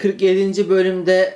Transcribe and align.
Cemil 0.00 0.12
Marki 0.12 0.18
47. 0.18 0.68
bölümde 0.68 1.34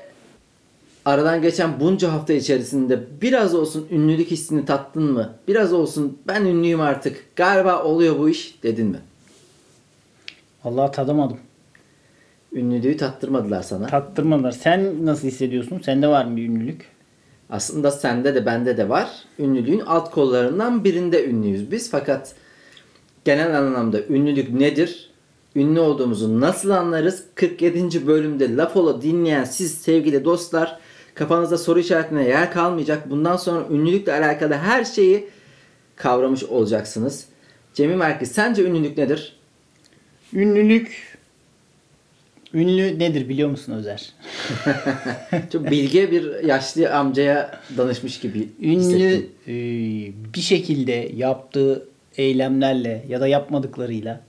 aradan 1.04 1.42
geçen 1.42 1.80
bunca 1.80 2.12
hafta 2.12 2.32
içerisinde 2.32 3.00
biraz 3.22 3.54
olsun 3.54 3.86
ünlülük 3.90 4.30
hissini 4.30 4.64
tattın 4.64 5.12
mı? 5.12 5.34
Biraz 5.48 5.72
olsun 5.72 6.18
ben 6.26 6.44
ünlüyüm 6.44 6.80
artık. 6.80 7.36
Galiba 7.36 7.82
oluyor 7.82 8.18
bu 8.18 8.28
iş 8.28 8.62
dedin 8.62 8.86
mi? 8.86 8.98
Vallahi 10.64 10.92
tadamadım. 10.92 11.38
Ünlülüğü 12.52 12.96
tattırmadılar 12.96 13.62
sana. 13.62 13.86
Tattırmadılar. 13.86 14.52
Sen 14.52 15.06
nasıl 15.06 15.28
hissediyorsun? 15.28 15.78
Sende 15.78 16.08
var 16.08 16.24
mı 16.24 16.36
bir 16.36 16.48
ünlülük? 16.48 16.86
Aslında 17.50 17.90
sende 17.90 18.34
de 18.34 18.46
bende 18.46 18.76
de 18.76 18.88
var. 18.88 19.08
Ünlülüğün 19.38 19.80
alt 19.80 20.10
kollarından 20.10 20.84
birinde 20.84 21.26
ünlüyüz 21.26 21.70
biz. 21.70 21.90
Fakat 21.90 22.34
genel 23.24 23.58
anlamda 23.58 24.00
ünlülük 24.08 24.50
nedir? 24.50 25.13
Ünlü 25.56 25.80
olduğumuzu 25.80 26.40
nasıl 26.40 26.70
anlarız? 26.70 27.24
47. 27.34 28.06
bölümde 28.06 28.56
laf 28.56 28.76
ola 28.76 29.02
dinleyen 29.02 29.44
siz 29.44 29.74
sevgili 29.74 30.24
dostlar 30.24 30.78
kafanızda 31.14 31.58
soru 31.58 31.80
işaretine 31.80 32.28
yer 32.28 32.52
kalmayacak. 32.52 33.10
Bundan 33.10 33.36
sonra 33.36 33.66
ünlülükle 33.70 34.12
alakalı 34.12 34.54
her 34.54 34.84
şeyi 34.84 35.28
kavramış 35.96 36.44
olacaksınız. 36.44 37.26
Cemil 37.74 37.94
Merkez 37.94 38.32
sence 38.32 38.62
ünlülük 38.62 38.98
nedir? 38.98 39.36
Ünlülük 40.32 41.14
Ünlü 42.54 42.98
nedir 42.98 43.28
biliyor 43.28 43.50
musun 43.50 43.72
Özer? 43.72 44.12
Çok 45.52 45.70
bilge 45.70 46.10
bir 46.10 46.44
yaşlı 46.44 46.94
amcaya 46.94 47.60
danışmış 47.76 48.20
gibi 48.20 48.48
Ünlü 48.62 49.26
e, 49.46 49.54
bir 50.34 50.40
şekilde 50.40 51.10
yaptığı 51.14 51.88
eylemlerle 52.16 53.04
ya 53.08 53.20
da 53.20 53.28
yapmadıklarıyla 53.28 54.20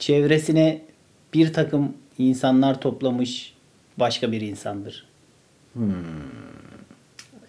çevresine 0.00 0.80
bir 1.34 1.52
takım 1.52 1.92
insanlar 2.18 2.80
toplamış 2.80 3.54
başka 3.98 4.32
bir 4.32 4.40
insandır. 4.40 5.06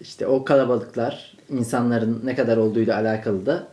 İşte 0.00 0.26
o 0.26 0.44
kalabalıklar 0.44 1.32
insanların 1.50 2.20
ne 2.24 2.34
kadar 2.34 2.56
olduğuyla 2.56 2.96
alakalı 2.96 3.46
da 3.46 3.68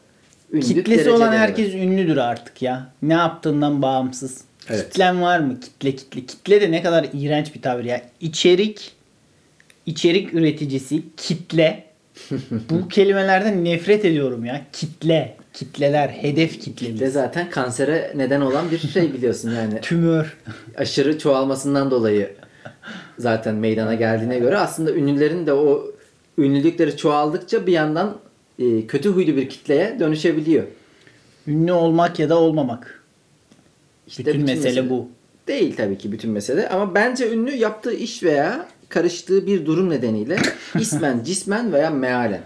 ünlülük 0.53 0.67
Kitlesi 0.67 1.09
olan 1.09 1.19
dereceleri 1.21 1.41
var. 1.41 1.47
herkes 1.49 1.73
ünlüdür 1.73 2.17
artık 2.17 2.61
ya. 2.61 2.94
Ne 3.02 3.13
yaptığından 3.13 3.81
bağımsız. 3.81 4.41
Evet. 4.69 4.89
Kitlen 4.89 5.21
var 5.21 5.39
mı? 5.39 5.59
Kitle 5.59 5.95
kitle. 5.95 6.25
Kitle 6.25 6.61
de 6.61 6.71
ne 6.71 6.83
kadar 6.83 7.08
iğrenç 7.14 7.55
bir 7.55 7.61
tabir 7.61 7.83
ya. 7.83 8.02
İçerik 8.21 8.91
içerik 9.86 10.33
üreticisi 10.33 11.03
kitle. 11.17 11.83
Bu 12.69 12.88
kelimelerden 12.88 13.65
nefret 13.65 14.05
ediyorum 14.05 14.45
ya. 14.45 14.61
Kitle, 14.73 15.37
kitleler, 15.59 16.09
hedef 16.09 16.61
kitlemiz. 16.61 16.99
de 16.99 17.09
zaten 17.09 17.49
kansere 17.49 18.14
neden 18.15 18.42
olan 18.42 18.71
bir 18.71 18.77
şey 18.77 19.14
biliyorsun 19.14 19.52
yani 19.52 19.81
Tümör. 19.81 20.37
aşırı 20.77 21.20
çoğalmasından 21.20 21.92
dolayı 21.92 22.31
zaten 23.17 23.55
meydana 23.55 23.93
geldiğine 23.93 24.39
göre 24.39 24.58
aslında 24.58 24.93
ünlülerin 24.93 25.47
de 25.47 25.53
o 25.53 25.92
ünlülükleri 26.37 26.97
çoğaldıkça 26.97 27.67
bir 27.67 27.71
yandan 27.71 28.17
e, 28.59 28.87
kötü 28.87 29.09
huylu 29.09 29.36
bir 29.36 29.49
kitleye 29.49 29.99
dönüşebiliyor. 29.99 30.64
Ünlü 31.47 31.71
olmak 31.71 32.20
ya 32.20 32.30
da 32.30 32.39
olmamak. 32.39 33.03
İşte 34.08 34.26
bütün, 34.26 34.41
mesele, 34.41 34.89
bu. 34.89 35.08
Değil 35.47 35.76
tabii 35.76 35.97
ki 35.97 36.11
bütün 36.11 36.31
mesele 36.31 36.70
ama 36.70 36.95
bence 36.95 37.31
ünlü 37.31 37.52
yaptığı 37.52 37.93
iş 37.93 38.23
veya 38.23 38.65
karıştığı 38.89 39.47
bir 39.47 39.65
durum 39.65 39.89
nedeniyle 39.89 40.37
ismen, 40.80 41.23
cismen 41.23 41.73
veya 41.73 41.89
mealen 41.89 42.41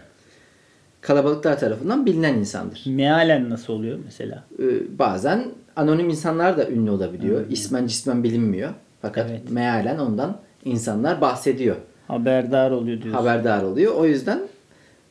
kalabalıklar 1.04 1.60
tarafından 1.60 2.06
bilinen 2.06 2.34
insandır. 2.34 2.84
Mealen 2.86 3.50
nasıl 3.50 3.74
oluyor 3.74 4.00
mesela? 4.06 4.44
Ee, 4.60 4.64
bazen 5.00 5.46
anonim 5.76 6.10
insanlar 6.10 6.58
da 6.58 6.70
ünlü 6.70 6.90
olabiliyor. 6.90 7.42
İsmen 7.50 7.88
cismen 7.88 8.24
bilinmiyor. 8.24 8.70
Fakat 9.02 9.28
Evet. 9.30 9.52
mealen 9.52 10.00
ondan 10.00 10.38
insanlar 10.66 11.22
bahsediyor. 11.22 11.76
Haberdar 12.08 12.72
oluyor 12.72 13.02
diyorsun. 13.02 13.22
Haberdar 13.22 13.64
oluyor. 13.64 13.96
O 13.96 14.06
yüzden 14.06 14.40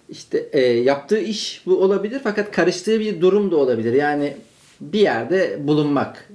işte 0.09 0.39
e, 0.53 0.61
yaptığı 0.61 1.19
iş 1.19 1.63
bu 1.67 1.83
olabilir 1.83 2.21
fakat 2.25 2.51
karıştığı 2.51 3.01
bir 3.01 3.21
durum 3.21 3.51
da 3.51 3.57
olabilir. 3.57 3.93
Yani 3.93 4.37
bir 4.81 5.01
yerde 5.01 5.67
bulunmak. 5.67 6.29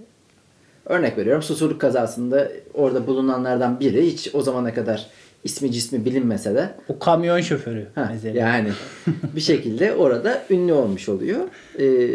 Örnek 0.86 1.18
veriyorum 1.18 1.44
susurluk 1.44 1.82
kazasında 1.82 2.52
orada 2.74 3.08
bulunanlardan 3.08 3.80
biri 3.80 4.06
hiç 4.06 4.36
o 4.36 4.42
zamana 4.42 4.74
kadar 4.74 5.08
ismi 5.44 5.72
cismi 5.72 6.06
bilinmese 6.06 6.56
de 6.56 6.76
O 6.90 7.00
kamyon 7.00 7.42
şoförü 7.42 7.88
Ha, 7.96 8.10
mesela. 8.14 8.40
yani 8.40 8.70
bir 9.36 9.42
şekilde 9.42 9.94
orada 9.94 10.44
ünlü 10.50 10.74
olmuş 10.74 11.10
oluyor. 11.10 11.48
Ee, 11.80 12.10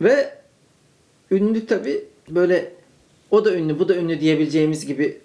ve 0.00 0.34
ünlü 1.30 1.66
tabi 1.66 2.04
böyle 2.30 2.72
o 3.30 3.44
da 3.44 3.54
ünlü 3.54 3.78
bu 3.78 3.88
da 3.88 3.96
ünlü 3.96 4.20
diyebileceğimiz 4.20 4.86
gibi 4.86 5.20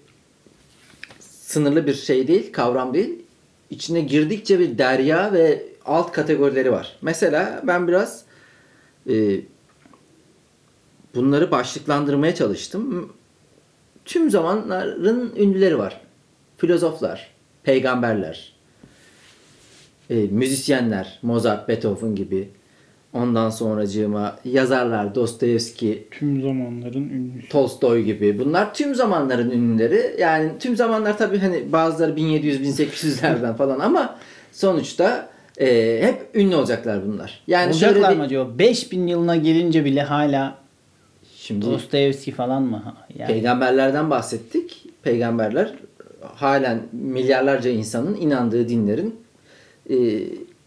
sınırlı 1.19 1.87
bir 1.87 1.93
şey 1.93 2.27
değil, 2.27 2.53
kavram 2.53 2.93
değil. 2.93 3.19
İçine 3.69 4.01
girdikçe 4.01 4.59
bir 4.59 4.77
derya 4.77 5.33
ve 5.33 5.63
alt 5.85 6.11
kategorileri 6.11 6.71
var. 6.71 6.97
Mesela 7.01 7.61
ben 7.67 7.87
biraz 7.87 8.23
e, 9.09 9.41
bunları 11.15 11.51
başlıklandırmaya 11.51 12.35
çalıştım. 12.35 13.13
Tüm 14.05 14.31
zamanların 14.31 15.33
ünlüleri 15.35 15.77
var. 15.77 16.01
Filozoflar, 16.67 17.27
peygamberler, 17.63 18.53
e, 20.09 20.15
müzisyenler, 20.15 21.19
Mozart, 21.21 21.67
Beethoven 21.69 22.15
gibi. 22.15 22.49
Ondan 23.13 23.49
sonracığıma 23.49 24.35
yazarlar, 24.45 25.15
Dostoyevski, 25.15 26.07
Tüm 26.11 26.41
zamanların 26.41 27.09
ünlüsü. 27.09 27.49
Tolstoy 27.49 28.01
gibi. 28.03 28.39
Bunlar 28.39 28.73
tüm 28.73 28.95
zamanların 28.95 29.51
ünlüleri. 29.51 30.15
Yani 30.19 30.51
tüm 30.59 30.75
zamanlar 30.75 31.17
tabii 31.17 31.37
hani 31.37 31.71
bazıları 31.71 32.11
1700-1800'lerden 32.11 33.55
falan 33.55 33.79
ama 33.79 34.19
sonuçta 34.51 35.29
e, 35.59 35.99
hep 36.03 36.35
ünlü 36.35 36.55
olacaklar 36.55 37.07
bunlar. 37.07 37.39
Yani 37.47 37.73
şöyle 37.73 37.85
Olacaklar 37.93 38.11
bir- 38.11 38.17
mı 38.17 38.23
acaba? 38.23 38.59
5000 38.59 39.07
yılına 39.07 39.35
gelince 39.35 39.85
bile 39.85 40.01
hala 40.01 40.55
Şimdi 41.35 41.65
Dostoyevski 41.65 42.31
falan 42.31 42.63
mı? 42.63 42.95
Yani 43.17 43.27
peygamberlerden 43.27 44.09
bahsettik. 44.09 44.83
Peygamberler 45.03 45.73
halen 46.35 46.81
milyarlarca 46.91 47.69
insanın 47.69 48.15
inandığı 48.15 48.69
dinlerin 48.69 49.15
e, 49.89 49.95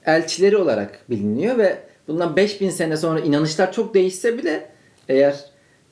elçileri 0.07 0.57
olarak 0.57 1.11
biliniyor 1.11 1.59
ve 1.59 1.79
bundan 2.09 2.37
5000 2.37 2.71
sene 2.71 2.97
sonra 2.97 3.21
inanışlar 3.21 3.73
çok 3.73 3.95
değişse 3.95 4.39
bile 4.39 4.71
eğer 5.09 5.45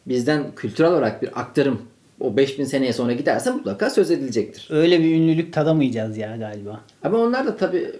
bizden 0.06 0.44
kültürel 0.56 0.90
olarak 0.90 1.22
bir 1.22 1.40
aktarım 1.40 1.82
o 2.20 2.36
5000 2.36 2.64
seneye 2.64 2.92
sonra 2.92 3.12
giderse 3.12 3.50
mutlaka 3.50 3.90
söz 3.90 4.10
edilecektir. 4.10 4.68
öyle 4.70 5.00
bir 5.00 5.14
ünlülük 5.14 5.52
tadamayacağız 5.52 6.18
ya 6.18 6.36
galiba. 6.36 6.80
Ama 7.02 7.18
onlar 7.18 7.46
da 7.46 7.56
tabii 7.56 7.92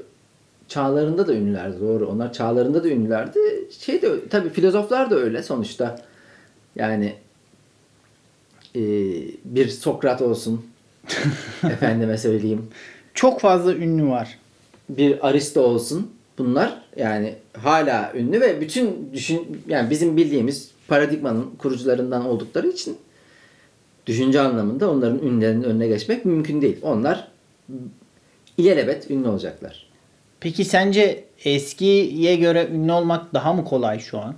çağlarında 0.69 1.27
da 1.27 1.35
ünlülerdi 1.35 1.81
doğru. 1.81 2.09
Onlar 2.09 2.33
çağlarında 2.33 2.85
da 2.85 2.89
ünlülerdi. 2.89 3.39
Şey 3.81 4.03
de 4.03 4.29
tabii 4.29 4.51
filozoflar 4.51 5.11
da 5.11 5.17
öyle 5.17 5.43
sonuçta. 5.43 5.99
Yani 6.77 7.15
e, 8.77 8.81
bir 9.45 9.69
Sokrat 9.69 10.23
olsun. 10.23 10.67
efendime 11.65 12.19
söyleyeyim. 12.19 12.69
Çok 13.15 13.41
fazla 13.41 13.75
ünlü 13.75 14.07
var. 14.07 14.39
Bir 14.89 15.29
Aristo 15.29 15.61
olsun. 15.61 16.11
Bunlar 16.39 16.83
yani 16.97 17.35
hala 17.59 18.13
ünlü 18.15 18.41
ve 18.41 18.61
bütün 18.61 19.11
düşün 19.13 19.63
yani 19.69 19.91
bizim 19.91 20.17
bildiğimiz 20.17 20.71
paradigmanın 20.89 21.51
kurucularından 21.59 22.27
oldukları 22.27 22.69
için 22.69 22.97
düşünce 24.07 24.41
anlamında 24.41 24.91
onların 24.91 25.19
ünlerinin 25.19 25.63
önüne 25.63 25.89
geçmek 25.89 26.25
mümkün 26.25 26.63
değil. 26.63 26.77
Onlar 26.83 27.29
ilelebet 28.57 29.11
ünlü 29.11 29.29
olacaklar. 29.29 29.87
Peki 30.41 30.65
sence 30.65 31.25
eskiye 31.45 32.37
göre 32.37 32.69
ünlü 32.73 32.93
olmak 32.93 33.35
daha 33.35 33.53
mı 33.53 33.65
kolay 33.65 33.99
şu 34.01 34.19
an? 34.19 34.35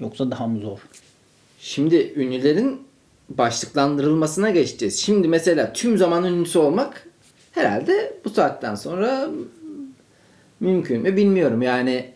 Yoksa 0.00 0.30
daha 0.30 0.46
mı 0.46 0.60
zor? 0.60 0.78
Şimdi 1.60 2.12
ünlülerin 2.16 2.80
başlıklandırılmasına 3.28 4.50
geçeceğiz. 4.50 5.00
Şimdi 5.00 5.28
mesela 5.28 5.72
tüm 5.72 5.98
zaman 5.98 6.24
ünlüsü 6.24 6.58
olmak 6.58 7.08
herhalde 7.52 8.12
bu 8.24 8.30
saatten 8.30 8.74
sonra 8.74 9.28
mümkün 10.60 11.02
mü 11.02 11.16
bilmiyorum. 11.16 11.62
Yani 11.62 12.14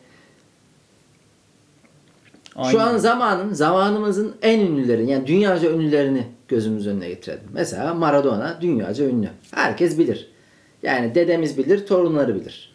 şu 2.55 2.81
Aynen. 2.81 2.94
an 2.94 2.99
zamanın, 2.99 3.52
zamanımızın 3.52 4.34
en 4.43 4.60
ünlüleri 4.60 5.10
yani 5.10 5.26
dünyaca 5.26 5.72
ünlülerini 5.72 6.26
gözümüz 6.49 6.87
önüne 6.87 7.08
getirelim. 7.08 7.43
Mesela 7.52 7.94
Maradona 7.94 8.58
dünyaca 8.61 9.04
ünlü. 9.04 9.28
Herkes 9.50 9.99
bilir. 9.99 10.28
Yani 10.82 11.14
dedemiz 11.14 11.58
bilir, 11.58 11.87
torunları 11.87 12.34
bilir. 12.34 12.72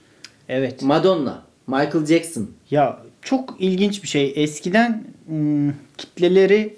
Evet. 0.50 0.82
Madonna, 0.82 1.44
Michael 1.68 2.06
Jackson, 2.06 2.50
Ya 2.72 3.00
çok 3.22 3.56
ilginç 3.60 4.04
bir 4.04 4.08
şey. 4.08 4.34
Eskiden 4.36 5.04
ım, 5.30 5.76
kitleleri 5.98 6.76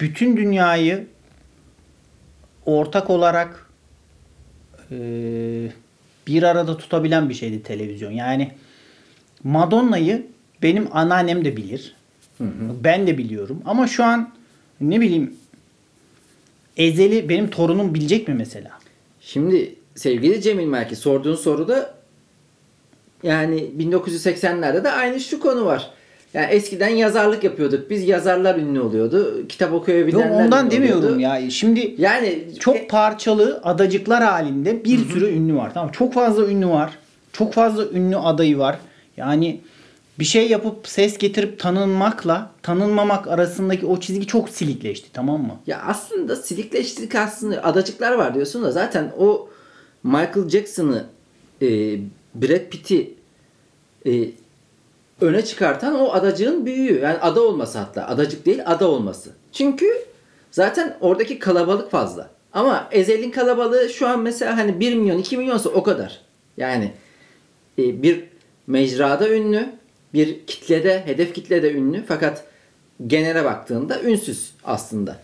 bütün 0.00 0.36
dünyayı 0.36 1.06
ortak 2.66 3.10
olarak 3.10 3.70
e, 4.90 4.96
bir 6.26 6.42
arada 6.42 6.76
tutabilen 6.76 7.28
bir 7.28 7.34
şeydi 7.34 7.62
televizyon. 7.62 8.10
Yani 8.10 8.52
Madonna'yı 9.44 10.26
benim 10.62 10.96
anneannem 10.96 11.44
de 11.44 11.56
bilir. 11.56 11.94
Ben 12.84 13.06
de 13.06 13.18
biliyorum. 13.18 13.62
Ama 13.64 13.86
şu 13.86 14.04
an 14.04 14.32
ne 14.80 15.00
bileyim 15.00 15.34
Ezel'i 16.76 17.28
benim 17.28 17.50
torunum 17.50 17.94
bilecek 17.94 18.28
mi 18.28 18.34
mesela? 18.34 18.70
Şimdi 19.20 19.74
sevgili 19.94 20.42
Cemil 20.42 20.66
Merki 20.66 20.96
sorduğun 20.96 21.34
soruda 21.34 21.94
yani 23.22 23.70
1980'lerde 23.78 24.84
de 24.84 24.90
aynı 24.90 25.20
şu 25.20 25.40
konu 25.40 25.64
var. 25.64 25.90
Yani 26.34 26.46
eskiden 26.46 26.88
yazarlık 26.88 27.44
yapıyorduk. 27.44 27.90
Biz 27.90 28.08
yazarlar 28.08 28.56
ünlü 28.56 28.80
oluyordu. 28.80 29.48
Kitap 29.48 29.72
Yok, 29.72 29.82
okuyabilenler 29.82 30.44
ondan 30.44 30.66
ünlü 30.66 30.70
demiyorum 30.74 31.04
oluyordu. 31.04 31.20
ya. 31.20 31.50
Şimdi 31.50 31.94
Yani 31.98 32.44
çok 32.60 32.76
e, 32.76 32.86
parçalı 32.86 33.60
adacıklar 33.64 34.22
halinde 34.22 34.84
bir 34.84 34.98
sürü 35.08 35.28
ünlü 35.30 35.56
var. 35.56 35.74
Tamam 35.74 35.92
çok 35.92 36.14
fazla 36.14 36.46
ünlü 36.46 36.66
var. 36.68 36.98
Çok 37.32 37.52
fazla 37.54 37.86
ünlü 37.86 38.16
adayı 38.16 38.58
var. 38.58 38.78
Yani 39.16 39.60
bir 40.18 40.24
şey 40.24 40.48
yapıp 40.48 40.88
ses 40.88 41.18
getirip 41.18 41.58
tanınmakla 41.58 42.50
tanınmamak 42.62 43.28
arasındaki 43.28 43.86
o 43.86 44.00
çizgi 44.00 44.26
çok 44.26 44.48
silikleşti 44.48 45.12
tamam 45.12 45.40
mı? 45.42 45.56
Ya 45.66 45.82
aslında 45.86 46.36
silikleştirdik 46.36 47.14
aslında 47.14 47.64
adacıklar 47.64 48.12
var 48.12 48.34
diyorsun 48.34 48.62
da 48.64 48.72
zaten 48.72 49.12
o 49.18 49.48
Michael 50.02 50.48
Jackson'ı 50.48 51.04
e, 51.62 51.66
Brad 52.34 52.68
Pitt'i 52.70 53.14
e, 54.06 54.10
öne 55.20 55.44
çıkartan 55.44 56.00
o 56.00 56.12
adacığın 56.12 56.66
büyüğü. 56.66 57.00
Yani 57.00 57.18
ada 57.18 57.42
olması 57.42 57.78
hatta. 57.78 58.06
Adacık 58.06 58.46
değil 58.46 58.62
ada 58.66 58.88
olması. 58.88 59.30
Çünkü 59.52 59.86
zaten 60.50 60.96
oradaki 61.00 61.38
kalabalık 61.38 61.90
fazla. 61.90 62.30
Ama 62.52 62.88
Ezel'in 62.90 63.30
kalabalığı 63.30 63.88
şu 63.88 64.08
an 64.08 64.20
mesela 64.20 64.56
hani 64.56 64.80
1 64.80 64.94
milyon 64.94 65.18
2 65.18 65.36
milyonsa 65.36 65.70
o 65.70 65.82
kadar. 65.82 66.20
Yani 66.56 66.92
e, 67.78 68.02
bir 68.02 68.24
mecrada 68.66 69.28
ünlü, 69.28 69.66
bir 70.14 70.46
kitlede, 70.46 71.06
hedef 71.06 71.34
kitlede 71.34 71.72
ünlü 71.72 72.04
fakat 72.08 72.44
genele 73.06 73.44
baktığında 73.44 74.02
ünsüz 74.02 74.52
aslında. 74.64 75.16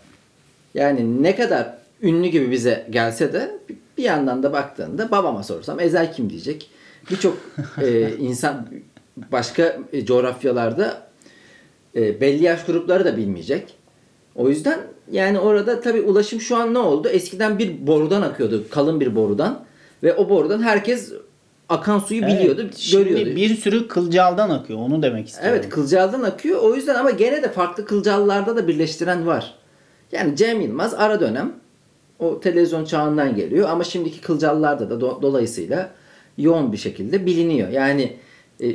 Yani 0.73 1.23
ne 1.23 1.35
kadar 1.35 1.77
ünlü 2.01 2.27
gibi 2.27 2.51
bize 2.51 2.87
gelse 2.89 3.33
de 3.33 3.59
bir 3.97 4.03
yandan 4.03 4.43
da 4.43 4.53
baktığında 4.53 5.11
babama 5.11 5.43
sorsam 5.43 5.79
Ezel 5.79 6.13
kim 6.13 6.29
diyecek. 6.29 6.69
Birçok 7.11 7.37
e, 7.81 8.15
insan 8.19 8.67
başka 9.31 9.77
e, 9.93 10.05
coğrafyalarda 10.05 11.07
e, 11.95 12.21
belli 12.21 12.43
yaş 12.43 12.65
grupları 12.65 13.05
da 13.05 13.17
bilmeyecek. 13.17 13.73
O 14.35 14.49
yüzden 14.49 14.79
yani 15.11 15.39
orada 15.39 15.81
tabii 15.81 16.01
ulaşım 16.01 16.41
şu 16.41 16.55
an 16.57 16.73
ne 16.73 16.79
oldu? 16.79 17.07
Eskiden 17.09 17.59
bir 17.59 17.87
borudan 17.87 18.21
akıyordu. 18.21 18.63
Kalın 18.69 18.99
bir 18.99 19.15
borudan. 19.15 19.65
Ve 20.03 20.13
o 20.13 20.29
borudan 20.29 20.61
herkes 20.61 21.13
akan 21.69 21.99
suyu 21.99 22.21
biliyordu, 22.21 22.61
Evet, 22.63 22.77
şimdi 22.77 23.09
görüyordu. 23.09 23.35
bir 23.35 23.55
sürü 23.55 23.87
kılcaldan 23.87 24.49
akıyor 24.49 24.79
onu 24.79 25.03
demek 25.03 25.27
istiyorum. 25.27 25.57
Evet 25.59 25.69
kılcaldan 25.69 26.21
akıyor. 26.23 26.61
O 26.61 26.75
yüzden 26.75 26.95
ama 26.95 27.09
gene 27.11 27.43
de 27.43 27.51
farklı 27.51 27.85
kılcallarda 27.85 28.55
da 28.55 28.67
birleştiren 28.67 29.27
var. 29.27 29.53
Yani 30.11 30.35
Cem 30.35 30.61
Yılmaz 30.61 30.93
ara 30.93 31.19
dönem 31.19 31.53
o 32.19 32.39
televizyon 32.39 32.85
çağından 32.85 33.35
geliyor 33.35 33.69
ama 33.69 33.83
şimdiki 33.83 34.21
kılcallarda 34.21 34.89
da 34.89 34.93
do- 34.93 35.21
dolayısıyla 35.21 35.89
yoğun 36.37 36.71
bir 36.71 36.77
şekilde 36.77 37.25
biliniyor. 37.25 37.69
Yani 37.69 38.13
e, 38.63 38.65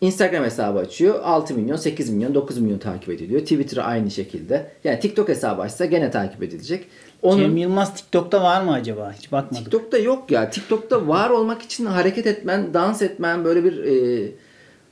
Instagram 0.00 0.44
hesabı 0.44 0.78
açıyor. 0.78 1.20
6 1.22 1.54
milyon, 1.54 1.76
8 1.76 2.10
milyon, 2.10 2.34
9 2.34 2.58
milyon 2.58 2.78
takip 2.78 3.08
ediliyor. 3.08 3.40
Twitter 3.40 3.88
aynı 3.90 4.10
şekilde. 4.10 4.70
Yani 4.84 5.00
TikTok 5.00 5.28
hesabı 5.28 5.62
açsa 5.62 5.84
gene 5.84 6.10
takip 6.10 6.42
edilecek. 6.42 6.86
Onun 7.22 7.38
Cem 7.38 7.56
Yılmaz 7.56 7.94
TikTok'ta 7.94 8.42
var 8.42 8.62
mı 8.62 8.72
acaba? 8.72 9.14
Hiç 9.18 9.32
bakmadım. 9.32 9.64
TikTok'ta 9.64 9.98
yok 9.98 10.30
ya. 10.30 10.50
TikTok'ta 10.50 11.08
var 11.08 11.30
olmak 11.30 11.62
için 11.62 11.86
hareket 11.86 12.26
etmen, 12.26 12.74
dans 12.74 13.02
etmen 13.02 13.44
böyle 13.44 13.64
bir 13.64 13.84
e, 13.84 14.28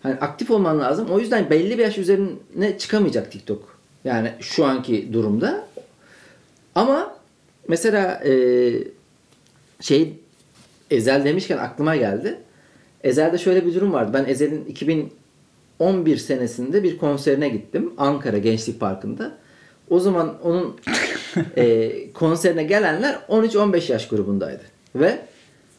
hani 0.03 0.15
aktif 0.15 0.51
olman 0.51 0.81
lazım. 0.81 1.09
O 1.11 1.19
yüzden 1.19 1.51
belli 1.51 1.79
bir 1.79 1.83
yaş 1.83 1.99
üzerine 1.99 2.79
çıkamayacak 2.79 3.33
TikTok. 3.33 3.79
Yani 4.05 4.33
şu 4.41 4.65
anki 4.65 5.13
durumda. 5.13 5.67
Ama 6.75 7.17
mesela 7.69 8.23
e, 8.25 8.33
şey 9.81 10.15
Ezel 10.91 11.25
demişken 11.25 11.59
aklıma 11.59 11.97
geldi. 11.97 12.39
Ezel'de 13.05 13.39
şöyle 13.39 13.67
bir 13.67 13.75
durum 13.75 13.93
vardı. 13.93 14.11
Ben 14.15 14.25
Ezel'in 14.25 14.65
2011 14.65 16.17
senesinde 16.17 16.83
bir 16.83 16.99
konserine 16.99 17.49
gittim. 17.49 17.93
Ankara 17.99 18.39
Gençlik 18.39 18.81
Parkı'nda. 18.81 19.33
O 19.91 20.01
zaman 20.01 20.43
onun 20.43 20.77
e, 21.57 21.93
konserine 22.13 22.65
gelenler 22.65 23.19
13-15 23.29 23.93
yaş 23.93 24.09
grubundaydı. 24.09 24.63
Ve 24.95 25.19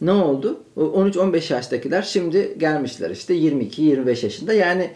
ne 0.02 0.12
oldu? 0.12 0.60
O 0.76 0.82
13-15 0.82 1.54
yaştakiler 1.54 2.02
şimdi 2.02 2.56
gelmişler 2.58 3.10
işte 3.10 3.36
22-25 3.36 4.26
yaşında. 4.26 4.54
Yani 4.54 4.90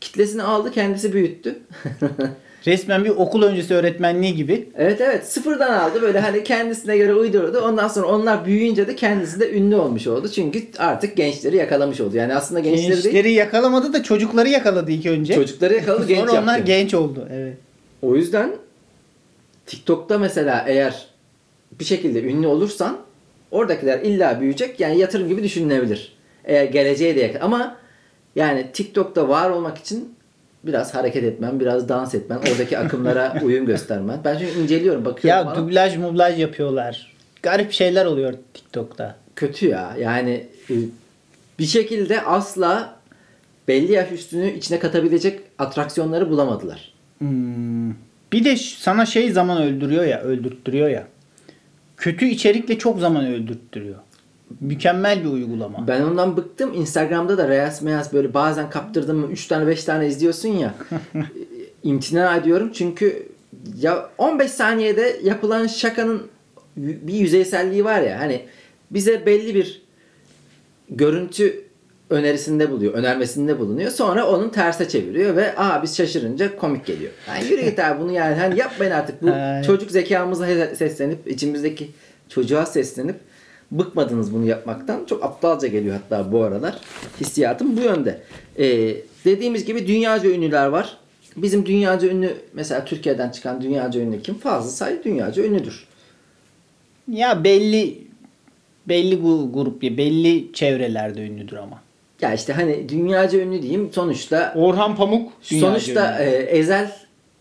kitlesini 0.00 0.42
aldı 0.42 0.70
kendisi 0.70 1.12
büyüttü. 1.12 1.58
Resmen 2.66 3.04
bir 3.04 3.10
okul 3.10 3.42
öncesi 3.42 3.74
öğretmenliği 3.74 4.34
gibi. 4.34 4.68
evet 4.76 5.00
evet 5.00 5.26
sıfırdan 5.26 5.72
aldı 5.72 6.02
böyle 6.02 6.20
hani 6.20 6.44
kendisine 6.44 6.96
göre 6.96 7.14
uydurdu. 7.14 7.60
Ondan 7.60 7.88
sonra 7.88 8.06
onlar 8.06 8.44
büyüyünce 8.46 8.86
de 8.86 8.96
kendisi 8.96 9.40
de 9.40 9.52
ünlü 9.52 9.76
olmuş 9.76 10.06
oldu. 10.06 10.28
Çünkü 10.28 10.62
artık 10.78 11.16
gençleri 11.16 11.56
yakalamış 11.56 12.00
oldu. 12.00 12.16
Yani 12.16 12.34
aslında 12.34 12.60
gençleri, 12.60 12.90
değil 12.90 13.02
Gençleri 13.02 13.32
yakalamadı 13.32 13.92
da 13.92 14.02
çocukları 14.02 14.48
yakaladı 14.48 14.90
ilk 14.90 15.06
önce. 15.06 15.34
çocukları 15.34 15.74
yakaladı 15.74 16.06
genç 16.08 16.18
Sonra 16.28 16.42
onlar 16.42 16.56
yaptı. 16.56 16.66
genç 16.72 16.94
oldu. 16.94 17.28
Evet. 17.32 17.56
O 18.02 18.16
yüzden 18.16 18.50
TikTok'ta 19.66 20.18
mesela 20.18 20.64
eğer 20.68 21.06
bir 21.80 21.84
şekilde 21.84 22.22
ünlü 22.22 22.46
olursan 22.46 22.98
oradakiler 23.50 24.00
illa 24.00 24.40
büyüyecek. 24.40 24.80
Yani 24.80 24.98
yatırım 24.98 25.28
gibi 25.28 25.42
düşünülebilir. 25.42 26.12
Eğer 26.44 26.64
geleceğe 26.64 27.16
de 27.16 27.20
yakın. 27.20 27.40
Ama 27.40 27.76
yani 28.38 28.66
TikTok'ta 28.72 29.28
var 29.28 29.50
olmak 29.50 29.78
için 29.78 30.14
biraz 30.64 30.94
hareket 30.94 31.24
etmen, 31.24 31.60
biraz 31.60 31.88
dans 31.88 32.14
etmen, 32.14 32.36
oradaki 32.36 32.78
akımlara 32.78 33.34
uyum 33.44 33.66
göstermen. 33.66 34.20
Ben 34.24 34.38
çünkü 34.38 34.60
inceliyorum, 34.60 35.04
bakıyorum 35.04 35.38
Ya 35.38 35.44
falan. 35.44 35.56
dublaj 35.56 35.96
mublaj 35.96 36.38
yapıyorlar. 36.40 37.12
Garip 37.42 37.72
şeyler 37.72 38.04
oluyor 38.06 38.34
TikTok'ta. 38.54 39.16
Kötü 39.36 39.66
ya. 39.68 39.94
Yani 39.98 40.46
e, 40.70 40.74
bir 41.58 41.66
şekilde 41.66 42.22
asla 42.22 42.94
belli 43.68 43.92
yaş 43.92 44.12
üstünü 44.12 44.50
içine 44.52 44.78
katabilecek 44.78 45.40
atraksiyonları 45.58 46.30
bulamadılar. 46.30 46.92
Hmm. 47.18 47.90
Bir 48.32 48.44
de 48.44 48.56
sana 48.56 49.06
şey 49.06 49.30
zaman 49.30 49.62
öldürüyor 49.62 50.04
ya, 50.04 50.20
öldürttürüyor 50.20 50.88
ya. 50.88 51.06
Kötü 51.96 52.26
içerikle 52.26 52.78
çok 52.78 52.98
zaman 53.00 53.26
öldürttürüyor. 53.26 53.98
Mükemmel 54.60 55.24
bir 55.24 55.28
uygulama. 55.28 55.88
Ben 55.88 56.02
ondan 56.02 56.36
bıktım. 56.36 56.74
Instagram'da 56.74 57.38
da 57.38 57.48
Reels 57.48 57.82
Meyaz 57.82 58.12
böyle 58.12 58.34
bazen 58.34 58.70
kaptırdım 58.70 59.18
mı 59.18 59.26
3 59.32 59.46
tane 59.46 59.66
5 59.66 59.84
tane 59.84 60.06
izliyorsun 60.06 60.48
ya. 60.48 60.74
imtina 61.82 62.36
ediyorum 62.36 62.70
çünkü 62.74 63.26
ya 63.80 64.10
15 64.18 64.50
saniyede 64.50 65.20
yapılan 65.22 65.66
şakanın 65.66 66.22
bir 66.76 67.14
yüzeyselliği 67.14 67.84
var 67.84 68.00
ya 68.00 68.20
hani 68.20 68.40
bize 68.90 69.26
belli 69.26 69.54
bir 69.54 69.82
görüntü 70.90 71.64
önerisinde 72.10 72.70
buluyor, 72.70 72.94
önermesinde 72.94 73.58
bulunuyor. 73.58 73.90
Sonra 73.90 74.26
onun 74.26 74.48
terse 74.48 74.88
çeviriyor 74.88 75.36
ve 75.36 75.56
aa 75.56 75.82
biz 75.82 75.96
şaşırınca 75.96 76.56
komik 76.56 76.86
geliyor. 76.86 77.12
Yani 77.28 77.50
yürü 77.50 77.62
git 77.62 77.78
abi 77.78 78.00
bunu 78.00 78.12
yani 78.12 78.34
hani 78.34 78.58
yapmayın 78.58 78.92
artık. 78.92 79.22
Bu 79.22 79.30
çocuk 79.66 79.90
zekamızla 79.90 80.46
he- 80.46 80.74
seslenip 80.76 81.28
içimizdeki 81.28 81.90
çocuğa 82.28 82.66
seslenip 82.66 83.16
bıkmadınız 83.70 84.34
bunu 84.34 84.46
yapmaktan. 84.46 85.04
Çok 85.04 85.24
aptalca 85.24 85.68
geliyor 85.68 85.96
hatta 86.02 86.32
bu 86.32 86.42
aralar. 86.42 86.78
Hissiyatım 87.20 87.76
bu 87.76 87.80
yönde. 87.80 88.20
Ee, 88.58 88.96
dediğimiz 89.24 89.64
gibi 89.64 89.86
dünyaca 89.86 90.30
ünlüler 90.30 90.66
var. 90.66 90.96
Bizim 91.36 91.66
dünyaca 91.66 92.08
ünlü 92.08 92.34
mesela 92.52 92.84
Türkiye'den 92.84 93.30
çıkan 93.30 93.62
dünyaca 93.62 94.00
ünlü 94.00 94.22
kim? 94.22 94.34
Fazla 94.38 94.70
Say 94.70 95.04
dünyaca 95.04 95.42
ünlüdür. 95.44 95.86
Ya 97.12 97.44
belli 97.44 97.98
belli 98.88 99.14
gu- 99.14 99.52
grup 99.52 99.84
ya 99.84 99.96
belli 99.96 100.52
çevrelerde 100.52 101.26
ünlüdür 101.26 101.56
ama. 101.56 101.82
Ya 102.20 102.34
işte 102.34 102.52
hani 102.52 102.88
dünyaca 102.88 103.38
ünlü 103.38 103.62
diyeyim 103.62 103.90
sonuçta 103.92 104.52
Orhan 104.56 104.96
Pamuk 104.96 105.32
sonuçta 105.42 106.22
ünlü. 106.22 106.30
e, 106.30 106.36
Ezel 106.36 106.92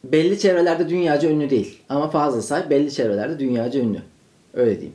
belli 0.04 0.40
çevrelerde 0.40 0.90
dünyaca 0.90 1.30
ünlü 1.30 1.50
değil. 1.50 1.78
Ama 1.90 2.10
Fazla 2.10 2.42
Say 2.42 2.70
belli 2.70 2.92
çevrelerde 2.94 3.40
dünyaca 3.40 3.80
ünlü. 3.80 4.00
Öyle 4.54 4.72
diyeyim. 4.72 4.94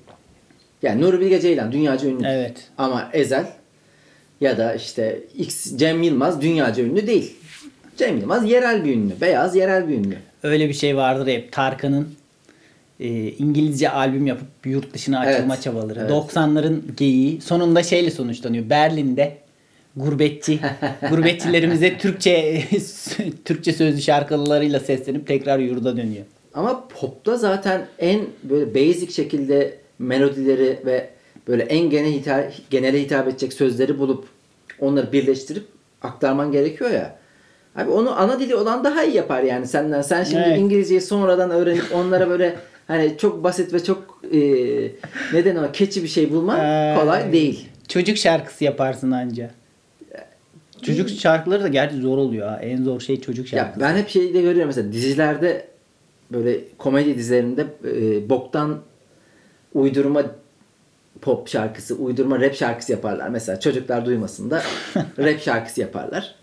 Yani 0.83 1.01
Nuri 1.01 1.21
Bilge 1.21 1.41
Ceylan 1.41 1.73
dünyaca 1.73 2.09
ünlü. 2.09 2.27
Evet. 2.27 2.57
Ama 2.79 3.11
Ezel 3.13 3.47
ya 4.41 4.59
da 4.59 4.75
işte 4.75 5.21
X 5.39 5.77
Cem 5.77 6.03
Yılmaz 6.03 6.43
dünyaca 6.43 6.85
ünlü 6.85 7.07
değil. 7.07 7.37
Cem 7.97 8.19
Yılmaz 8.19 8.51
yerel 8.51 8.85
bir 8.85 8.95
ünlü. 8.97 9.21
Beyaz 9.21 9.57
yerel 9.57 9.89
bir 9.89 9.95
ünlü. 9.95 10.17
Öyle 10.43 10.69
bir 10.69 10.75
şey 10.75 10.97
vardır 10.97 11.27
hep 11.27 11.53
Tarkan'ın 11.53 12.09
e, 13.01 13.09
İngilizce 13.29 13.91
albüm 13.91 14.27
yapıp 14.27 14.49
yurt 14.65 14.95
dışına 14.95 15.19
açılma 15.21 15.55
Evet, 15.55 15.65
çabaları. 15.65 15.99
evet. 16.01 16.11
90'ların 16.11 16.81
geyiği 16.97 17.41
sonunda 17.41 17.83
şeyle 17.83 18.11
sonuçlanıyor. 18.11 18.71
Berlin'de 18.71 19.37
gurbetçi 19.97 20.59
gurbetçilerimize 21.11 21.99
Türkçe 21.99 22.63
Türkçe 23.45 23.73
sözlü 23.73 24.03
şarkılarıyla 24.03 24.81
seslenip 24.81 25.27
tekrar 25.27 25.59
yurda 25.59 25.97
dönüyor. 25.97 26.25
Ama 26.55 26.89
popta 26.89 27.37
zaten 27.37 27.87
en 27.99 28.21
böyle 28.43 28.75
basic 28.75 29.13
şekilde 29.13 29.82
melodileri 30.03 30.79
ve 30.87 31.09
böyle 31.49 31.63
en 31.63 31.91
genel 31.91 32.13
hitap, 32.13 32.53
genele 32.71 33.01
hitap 33.03 33.29
edecek 33.29 33.53
sözleri 33.53 33.99
bulup 33.99 34.25
onları 34.81 35.13
birleştirip 35.13 35.65
aktarman 36.03 36.53
gerekiyor 36.53 36.91
ya. 36.91 37.17
Abi 37.77 37.91
onu 37.91 38.21
ana 38.21 38.41
dili 38.41 38.55
olan 38.57 38.85
daha 38.85 39.05
iyi 39.05 39.17
yapar 39.17 39.43
yani 39.43 39.67
senden. 39.67 40.03
Sen 40.03 40.25
şimdi 40.25 40.43
Evet. 40.47 40.59
İngilizceyi 40.59 41.01
sonradan 41.01 41.51
öğrenip 41.51 41.85
onlara 41.95 42.31
böyle 42.31 42.57
hani 42.87 43.15
çok 43.19 43.45
basit 43.45 43.73
ve 43.75 43.85
çok 43.85 44.21
e, 44.33 44.39
neden 45.33 45.57
o 45.57 45.73
keçi 45.73 46.03
bir 46.03 46.09
şey 46.09 46.31
bulman 46.33 46.61
Ee, 46.61 46.97
kolay 47.01 47.33
değil. 47.33 47.69
Çocuk 47.89 48.17
şarkısı 48.17 48.65
yaparsın 48.65 49.11
anca. 49.11 49.51
Çocuk 50.83 51.11
şarkıları 51.11 51.63
da 51.63 51.69
gerçi 51.69 51.97
zor 51.97 52.19
oluyor 52.19 52.49
ha. 52.49 52.59
En 52.63 52.83
zor 52.83 53.01
şey 53.01 53.21
çocuk 53.21 53.53
Ya 53.53 53.59
şarkısı. 53.59 53.81
ben 53.81 53.97
hep 53.97 54.09
şeyi 54.09 54.35
de 54.35 54.41
görüyorum 54.43 54.67
mesela 54.67 54.93
dizilerde 54.93 55.67
böyle 56.33 56.61
komedi 56.79 57.19
dizilerinde 57.19 57.67
e, 57.85 58.29
boktan 58.29 58.79
uydurma 59.75 60.23
pop 61.21 61.49
şarkısı, 61.49 61.95
uydurma 61.95 62.41
rap 62.41 62.55
şarkısı 62.55 62.93
yaparlar. 62.93 63.29
Mesela 63.29 63.61
çocuklar 63.61 64.07
duymasın 64.07 64.51
da 64.51 64.63
rap 65.19 65.41
şarkısı 65.41 65.81
yaparlar. 65.81 66.35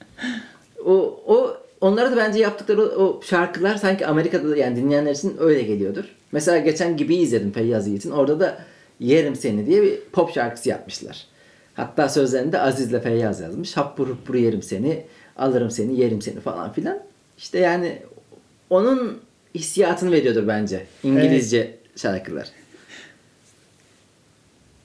O 0.85 1.21
o 1.27 1.57
onlara 1.81 2.11
da 2.11 2.17
bence 2.17 2.39
yaptıkları 2.39 2.81
o, 2.81 3.03
o 3.03 3.21
şarkılar 3.23 3.75
sanki 3.75 4.07
Amerika'da 4.07 4.49
da 4.49 4.57
yani 4.57 4.75
dinleyenler 4.75 5.11
için 5.11 5.37
öyle 5.39 5.61
geliyordur. 5.61 6.15
Mesela 6.31 6.57
geçen 6.57 6.97
gibi 6.97 7.15
izledim 7.15 7.51
Feyyaz 7.51 7.87
Yiğit'in. 7.87 8.11
Orada 8.11 8.39
da 8.39 8.57
Yerim 8.99 9.35
Seni 9.35 9.65
diye 9.65 9.81
bir 9.81 9.99
pop 10.11 10.33
şarkısı 10.33 10.69
yapmışlar. 10.69 11.27
Hatta 11.73 12.09
sözlerini 12.09 12.51
de 12.51 12.59
Aziz'le 12.59 13.01
Feyyaz 13.03 13.39
yazmış. 13.39 13.77
Happur 13.77 14.07
huppur 14.07 14.35
yerim 14.35 14.61
seni, 14.61 15.03
alırım 15.37 15.71
seni, 15.71 15.99
yerim 15.99 16.21
seni 16.21 16.39
falan 16.39 16.73
filan. 16.73 16.99
İşte 17.37 17.59
yani 17.59 18.01
onun 18.69 19.19
hissiyatını 19.55 20.11
veriyordur 20.11 20.47
bence 20.47 20.85
İngilizce 21.03 21.77
şarkılar. 21.95 22.47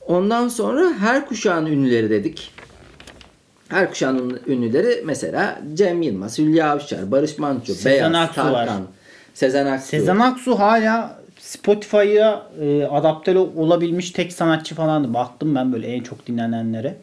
Ondan 0.06 0.49
sonra 0.49 0.92
her 0.99 1.26
kuşağın 1.26 1.66
ünlüleri 1.66 2.11
dedik. 2.11 2.50
Her 3.68 3.90
kuşağın 3.90 4.40
ünlüleri 4.46 5.02
mesela 5.04 5.62
Cem 5.75 6.02
Yılmaz, 6.02 6.38
Hülya 6.38 6.70
Avşar, 6.70 7.11
Barış 7.11 7.38
Manço, 7.38 7.75
Sezen 7.75 8.12
Beyaz, 8.12 8.28
Aksu 8.28 8.40
var. 8.40 8.66
Tarkan, 8.66 8.82
Sezen 9.34 9.66
Aksu. 9.66 9.87
Sezen 9.88 10.16
Aksu 10.18 10.58
hala 10.58 11.25
Spotify'a 11.38 12.50
e, 12.61 12.84
adapte 12.84 13.38
olabilmiş 13.38 14.11
tek 14.11 14.32
sanatçı 14.32 14.75
falandı. 14.75 15.14
Baktım 15.14 15.54
ben 15.54 15.73
böyle 15.73 15.87
en 15.87 16.02
çok 16.02 16.26
dinlenenlere. 16.26 16.96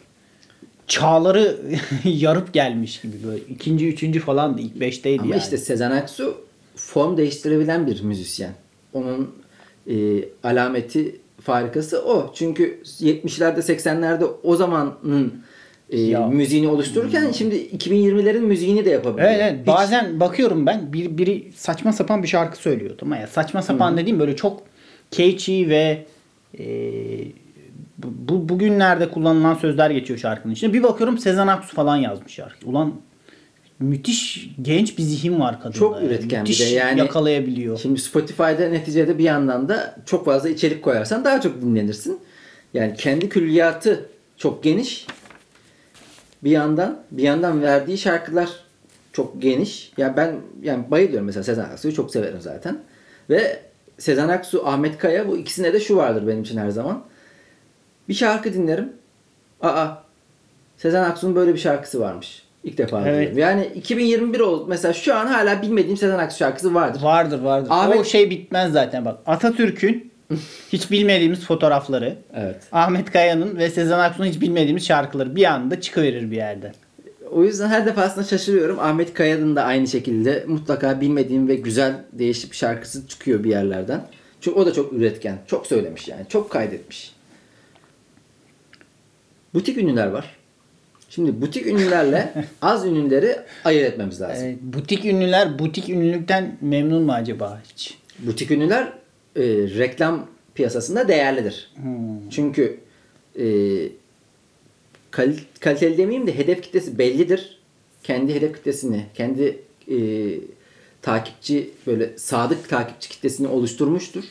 Çağları 0.87 1.57
yarıp 2.03 2.53
gelmiş 2.53 3.01
gibi 3.01 3.13
böyle. 3.27 3.39
ikinci, 3.49 3.87
üçüncü 3.89 4.19
falandı. 4.19 4.61
ilk 4.61 4.79
beşteydi 4.79 5.21
Ama 5.21 5.31
yani. 5.31 5.41
işte 5.43 5.57
Sezen 5.57 5.91
Aksu 5.91 6.41
form 6.75 7.17
değiştirebilen 7.17 7.87
bir 7.87 8.01
müzisyen. 8.01 8.53
Onun 8.93 9.35
e, 9.87 9.93
alameti 10.43 11.20
farikası 11.41 12.05
o. 12.05 12.31
Çünkü 12.35 12.81
70'lerde 12.83 13.59
80'lerde 13.59 14.27
o 14.43 14.55
zamanın 14.55 15.33
e, 15.89 15.99
Ya. 16.01 16.27
müziğini 16.27 16.67
oluştururken 16.67 17.31
şimdi 17.31 17.55
2020'lerin 17.55 18.39
müziğini 18.41 18.85
de 18.85 18.89
yapabiliyor. 18.89 19.29
Evet, 19.31 19.41
evet. 19.41 19.59
Hiç- 19.59 19.67
bazen 19.67 20.19
bakıyorum 20.19 20.65
ben 20.65 20.93
bir, 20.93 21.17
biri 21.17 21.51
saçma 21.55 21.93
sapan 21.93 22.23
bir 22.23 22.27
şarkı 22.27 22.57
söylüyor. 22.57 22.95
Ama 23.01 23.17
ya 23.17 23.27
saçma 23.27 23.61
sapan 23.61 23.97
dediğim 23.97 24.19
böyle 24.19 24.35
çok 24.35 24.61
catchy 25.11 25.69
ve 25.69 26.05
e, 26.59 26.65
bu- 27.97 28.49
bugünlerde 28.49 29.09
kullanılan 29.09 29.53
sözler 29.55 29.89
geçiyor 29.89 30.19
şarkının 30.19 30.53
içinde. 30.53 30.73
Bir 30.73 30.83
bakıyorum 30.83 31.17
Sezen 31.17 31.47
Aksu 31.47 31.75
falan 31.75 31.97
yazmış 31.97 32.33
şarkı. 32.33 32.69
Ulan 32.69 32.93
müthiş 33.81 34.49
genç 34.61 34.97
bir 34.97 35.03
zihin 35.03 35.39
var 35.39 35.59
kadında. 35.61 35.77
Çok 35.77 35.95
yani. 35.95 36.05
üretken 36.05 36.29
bir 36.45 36.49
Müthiş 36.49 36.59
de 36.59 36.65
yani- 36.75 36.99
yakalayabiliyor. 36.99 37.79
Şimdi 37.79 37.99
Spotify'da 38.01 38.69
neticede 38.69 39.17
bir 39.17 39.23
yandan 39.23 39.69
da 39.69 39.95
çok 40.05 40.25
fazla 40.25 40.49
içerik 40.49 40.81
koyarsan 40.83 41.25
daha 41.25 41.41
çok 41.41 41.61
dinlenirsin. 41.61 42.19
Yani 42.73 42.93
kendi 42.97 43.29
külliyatı 43.29 44.05
çok 44.37 44.63
geniş. 44.63 45.07
Bir 46.43 46.51
yandan 46.51 46.99
bir 47.11 47.23
yandan 47.23 47.61
verdiği 47.61 47.97
şarkılar 47.97 48.49
çok 49.13 49.41
geniş. 49.41 49.91
Ya 49.97 50.17
ben 50.17 50.35
yani 50.63 50.91
bayılıyorum 50.91 51.25
mesela 51.25 51.43
Sezen 51.43 51.63
Aksu'yu 51.63 51.93
çok 51.93 52.11
severim 52.11 52.41
zaten. 52.41 52.79
Ve 53.29 53.59
Sezen 53.97 54.27
Aksu, 54.29 54.67
Ahmet 54.67 54.97
Kaya 54.97 55.27
bu 55.27 55.37
ikisine 55.37 55.73
de 55.73 55.79
şu 55.79 55.95
vardır 55.95 56.27
benim 56.27 56.41
için 56.41 56.57
her 56.57 56.69
zaman. 56.69 57.03
Bir 58.09 58.13
şarkı 58.13 58.53
dinlerim. 58.53 58.93
Aa 59.61 59.87
Sezen 60.77 61.03
Aksu'nun 61.03 61.35
böyle 61.35 61.53
bir 61.53 61.59
şarkısı 61.59 61.99
varmış. 61.99 62.43
İlk 62.63 62.77
defa 62.77 63.01
Evet. 63.01 63.15
duyuyorum. 63.15 63.37
Yani 63.37 63.69
2021 63.75 64.39
oldu. 64.39 64.65
Mesela 64.67 64.93
şu 64.93 65.15
an 65.15 65.27
hala 65.27 65.61
bilmediğim 65.61 65.97
Sezen 65.97 66.17
Aksu 66.19 66.37
şarkısı 66.37 66.73
vardır. 66.73 67.01
Vardır 67.01 67.39
vardır. 67.39 67.69
Ahmet- 67.71 67.99
O 67.99 68.03
şey 68.03 68.29
bitmez 68.29 68.71
zaten 68.73 69.05
bak. 69.05 69.19
Atatürk'ün 69.25 70.11
hiç 70.71 70.91
bilmediğimiz 70.91 71.39
fotoğrafları. 71.45 72.15
Evet. 72.35 72.55
Ahmet 72.71 73.11
Kaya'nın 73.11 73.57
ve 73.57 73.69
Sezen 73.69 73.99
Aksu'nun 73.99 74.27
hiç 74.27 74.41
bilmediğimiz 74.41 74.85
şarkıları 74.87 75.35
bir 75.35 75.45
anda 75.45 75.81
çıkıverir 75.81 76.31
bir 76.31 76.35
yerde. 76.35 76.71
O 77.31 77.43
yüzden 77.43 77.67
her 77.67 77.85
defasında 77.85 78.23
şaşırıyorum. 78.25 78.79
Ahmet 78.79 79.13
Kaya'nın 79.13 79.55
da 79.55 79.63
aynı 79.63 79.87
şekilde 79.87 80.43
mutlaka 80.47 81.01
bilmediğim 81.01 81.47
ve 81.47 81.55
güzel 81.55 81.93
değişik 82.13 82.51
bir 82.51 82.57
şarkısı 82.57 83.07
çıkıyor 83.07 83.43
bir 83.43 83.49
yerlerden. 83.49 84.01
Çünkü 84.41 84.59
o 84.59 84.65
da 84.65 84.73
çok 84.73 84.93
üretken. 84.93 85.37
Çok 85.47 85.67
söylemiş 85.67 86.07
yani. 86.07 86.21
Çok 86.29 86.49
kaydetmiş. 86.49 87.11
Butik 89.53 89.77
ünlüler 89.77 90.07
var. 90.07 90.35
Şimdi 91.15 91.41
butik 91.41 91.67
ünlülerle 91.67 92.33
az 92.61 92.85
ünlüleri 92.85 93.37
ayırt 93.65 93.85
etmemiz 93.93 94.21
lazım. 94.21 94.45
Evet, 94.45 94.57
butik 94.61 95.05
ünlüler 95.05 95.59
butik 95.59 95.89
ünlülükten 95.89 96.57
memnun 96.61 97.03
mu 97.03 97.11
acaba 97.11 97.61
hiç? 97.73 97.97
Butik 98.19 98.51
ünlüler 98.51 98.83
e, 99.35 99.41
reklam 99.77 100.27
piyasasında 100.55 101.07
değerlidir. 101.07 101.71
Hmm. 101.75 102.29
Çünkü 102.29 102.79
e, 103.39 103.45
kal- 105.11 105.37
kaliteli 105.59 105.97
demeyeyim 105.97 106.27
de 106.27 106.37
hedef 106.37 106.61
kitlesi 106.61 106.97
bellidir. 106.97 107.57
Kendi 108.03 108.35
hedef 108.35 108.55
kitlesini, 108.55 109.05
kendi 109.13 109.59
e, 109.91 109.97
takipçi 111.01 111.71
böyle 111.87 112.17
sadık 112.17 112.69
takipçi 112.69 113.09
kitlesini 113.09 113.47
oluşturmuştur. 113.47 114.23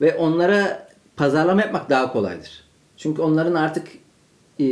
Ve 0.00 0.14
onlara 0.14 0.88
pazarlama 1.16 1.60
yapmak 1.60 1.90
daha 1.90 2.12
kolaydır. 2.12 2.64
Çünkü 2.96 3.22
onların 3.22 3.54
artık 3.54 3.88
e, 4.60 4.64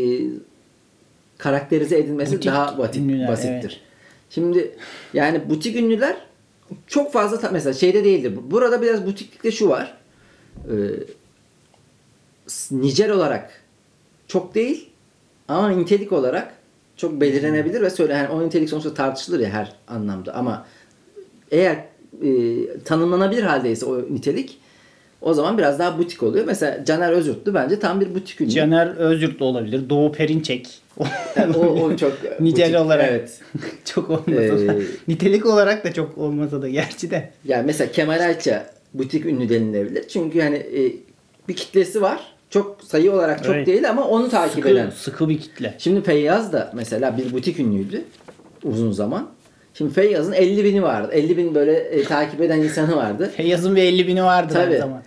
karakterize 1.42 1.98
edilmesi 1.98 2.32
Butik 2.36 2.46
daha 2.52 2.78
basit, 2.78 2.96
ünlüler, 2.96 3.28
basittir. 3.28 3.50
evet. 3.52 3.80
Şimdi 4.30 4.76
yani 5.14 5.50
butik 5.50 5.76
ünlüler 5.76 6.16
çok 6.86 7.12
fazla 7.12 7.50
mesela 7.50 7.72
şeyde 7.74 8.04
değildir. 8.04 8.38
Burada 8.44 8.82
biraz 8.82 9.06
butiklikte 9.06 9.50
şu 9.52 9.68
var. 9.68 9.94
S- 12.46 12.76
nicel 12.76 13.10
olarak 13.10 13.50
çok 14.28 14.54
değil 14.54 14.88
ama 15.48 15.68
nitelik 15.70 16.12
olarak 16.12 16.54
çok 16.96 17.20
belirlenebilir 17.20 17.80
ve 17.80 17.90
söyle 17.90 18.12
yani 18.12 18.28
o 18.28 18.46
nitelik 18.46 18.68
sonuçta 18.70 18.94
tartışılır 18.94 19.40
ya 19.40 19.48
her 19.50 19.72
anlamda 19.88 20.34
ama 20.34 20.66
eğer 21.50 21.76
e, 22.22 22.28
tanımlanabilir 22.84 23.42
haldeyse 23.42 23.86
o 23.86 23.98
nitelik 23.98 24.58
o 25.22 25.34
zaman 25.34 25.58
biraz 25.58 25.78
daha 25.78 25.98
butik 25.98 26.22
oluyor. 26.22 26.44
Mesela 26.46 26.84
Caner 26.84 27.12
Özürtlü 27.12 27.54
bence 27.54 27.78
tam 27.78 28.00
bir 28.00 28.14
butik 28.14 28.40
ünlü. 28.40 28.50
Caner 28.50 28.86
Özyurt 28.96 29.40
da 29.40 29.44
olabilir. 29.44 29.90
Doğu 29.90 30.12
Perinçek. 30.12 30.68
Yani 31.36 31.56
o, 31.56 31.60
o 31.66 31.96
çok 31.96 32.12
butik. 32.40 32.76
olarak. 32.76 33.08
Evet. 33.10 33.40
çok 33.84 34.10
olmasa 34.10 34.68
da. 34.68 34.72
Ee, 34.74 34.82
Nitelik 35.08 35.46
olarak 35.46 35.84
da 35.84 35.92
çok 35.92 36.18
olmasa 36.18 36.62
da 36.62 36.68
gerçi 36.68 37.10
de. 37.10 37.30
Yani 37.44 37.66
mesela 37.66 37.92
Kemal 37.92 38.20
Ayça 38.20 38.66
butik 38.94 39.26
ünlü 39.26 39.48
denilebilir. 39.48 40.08
Çünkü 40.08 40.40
hani 40.40 40.56
e, 40.56 40.92
bir 41.48 41.56
kitlesi 41.56 42.02
var. 42.02 42.20
Çok 42.50 42.76
sayı 42.84 43.12
olarak 43.12 43.44
çok 43.44 43.54
Evet. 43.54 43.66
değil 43.66 43.90
ama 43.90 44.08
onu 44.08 44.28
takip 44.28 44.66
eden. 44.66 44.90
Sıkı, 44.90 45.00
sıkı 45.00 45.28
bir 45.28 45.38
kitle. 45.40 45.74
Şimdi 45.78 46.02
Feyyaz 46.02 46.52
da 46.52 46.72
mesela 46.74 47.18
bir 47.18 47.32
butik 47.32 47.60
ünlüydü 47.60 48.04
uzun 48.64 48.92
zaman. 48.92 49.28
Şimdi 49.74 49.92
Feyyaz'ın 49.94 50.32
50 50.32 50.64
bini 50.64 50.82
vardı. 50.82 51.12
50 51.12 51.36
bin 51.36 51.54
böyle 51.54 51.72
e, 51.78 52.02
takip 52.04 52.40
eden 52.40 52.58
insanı 52.58 52.96
vardı. 52.96 53.30
Feyyaz'ın 53.36 53.76
bir 53.76 53.82
50 53.82 54.06
bini 54.08 54.24
vardı 54.24 54.54
her 54.56 54.64
Tabii. 54.66 54.78
zaman. 54.78 55.02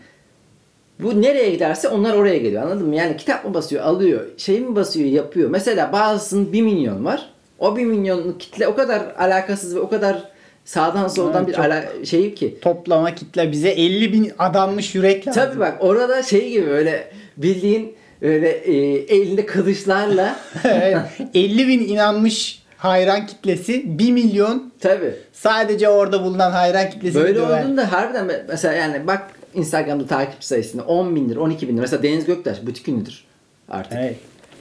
Bu 0.99 1.21
nereye 1.21 1.49
giderse 1.49 1.87
onlar 1.87 2.13
oraya 2.13 2.37
geliyor 2.37 2.63
anladın 2.63 2.87
mı? 2.87 2.95
Yani 2.95 3.17
kitap 3.17 3.45
mı 3.45 3.53
basıyor 3.53 3.83
alıyor, 3.83 4.21
şey 4.37 4.59
mi 4.59 4.75
basıyor 4.75 5.09
yapıyor. 5.09 5.49
Mesela 5.49 5.91
bazısının 5.91 6.53
1 6.53 6.61
milyon 6.61 7.05
var. 7.05 7.29
O 7.59 7.77
1 7.77 7.85
milyonluk 7.85 8.39
kitle 8.39 8.67
o 8.67 8.75
kadar 8.75 9.01
alakasız 9.19 9.75
ve 9.75 9.79
o 9.79 9.89
kadar 9.89 10.23
sağdan 10.65 11.07
soldan 11.07 11.43
Evet, 11.43 11.57
bir 11.57 11.63
ala 11.63 11.83
şey 12.05 12.33
ki. 12.33 12.57
Toplama 12.61 13.15
kitle 13.15 13.51
bize 13.51 13.69
50 13.69 14.13
bin 14.13 14.31
adanmış 14.39 14.95
yürek 14.95 15.27
lazım. 15.27 15.43
Tabii 15.43 15.59
bak 15.59 15.77
orada 15.79 16.23
şey 16.23 16.49
gibi 16.49 16.67
böyle 16.67 17.11
bildiğin 17.37 17.95
öyle 18.21 18.49
e, 18.49 18.73
elinde 19.15 19.45
kılıçlarla 19.45 20.35
Evet, 20.63 20.97
50 21.33 21.67
bin 21.67 21.79
inanmış 21.79 22.63
hayran 22.77 23.25
kitlesi 23.25 23.99
1 23.99 24.11
milyon 24.11 24.73
tabii 24.79 25.13
sadece 25.33 25.89
orada 25.89 26.23
bulunan 26.23 26.51
hayran 26.51 26.89
kitlesi 26.89 27.15
böyle 27.15 27.41
olduğunda 27.41 27.91
harbiden 27.91 28.25
me- 28.25 28.41
mesela 28.47 28.73
yani 28.73 29.07
bak 29.07 29.21
Instagram'da 29.55 30.07
takipçi 30.07 30.47
sayısını 30.47 30.83
10 30.83 31.15
bindir 31.15 31.35
12 31.35 31.67
bindir 31.67 31.81
mesela 31.81 32.03
Deniz 32.03 32.25
Göktaş 32.25 32.65
butik 32.65 32.87
ünlüdür 32.87 33.23
artık. 33.69 33.97
Evet. 34.01 34.15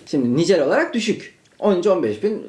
Şimdi 0.06 0.36
nicel 0.36 0.66
olarak 0.66 0.94
düşük. 0.94 1.34
13-15 1.60 2.22
bin 2.22 2.42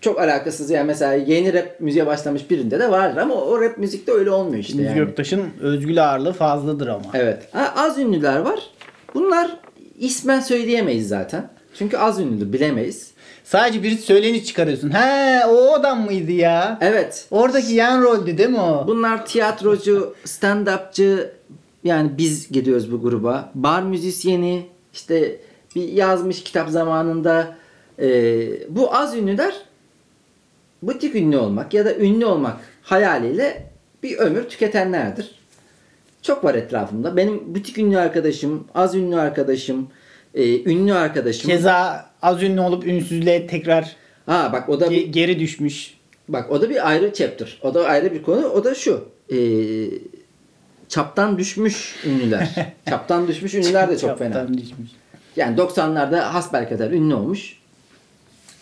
çok 0.00 0.20
alakasız 0.20 0.70
yani 0.70 0.86
mesela 0.86 1.12
yeni 1.12 1.52
rap 1.52 1.80
müziğe 1.80 2.06
başlamış 2.06 2.50
birinde 2.50 2.80
de 2.80 2.90
vardır 2.90 3.20
ama 3.20 3.34
o 3.34 3.60
rap 3.60 3.78
müzikte 3.78 4.12
öyle 4.12 4.30
olmuyor 4.30 4.58
işte 4.58 4.78
Deniz 4.78 4.86
yani. 4.86 4.96
Göktaş'ın 4.96 5.42
özgül 5.60 6.04
ağırlığı 6.04 6.32
fazladır 6.32 6.86
ama. 6.86 7.04
Evet. 7.14 7.48
Az 7.76 7.98
ünlüler 7.98 8.38
var. 8.38 8.60
Bunlar 9.14 9.56
ismen 9.98 10.40
söyleyemeyiz 10.40 11.08
zaten. 11.08 11.48
Çünkü 11.78 11.96
az 11.96 12.20
ünlüdür 12.20 12.52
bilemeyiz. 12.52 13.10
Sadece 13.44 13.82
bir 13.82 13.98
söyleni 13.98 14.44
çıkarıyorsun. 14.44 14.90
He 14.90 15.46
o 15.46 15.74
adam 15.74 16.04
mıydı 16.04 16.32
ya? 16.32 16.78
Evet. 16.80 17.26
Oradaki 17.30 17.74
yan 17.74 18.02
roldü 18.02 18.38
değil 18.38 18.48
mi 18.48 18.60
o? 18.60 18.84
Bunlar 18.86 19.26
tiyatrocu, 19.26 20.14
stand-upçı, 20.24 21.26
yani 21.84 22.10
biz 22.18 22.52
gidiyoruz 22.52 22.92
bu 22.92 23.02
gruba. 23.02 23.52
Bar 23.54 23.82
müzisyeni 23.82 24.66
işte 24.92 25.36
bir 25.76 25.88
yazmış 25.88 26.42
kitap 26.42 26.70
zamanında 26.70 27.56
e, 27.98 28.08
bu 28.68 28.94
az 28.94 29.16
ünlüler 29.16 29.54
butik 30.82 31.14
ünlü 31.14 31.36
olmak 31.36 31.74
ya 31.74 31.84
da 31.84 31.96
ünlü 31.96 32.24
olmak 32.24 32.60
hayaliyle 32.82 33.70
bir 34.02 34.18
ömür 34.18 34.44
tüketenlerdir. 34.44 35.34
Çok 36.22 36.44
var 36.44 36.54
etrafımda. 36.54 37.16
Benim 37.16 37.54
butik 37.54 37.78
ünlü 37.78 37.98
arkadaşım, 37.98 38.64
az 38.74 38.94
ünlü 38.94 39.16
arkadaşım, 39.16 39.88
e, 40.34 40.70
ünlü 40.70 40.94
arkadaşım. 40.94 41.50
Keza 41.50 42.10
az 42.22 42.42
ünlü 42.42 42.60
olup 42.60 42.86
ünsüzlüğe 42.86 43.46
tekrar 43.46 43.96
Ha 44.26 44.50
bak 44.52 44.68
o 44.68 44.80
da 44.80 44.86
ge- 44.86 44.90
bir 44.90 45.06
geri 45.06 45.38
düşmüş. 45.38 45.94
Bak 46.28 46.50
o 46.50 46.60
da 46.60 46.70
bir 46.70 46.88
ayrı 46.88 47.12
chapter. 47.12 47.58
O 47.62 47.74
da 47.74 47.84
ayrı 47.84 48.12
bir 48.12 48.22
konu. 48.22 48.46
O 48.46 48.64
da 48.64 48.74
şu. 48.74 49.04
Ee, 49.30 49.36
çaptan 50.90 51.38
düşmüş 51.38 51.96
ünlüler. 52.04 52.48
çaptan 52.88 53.28
düşmüş 53.28 53.54
ünlüler 53.54 53.88
de 53.88 53.98
çok 53.98 54.18
fena. 54.18 54.34
Çaptan 54.34 54.58
düşmüş. 54.58 54.90
Yani 55.36 55.56
90'larda 55.56 56.20
hasbelkader 56.20 56.90
ünlü 56.90 57.14
olmuş. 57.14 57.58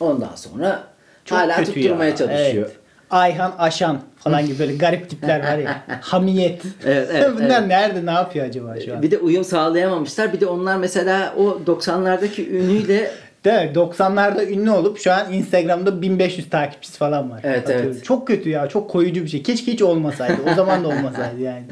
Ondan 0.00 0.34
sonra 0.36 0.84
Çok 1.24 1.38
hala 1.38 1.56
kötü 1.56 1.72
tutturmaya 1.72 2.10
ya. 2.10 2.16
çalışıyor. 2.16 2.66
Evet. 2.66 2.76
Ayhan 3.10 3.54
Aşan 3.58 4.00
falan 4.16 4.46
gibi 4.46 4.58
böyle 4.58 4.76
garip 4.76 5.10
tipler 5.10 5.40
var 5.40 5.58
ya. 5.58 5.82
Hamiyet. 6.00 6.62
Evet, 6.86 7.08
evet, 7.12 7.30
Bunlar 7.36 7.58
evet. 7.58 7.68
nerede 7.68 8.06
ne 8.06 8.10
yapıyor 8.10 8.46
acaba 8.46 8.80
şu 8.80 8.96
an? 8.96 9.02
Bir 9.02 9.10
de 9.10 9.18
uyum 9.18 9.44
sağlayamamışlar. 9.44 10.32
Bir 10.32 10.40
de 10.40 10.46
onlar 10.46 10.76
mesela 10.76 11.34
o 11.36 11.60
90'lardaki 11.66 12.48
ünüyle 12.50 13.10
Değil 13.44 13.70
mi? 13.70 13.72
90'larda 13.74 14.50
ünlü 14.50 14.70
olup 14.70 14.98
şu 14.98 15.12
an 15.12 15.32
Instagram'da 15.32 16.02
1500 16.02 16.50
takipçisi 16.50 16.98
falan 16.98 17.30
var. 17.30 17.40
Evet, 17.44 17.62
Atıyorum. 17.62 17.86
evet. 17.92 18.04
Çok 18.04 18.26
kötü 18.26 18.50
ya. 18.50 18.68
Çok 18.68 18.90
koyucu 18.90 19.22
bir 19.22 19.28
şey. 19.28 19.42
Keşke 19.42 19.72
hiç 19.72 19.82
olmasaydı. 19.82 20.36
O 20.52 20.54
zaman 20.54 20.84
da 20.84 20.88
olmasaydı 20.88 21.40
yani. 21.40 21.64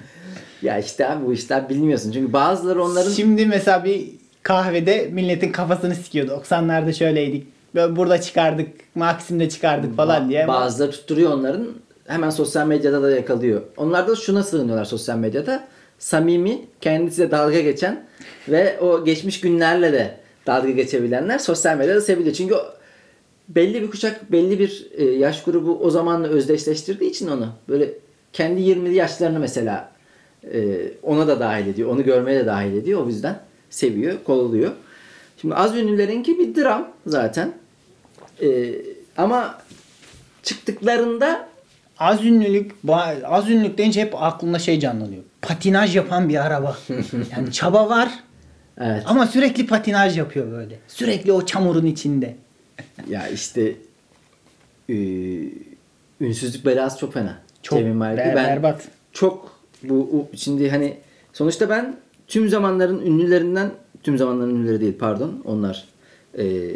Ya 0.63 0.79
işte 0.79 1.09
abi 1.09 1.27
bu 1.27 1.33
işler 1.33 1.69
bilmiyorsun. 1.69 2.13
Çünkü 2.13 2.33
bazıları 2.33 2.85
onların 2.85 3.11
Şimdi 3.11 3.47
mesela 3.47 3.85
bir 3.85 4.11
kahvede 4.43 5.09
milletin 5.13 5.53
kafasını 5.53 5.95
sikiyordu. 5.95 6.43
90'larda 6.45 6.93
şöyleydik. 6.93 7.47
Böyle 7.75 7.97
burada 7.97 8.21
çıkardık. 8.21 8.69
Maksim'de 8.95 9.49
çıkardık 9.49 9.97
falan 9.97 10.29
diye. 10.29 10.49
Bazıları 10.49 10.91
tutturuyor 10.91 11.33
onların. 11.33 11.69
Hemen 12.07 12.31
sosyal 12.31 12.67
medyada 12.67 13.03
da 13.03 13.11
yakalıyor. 13.11 13.63
Onlar 13.77 14.09
da 14.09 14.17
şuna 14.17 14.43
sığınıyorlar 14.43 14.85
sosyal 14.85 15.17
medyada. 15.17 15.65
Samimi, 15.99 16.59
kendisiyle 16.81 17.31
dalga 17.31 17.61
geçen 17.61 18.05
ve 18.49 18.81
o 18.81 19.05
geçmiş 19.05 19.41
günlerle 19.41 19.93
de 19.93 20.17
dalga 20.47 20.71
geçebilenler 20.71 21.39
sosyal 21.39 21.77
medyada 21.77 22.01
seviliyor. 22.01 22.35
Çünkü 22.35 22.55
belli 23.49 23.83
bir 23.83 23.91
kuşak, 23.91 24.33
belli 24.33 24.59
bir 24.59 24.87
e, 24.97 25.05
yaş 25.05 25.45
grubu 25.45 25.79
o 25.83 25.91
zamanla 25.91 26.29
özdeşleştirdiği 26.29 27.11
için 27.11 27.29
onu 27.29 27.49
böyle 27.69 27.91
kendi 28.33 28.61
20'li 28.61 28.95
yaşlarını 28.95 29.39
mesela 29.39 29.96
e, 30.53 30.91
ona 31.03 31.29
da 31.29 31.41
dahil 31.41 31.67
ediyor. 31.67 31.91
Onu 31.91 32.05
görmeye 32.05 32.41
de 32.41 32.47
dahil 32.47 32.77
ediyor. 32.77 33.05
O 33.05 33.09
yüzden 33.09 33.41
seviyor, 33.71 34.25
kolluyor. 34.25 34.73
Şimdi 35.41 35.55
az 35.55 35.77
ünlülerinki 35.77 36.39
bir 36.39 36.55
dram 36.55 36.89
zaten. 37.07 37.53
E, 38.43 38.73
ama 39.17 39.59
çıktıklarında 40.43 41.49
az 41.99 42.25
ünlülük 42.25 42.73
az 43.25 43.51
ünlülük 43.51 43.79
deyince 43.79 44.01
hep 44.01 44.23
aklımda 44.23 44.59
şey 44.59 44.81
canlanıyor. 44.81 45.23
Patinaj 45.43 45.97
yapan 45.97 46.29
bir 46.29 46.47
araba. 46.47 46.77
Yani 47.33 47.53
çaba 47.53 47.89
var 47.89 48.11
evet. 48.79 49.03
ama 49.07 49.27
sürekli 49.27 49.67
patinaj 49.67 50.19
yapıyor 50.19 50.51
böyle. 50.51 50.79
Sürekli 50.89 51.33
o 51.33 51.47
çamurun 51.47 51.87
içinde. 51.87 52.37
Ya 53.09 53.29
işte 53.29 53.75
e, 54.89 54.95
ünsüzlük 56.21 56.67
belası 56.67 56.99
çok 56.99 57.15
fena. 57.15 57.39
Çok 57.63 57.79
Cemil 57.79 58.01
ber- 58.01 58.17
ben 58.17 58.35
berbat. 58.35 58.89
çok 59.13 59.56
bu 59.89 60.29
şimdi 60.35 60.71
hani 60.71 60.97
sonuçta 61.33 61.69
ben 61.69 61.97
tüm 62.29 62.49
zamanların 62.49 63.07
ünlülerinden 63.07 63.71
tüm 64.03 64.19
zamanların 64.19 64.55
ünlüleri 64.55 64.81
değil 64.81 64.99
pardon 64.99 65.43
onlar 65.45 65.89
e, 66.39 66.71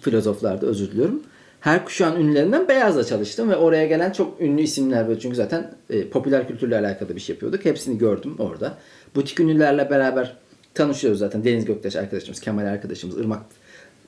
filozoflardı 0.00 0.66
özür 0.66 0.90
diliyorum. 0.90 1.22
Her 1.60 1.84
kuşağın 1.84 2.20
ünlülerinden 2.20 2.68
Beyaz'la 2.68 3.04
çalıştım 3.04 3.50
ve 3.50 3.56
oraya 3.56 3.86
gelen 3.86 4.12
çok 4.12 4.40
ünlü 4.40 4.62
isimler 4.62 5.08
böyle 5.08 5.20
çünkü 5.20 5.36
zaten 5.36 5.74
e, 5.90 6.08
popüler 6.08 6.48
kültürle 6.48 6.78
alakalı 6.78 7.16
bir 7.16 7.20
şey 7.20 7.34
yapıyorduk. 7.34 7.64
Hepsini 7.64 7.98
gördüm 7.98 8.36
orada. 8.38 8.78
Butik 9.14 9.40
ünlülerle 9.40 9.90
beraber 9.90 10.36
tanışıyoruz 10.74 11.18
zaten. 11.18 11.44
Deniz 11.44 11.64
Göktaş 11.64 11.96
arkadaşımız, 11.96 12.40
Kemal 12.40 12.66
arkadaşımız, 12.66 13.18
Irmak 13.18 13.42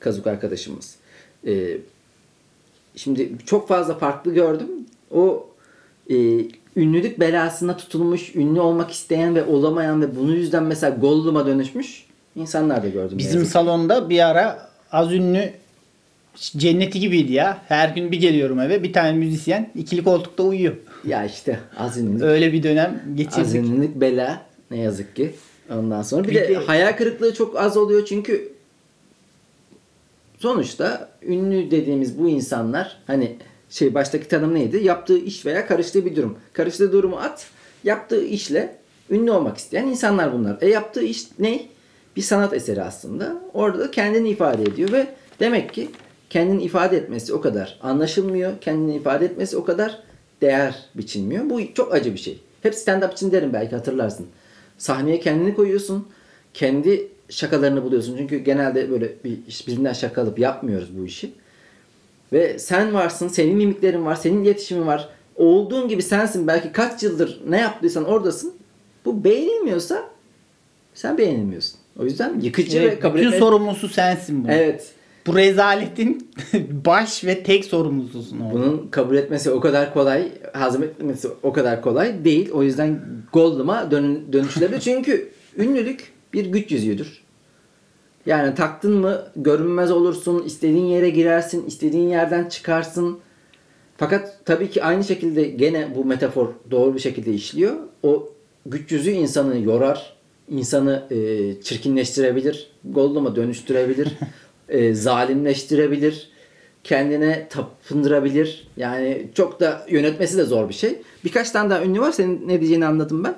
Kazuk 0.00 0.26
arkadaşımız. 0.26 0.96
E, 1.46 1.78
şimdi 2.96 3.32
çok 3.46 3.68
fazla 3.68 3.94
farklı 3.94 4.34
gördüm. 4.34 4.68
O 5.10 5.48
e, 6.10 6.16
ünlülük 6.76 7.20
belasına 7.20 7.76
tutulmuş, 7.76 8.34
ünlü 8.36 8.60
olmak 8.60 8.90
isteyen 8.90 9.34
ve 9.34 9.44
olamayan 9.44 10.02
ve 10.02 10.16
bunun 10.16 10.32
yüzden 10.34 10.62
mesela 10.62 10.96
Gollum'a 10.96 11.46
dönüşmüş 11.46 12.06
insanlar 12.36 12.82
da 12.82 12.88
gördüm. 12.88 13.18
Bizim 13.18 13.38
yazık 13.40 13.52
salonda 13.52 14.10
bir 14.10 14.28
ara 14.28 14.68
az 14.92 15.12
ünlü 15.12 15.50
cenneti 16.36 17.00
gibiydi 17.00 17.32
ya. 17.32 17.58
Her 17.68 17.88
gün 17.88 18.12
bir 18.12 18.20
geliyorum 18.20 18.60
eve 18.60 18.82
bir 18.82 18.92
tane 18.92 19.12
müzisyen 19.12 19.70
ikili 19.74 20.04
koltukta 20.04 20.42
uyuyor. 20.42 20.74
Ya 21.04 21.24
işte 21.24 21.58
az 21.76 21.96
ünlülük. 21.98 22.22
Öyle 22.22 22.52
bir 22.52 22.62
dönem 22.62 23.02
Az 23.10 23.16
geçirdik. 23.16 23.54
ünlülük 23.54 24.00
bela 24.00 24.42
ne 24.70 24.78
yazık 24.78 25.16
ki. 25.16 25.34
Ondan 25.74 26.02
sonra 26.02 26.24
bir, 26.24 26.28
Bir 26.28 26.34
de, 26.34 26.48
de- 26.48 26.54
hayal 26.54 26.92
kırıklığı 26.96 27.34
çok 27.34 27.56
az 27.60 27.76
oluyor 27.76 28.04
çünkü 28.06 28.52
sonuçta 30.38 31.08
ünlü 31.22 31.70
dediğimiz 31.70 32.18
bu 32.18 32.28
insanlar 32.28 32.96
hani 33.06 33.36
şey 33.70 33.94
baştaki 33.94 34.28
tanım 34.28 34.54
neydi? 34.54 34.76
Yaptığı 34.76 35.18
iş 35.18 35.46
veya 35.46 35.66
karıştığı 35.66 36.04
bir 36.06 36.16
durum. 36.16 36.38
Karıştığı 36.52 36.92
durumu 36.92 37.16
at. 37.16 37.46
Yaptığı 37.84 38.24
işle 38.24 38.76
ünlü 39.10 39.30
olmak 39.30 39.58
isteyen 39.58 39.86
insanlar 39.86 40.32
bunlar. 40.32 40.58
E 40.60 40.68
yaptığı 40.68 41.02
iş 41.02 41.26
ne? 41.38 41.66
Bir 42.16 42.22
sanat 42.22 42.54
eseri 42.54 42.82
aslında. 42.82 43.36
Orada 43.54 43.78
da 43.78 43.90
kendini 43.90 44.28
ifade 44.28 44.62
ediyor 44.62 44.92
ve 44.92 45.06
demek 45.40 45.74
ki 45.74 45.88
kendini 46.30 46.62
ifade 46.62 46.96
etmesi 46.96 47.34
o 47.34 47.40
kadar 47.40 47.78
anlaşılmıyor. 47.82 48.52
Kendini 48.60 48.96
ifade 48.96 49.24
etmesi 49.24 49.56
o 49.56 49.64
kadar 49.64 50.02
değer 50.40 50.84
biçilmiyor. 50.94 51.50
Bu 51.50 51.60
çok 51.74 51.94
acı 51.94 52.12
bir 52.12 52.18
şey. 52.18 52.40
Hep 52.62 52.74
stand-up 52.74 53.12
için 53.12 53.32
derim 53.32 53.52
belki 53.52 53.76
hatırlarsın. 53.76 54.26
Sahneye 54.78 55.20
kendini 55.20 55.54
koyuyorsun. 55.54 56.08
Kendi 56.54 57.08
şakalarını 57.28 57.84
buluyorsun. 57.84 58.16
Çünkü 58.16 58.38
genelde 58.38 58.90
böyle 58.90 59.14
bir 59.24 59.38
birinden 59.66 59.92
şaka 59.92 60.22
alıp 60.22 60.38
yapmıyoruz 60.38 60.98
bu 60.98 61.04
işi. 61.04 61.32
Ve 62.32 62.58
sen 62.58 62.94
varsın, 62.94 63.28
senin 63.28 63.56
mimiklerin 63.56 64.04
var, 64.04 64.14
senin 64.14 64.44
iletişimin 64.44 64.86
var. 64.86 65.08
Olduğun 65.36 65.88
gibi 65.88 66.02
sensin. 66.02 66.46
Belki 66.46 66.72
kaç 66.72 67.02
yıldır 67.02 67.40
ne 67.48 67.60
yaptıysan 67.60 68.04
oradasın. 68.04 68.52
Bu 69.04 69.24
beğenilmiyorsa 69.24 70.04
sen 70.94 71.18
beğenilmiyorsun. 71.18 71.78
O 71.98 72.04
yüzden 72.04 72.40
yıkıcı 72.40 72.80
ve 72.80 72.84
Evet, 72.84 73.00
kabul 73.00 73.18
bütün 73.18 73.28
etme- 73.28 73.38
sorumlusu 73.38 73.88
sensin 73.88 74.44
bunun. 74.44 74.52
Evet. 74.52 74.92
Bu 75.26 75.36
rezaletin 75.36 76.30
baş 76.86 77.24
ve 77.24 77.42
tek 77.42 77.64
sorumlususun 77.64 78.40
orada. 78.40 78.54
Bunun 78.54 78.88
kabul 78.90 79.16
etmesi 79.16 79.50
o 79.50 79.60
kadar 79.60 79.94
kolay, 79.94 80.28
hazmetmesi 80.52 81.28
o 81.42 81.52
kadar 81.52 81.82
kolay 81.82 82.24
değil. 82.24 82.50
O 82.50 82.62
yüzden 82.62 83.00
Gollum'a 83.32 83.90
dön 83.90 84.32
dönüşülebilir. 84.32 84.80
Çünkü 84.80 85.28
ünlülük 85.58 86.12
bir 86.32 86.46
güç 86.46 86.70
yüzüğüdür. 86.72 87.19
Yani 88.26 88.54
taktın 88.54 88.96
mı 88.96 89.24
görünmez 89.36 89.90
olursun, 89.90 90.42
istediğin 90.42 90.84
yere 90.84 91.10
girersin, 91.10 91.66
istediğin 91.66 92.08
yerden 92.08 92.48
çıkarsın. 92.48 93.18
Fakat 93.96 94.40
tabii 94.44 94.70
ki 94.70 94.84
aynı 94.84 95.04
şekilde 95.04 95.44
gene 95.44 95.94
bu 95.96 96.04
metafor 96.04 96.48
doğru 96.70 96.94
bir 96.94 97.00
şekilde 97.00 97.32
işliyor. 97.32 97.76
O 98.02 98.28
güç 98.66 98.92
yüzüğü 98.92 99.10
insanı 99.10 99.60
yorar, 99.60 100.16
insanı 100.48 101.06
e, 101.10 101.16
çirkinleştirebilir, 101.62 102.70
Gollum'a 102.84 103.36
dönüştürebilir, 103.36 104.08
e, 104.68 104.94
zalimleştirebilir, 104.94 106.30
kendine 106.84 107.48
tapındırabilir. 107.50 108.68
Yani 108.76 109.26
çok 109.34 109.60
da 109.60 109.86
yönetmesi 109.90 110.38
de 110.38 110.44
zor 110.44 110.68
bir 110.68 110.74
şey. 110.74 110.98
Birkaç 111.24 111.50
tane 111.50 111.70
daha 111.70 111.84
ünlü 111.84 112.00
var. 112.00 112.12
Senin 112.12 112.48
ne 112.48 112.60
diyeceğini 112.60 112.86
anladım 112.86 113.24
ben. 113.24 113.36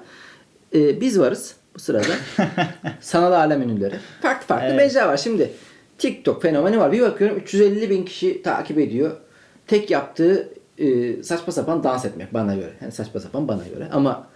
E, 0.74 1.00
biz 1.00 1.18
varız 1.18 1.54
bu 1.74 1.78
sırada. 1.78 2.12
Sanal 3.00 3.32
alem 3.32 3.62
ünlüleri. 3.62 3.94
Farklı 4.22 4.46
farklı 4.46 4.66
Evet. 4.66 4.76
mecra 4.76 5.08
var. 5.08 5.16
Şimdi 5.16 5.50
TikTok 5.98 6.42
fenomeni 6.42 6.78
var. 6.78 6.92
Bir 6.92 7.00
bakıyorum 7.00 7.36
350 7.36 7.90
bin 7.90 8.04
kişi 8.04 8.42
takip 8.42 8.78
ediyor. 8.78 9.16
Tek 9.66 9.90
yaptığı 9.90 10.48
e, 10.78 11.22
saçma 11.22 11.52
sapan 11.52 11.84
dans 11.84 12.04
etmek 12.04 12.34
bana 12.34 12.54
göre. 12.54 12.72
Yani 12.80 12.92
saçma 12.92 13.20
sapan 13.20 13.48
bana 13.48 13.62
göre. 13.74 13.88
Ama 13.92 14.26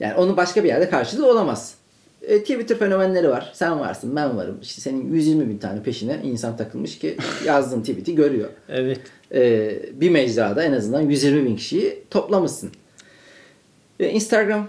yani 0.00 0.14
onun 0.14 0.36
başka 0.36 0.64
bir 0.64 0.68
yerde 0.68 0.90
karşılığı 0.90 1.30
olamaz. 1.30 1.74
E, 2.22 2.38
Twitter 2.38 2.78
fenomenleri 2.78 3.28
var. 3.28 3.50
Sen 3.54 3.80
varsın, 3.80 4.16
ben 4.16 4.36
varım. 4.36 4.58
İşte 4.62 4.80
senin 4.80 5.12
120 5.12 5.48
bin 5.48 5.58
tane 5.58 5.82
peşine 5.82 6.20
insan 6.24 6.56
takılmış 6.56 6.98
ki 6.98 7.16
yazdığın 7.44 7.80
tweet'i 7.80 8.14
görüyor. 8.14 8.48
Evet. 8.68 9.00
E, 9.34 9.72
bir 10.00 10.10
mecrada 10.10 10.62
en 10.62 10.72
azından 10.72 11.00
120 11.00 11.44
bin 11.44 11.56
kişiyi 11.56 12.04
toplamışsın. 12.10 12.70
E, 14.00 14.08
Instagram 14.10 14.68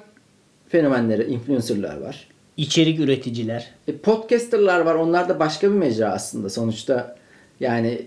fenomenleri, 0.70 1.24
influencerlar 1.24 1.98
var. 1.98 2.28
İçerik 2.58 3.00
üreticiler. 3.00 3.72
E, 3.88 3.98
podcasterlar 3.98 4.80
var. 4.80 4.96
Onlar 4.96 5.30
da 5.30 5.40
başka 5.40 5.72
bir 5.72 5.76
mecra 5.76 6.12
aslında. 6.12 6.50
Sonuçta 6.50 7.16
yani 7.60 8.02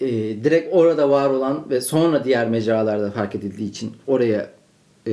e, 0.00 0.08
direkt 0.44 0.74
orada 0.74 1.10
var 1.10 1.30
olan 1.30 1.70
ve 1.70 1.80
sonra 1.80 2.24
diğer 2.24 2.48
mecralarda 2.48 3.10
fark 3.10 3.34
edildiği 3.34 3.70
için 3.70 3.92
oraya 4.06 4.50
e, 5.06 5.12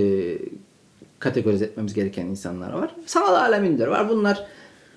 kategorize 1.19 1.65
etmemiz 1.65 1.93
gereken 1.93 2.25
insanlar 2.25 2.73
var. 2.73 2.95
Sanal 3.05 3.33
alem 3.33 3.63
ünlüleri 3.63 3.89
var. 3.89 4.09
Bunlar 4.09 4.45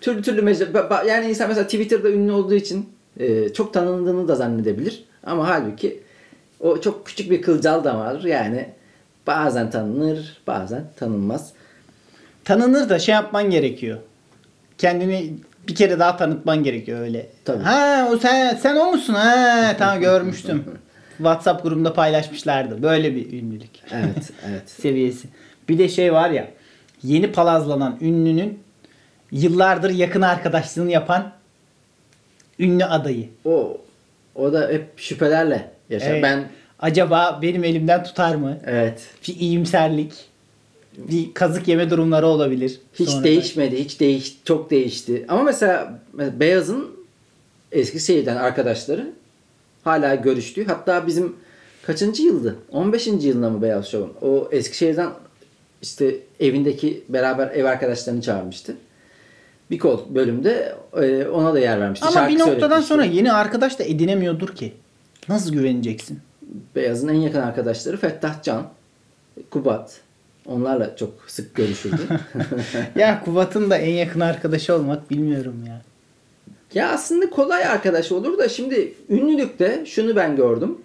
türlü 0.01 0.23
türlü 0.23 0.43
mecra... 0.43 1.03
Yani 1.09 1.29
insan 1.29 1.49
mesela 1.49 1.65
Twitter'da 1.65 2.11
ünlü 2.11 2.33
olduğu 2.33 2.55
için 2.55 2.89
e, 3.21 3.49
çok 3.53 3.73
tanındığını 3.73 4.29
da 4.29 4.35
zannedebilir. 4.35 5.05
Ama 5.23 5.49
halbuki 5.49 6.01
o 6.61 6.81
çok 6.81 7.07
küçük 7.07 7.31
bir 7.31 7.43
kılcal 7.43 7.85
damardır. 7.85 8.25
Yani 8.25 8.69
bazen 9.27 9.71
tanınır, 9.71 10.43
bazen 10.47 10.85
tanınmaz. 10.97 11.53
Tanınır 12.47 12.89
da 12.89 12.99
şey 12.99 13.13
yapman 13.15 13.51
gerekiyor. 13.51 13.99
Kendini 14.79 15.33
bir 15.69 15.75
kere 15.75 15.99
daha 15.99 16.17
tanıtman 16.17 16.63
gerekiyor 16.65 17.01
öyle. 17.01 17.27
Tabii. 17.45 17.63
Ha 17.63 18.09
o 18.13 18.19
sen 18.19 18.57
sen 18.57 18.77
o 18.77 18.93
musun? 18.93 19.15
Ha 19.15 19.75
tamam 19.79 20.01
görmüştüm. 20.01 20.65
WhatsApp 21.17 21.63
grubunda 21.63 21.93
paylaşmışlardı. 21.93 22.83
Böyle 22.83 23.15
bir 23.15 23.33
ünlülük 23.43 23.71
Evet, 23.93 24.31
evet. 24.51 24.71
seviyesi. 24.71 25.29
Bir 25.69 25.79
de 25.79 25.89
şey 25.89 26.13
var 26.13 26.31
ya. 26.31 26.49
Yeni 27.03 27.33
palazlanan 27.33 27.99
ünlünün 28.01 28.59
yıllardır 29.33 29.91
yakın 29.91 30.23
arkadaşlığını 30.23 30.91
yapan 30.91 31.33
ünlü 32.59 32.85
adayı. 32.85 33.29
O 33.45 33.79
o 34.35 34.53
da 34.53 34.69
hep 34.69 34.87
şüphelerle 34.97 35.71
yaşar. 35.91 36.11
Evet. 36.11 36.23
Ben 36.23 36.45
Acaba 36.81 37.39
benim 37.43 37.65
elimden 37.65 38.05
tutar 38.05 38.35
mı? 38.35 38.59
evet 38.67 39.07
Bir 39.29 39.37
iyimserlik. 39.37 40.13
Bir 40.97 41.35
kazık 41.35 41.69
yeme 41.69 41.91
durumları 41.91 42.27
olabilir. 42.27 42.81
hiç 42.95 43.09
Sonra 43.09 43.21
da. 43.21 43.25
değişmedi. 43.25 43.85
Hiç 43.85 44.01
değiş 44.01 44.39
çok 44.45 44.71
değişti. 44.71 45.25
Ama 45.29 45.43
mesela, 45.43 46.01
Beyaz'ın 46.13 46.91
Eskişehir'den 47.73 48.37
arkadaşları 48.37 49.13
hala 49.85 50.15
görüştüğü. 50.15 50.65
Hatta 50.65 51.07
bizim 51.07 51.37
kaçıncı 51.87 52.23
yıldı? 52.23 52.57
15. 52.73 53.07
yılında 53.07 53.51
mı 53.51 53.63
Beyaz 53.63 53.87
Show'un? 53.87 54.29
O 54.29 54.49
Eskişehir'den 54.53 55.11
işte 55.83 56.17
evindeki 56.41 57.05
beraber 57.09 57.51
ev 57.51 57.65
arkadaşlarını 57.65 58.23
çağırmıştı. 58.23 58.77
Bir 59.71 59.79
kol 59.79 60.01
bölümde 60.15 60.75
e, 60.97 61.27
ona 61.27 61.55
da 61.55 61.59
yer 61.59 61.81
vermişti. 61.81 62.07
Ama 62.07 62.15
Şarkı 62.15 62.35
bir 62.35 62.39
noktadan 62.39 62.81
sonra 62.81 63.05
yeni 63.05 63.33
arkadaş 63.33 63.79
da 63.79 63.85
edinemiyordur 63.85 64.49
ki. 64.49 64.73
Nasıl 65.29 65.53
güveneceksin? 65.53 66.21
Beyaz'ın 66.77 67.09
en 67.09 67.15
yakın 67.15 67.41
arkadaşları 67.41 67.97
Fettah 67.97 68.43
Can, 68.43 68.69
Kubat. 69.51 70.01
Onlarla 70.49 70.97
çok 70.97 71.11
sık 71.27 71.55
görüşürdü. 71.55 72.01
ya 72.97 73.23
Kubat'ın 73.25 73.71
da 73.71 73.77
en 73.79 73.93
yakın 73.93 74.21
arkadaşı 74.21 74.75
olmak 74.75 75.11
bilmiyorum 75.11 75.65
ya. 75.69 75.81
ya 76.75 76.91
aslında 76.91 77.31
kolay 77.31 77.65
arkadaş 77.65 78.13
olur 78.13 78.39
da 78.39 78.49
şimdi 78.49 78.95
ünlülükte 79.11 79.83
şunu 79.87 80.17
ben 80.17 80.37
gördüm. 80.37 80.79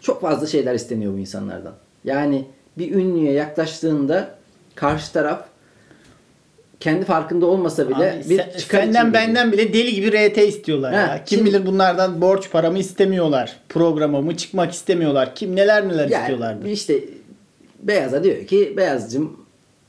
Çok 0.00 0.20
fazla 0.20 0.46
şeyler 0.46 0.74
isteniyor 0.74 1.12
bu 1.12 1.18
insanlardan. 1.18 1.72
Yani 2.04 2.44
bir 2.78 2.94
ünlüye 2.94 3.32
yaklaştığında 3.32 4.28
karşı 4.74 5.12
taraf 5.12 5.44
kendi 6.80 7.04
farkında 7.04 7.46
olmasa 7.46 7.88
bile 7.88 8.12
Abi 8.22 8.30
bir 8.30 8.36
sen- 8.36 8.58
çıkar 8.58 8.82
senden 8.82 9.12
benden 9.12 9.52
bile 9.52 9.72
deli 9.72 9.94
gibi 9.94 10.10
RT 10.12 10.38
istiyorlar 10.48 10.94
Ha, 10.94 11.00
ya. 11.00 11.24
Kim 11.24 11.38
şimdi- 11.38 11.50
bilir 11.50 11.66
bunlardan 11.66 12.20
borç 12.20 12.50
paramı 12.50 12.78
istemiyorlar. 12.78 13.56
Programımı 13.68 14.36
çıkmak 14.36 14.72
istemiyorlar. 14.72 15.34
Kim 15.34 15.56
neler 15.56 15.88
neler 15.88 16.08
Yani 16.08 16.20
istiyorlardı. 16.22 16.68
işte 16.68 17.00
Beyaz'a 17.86 18.24
diyor 18.24 18.46
ki 18.46 18.74
Beyaz'cığım 18.76 19.36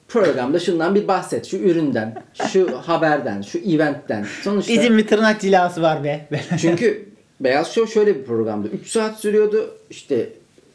programda 0.07 0.59
şundan 0.59 0.95
bir 0.95 1.07
bahset. 1.07 1.45
Şu 1.45 1.57
üründen, 1.57 2.23
şu 2.51 2.77
haberden, 2.77 3.41
şu 3.41 3.57
eventten. 3.57 4.25
Sonuçta 4.43 4.73
Bizim 4.73 4.97
bir 4.97 5.07
tırnak 5.07 5.41
cilası 5.41 5.81
var 5.81 6.03
be. 6.03 6.27
Çünkü 6.61 7.05
Beyaz 7.39 7.73
Show 7.73 7.93
şöyle 7.93 8.15
bir 8.15 8.23
programdı. 8.23 8.67
3 8.67 8.87
saat 8.87 9.19
sürüyordu. 9.19 9.77
İşte 9.89 10.29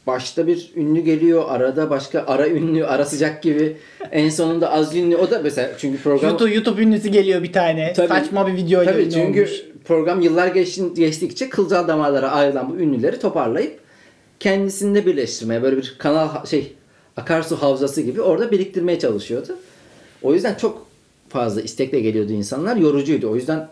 başta 0.06 0.46
bir 0.46 0.72
ünlü 0.76 1.00
geliyor. 1.00 1.44
Arada 1.48 1.90
başka 1.90 2.24
ara 2.26 2.48
ünlü, 2.48 2.86
ara 2.86 3.04
sıcak 3.04 3.42
gibi. 3.42 3.76
En 4.12 4.28
sonunda 4.28 4.70
az 4.72 4.96
ünlü. 4.96 5.16
O 5.16 5.30
da 5.30 5.40
mesela 5.42 5.70
çünkü 5.78 6.02
program... 6.02 6.30
YouTube, 6.30 6.54
YouTube 6.54 6.82
ünlüsü 6.82 7.08
geliyor 7.08 7.42
bir 7.42 7.52
tane. 7.52 7.92
Tabii. 7.92 8.08
Saçma 8.08 8.46
bir 8.46 8.52
video 8.52 8.84
Tabii 8.84 9.10
çünkü 9.10 9.40
olmuş. 9.40 9.62
program 9.84 10.20
yıllar 10.20 10.46
geçtin, 10.46 10.94
geçtikçe 10.94 11.48
kılcal 11.48 11.88
damarlara 11.88 12.30
ayrılan 12.30 12.70
bu 12.70 12.76
ünlüleri 12.76 13.18
toparlayıp 13.18 13.80
kendisinde 14.40 15.06
birleştirmeye 15.06 15.62
böyle 15.62 15.76
bir 15.76 15.94
kanal 15.98 16.46
şey 16.46 16.72
akarsu 17.16 17.56
havzası 17.56 18.00
gibi 18.00 18.20
orada 18.20 18.50
biriktirmeye 18.50 18.98
çalışıyordu. 18.98 19.58
O 20.22 20.34
yüzden 20.34 20.54
çok 20.54 20.86
fazla 21.28 21.60
istekle 21.60 22.00
geliyordu 22.00 22.32
insanlar. 22.32 22.76
Yorucuydu. 22.76 23.30
O 23.30 23.36
yüzden 23.36 23.68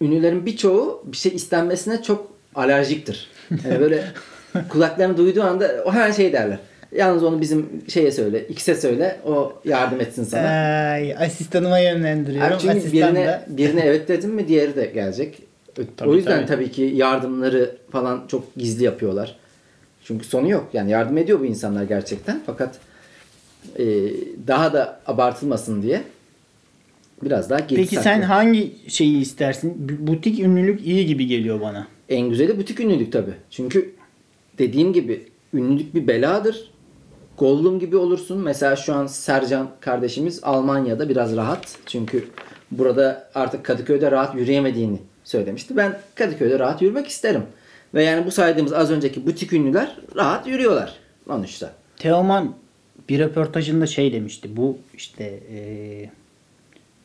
ünlülerin 0.00 0.46
birçoğu 0.46 1.02
bir 1.04 1.16
şey 1.16 1.34
istenmesine 1.34 2.02
çok 2.02 2.32
alerjiktir. 2.54 3.30
Yani 3.64 3.80
böyle 3.80 4.04
kulaklarını 4.68 5.16
duyduğu 5.16 5.42
anda 5.42 5.82
o 5.84 5.92
hemen 5.92 6.12
şey 6.12 6.32
derler. 6.32 6.58
Yalnız 6.92 7.24
onu 7.24 7.40
bizim 7.40 7.68
şeye 7.88 8.10
söyle, 8.10 8.46
X'e 8.48 8.74
söyle, 8.74 9.20
o 9.26 9.52
yardım 9.64 10.00
etsin 10.00 10.24
sana. 10.24 10.48
Ay, 10.90 11.16
asistanıma 11.16 11.78
yönlendiriyorum. 11.78 12.52
Abi 12.52 12.60
çünkü 12.60 12.78
Asistan 12.78 13.14
birine, 13.14 13.26
da 13.26 13.44
birine 13.48 13.80
evet 13.80 14.08
dedim 14.08 14.30
mi 14.30 14.48
diğeri 14.48 14.76
de 14.76 14.86
gelecek. 14.86 15.42
Tabii, 15.96 16.08
o 16.08 16.14
yüzden 16.14 16.46
tabii. 16.46 16.64
tabii. 16.64 16.70
ki 16.70 16.82
yardımları 16.82 17.76
falan 17.90 18.24
çok 18.28 18.54
gizli 18.56 18.84
yapıyorlar. 18.84 19.36
Çünkü 20.06 20.26
sonu 20.26 20.50
yok. 20.50 20.68
Yani 20.72 20.90
yardım 20.90 21.18
ediyor 21.18 21.40
bu 21.40 21.44
insanlar 21.46 21.82
gerçekten. 21.82 22.42
Fakat 22.46 22.78
e, 23.78 23.84
daha 24.46 24.72
da 24.72 25.00
abartılmasın 25.06 25.82
diye 25.82 26.02
biraz 27.22 27.50
daha 27.50 27.60
gizli 27.60 27.76
Peki 27.82 27.94
sen 27.96 28.02
saklı. 28.02 28.22
hangi 28.24 28.72
şeyi 28.88 29.20
istersin? 29.20 29.88
B- 29.88 30.06
Butik 30.06 30.38
ünlülük 30.40 30.86
iyi 30.86 31.06
gibi 31.06 31.26
geliyor 31.26 31.60
bana. 31.60 31.86
En 32.08 32.28
güzeli 32.30 32.58
butik 32.58 32.80
ünlülük 32.80 33.12
tabii. 33.12 33.34
Çünkü 33.50 33.94
dediğim 34.58 34.92
gibi 34.92 35.28
ünlülük 35.54 35.94
bir 35.94 36.06
beladır. 36.06 36.70
Gollum 37.38 37.78
gibi 37.78 37.96
olursun. 37.96 38.38
Mesela 38.38 38.76
şu 38.76 38.94
an 38.94 39.06
Sercan 39.06 39.68
kardeşimiz 39.80 40.40
Almanya'da 40.42 41.08
biraz 41.08 41.36
rahat. 41.36 41.76
Çünkü 41.86 42.24
burada 42.70 43.30
artık 43.34 43.64
Kadıköy'de 43.64 44.10
rahat 44.10 44.34
yürüyemediğini 44.34 44.98
söylemişti. 45.24 45.76
Ben 45.76 45.98
Kadıköy'de 46.14 46.58
rahat 46.58 46.82
yürümek 46.82 47.06
isterim. 47.08 47.42
Ve 47.94 48.04
yani 48.04 48.26
bu 48.26 48.30
saydığımız 48.30 48.72
az 48.72 48.90
önceki 48.90 49.26
butik 49.26 49.52
ünlüler 49.52 49.96
rahat 50.16 50.46
yürüyorlar 50.46 50.92
sonuçta. 51.26 51.72
Teoman 51.96 52.54
bir 53.08 53.18
röportajında 53.18 53.86
şey 53.86 54.12
demişti. 54.12 54.56
Bu 54.56 54.78
işte 54.94 55.40
eee, 55.52 56.10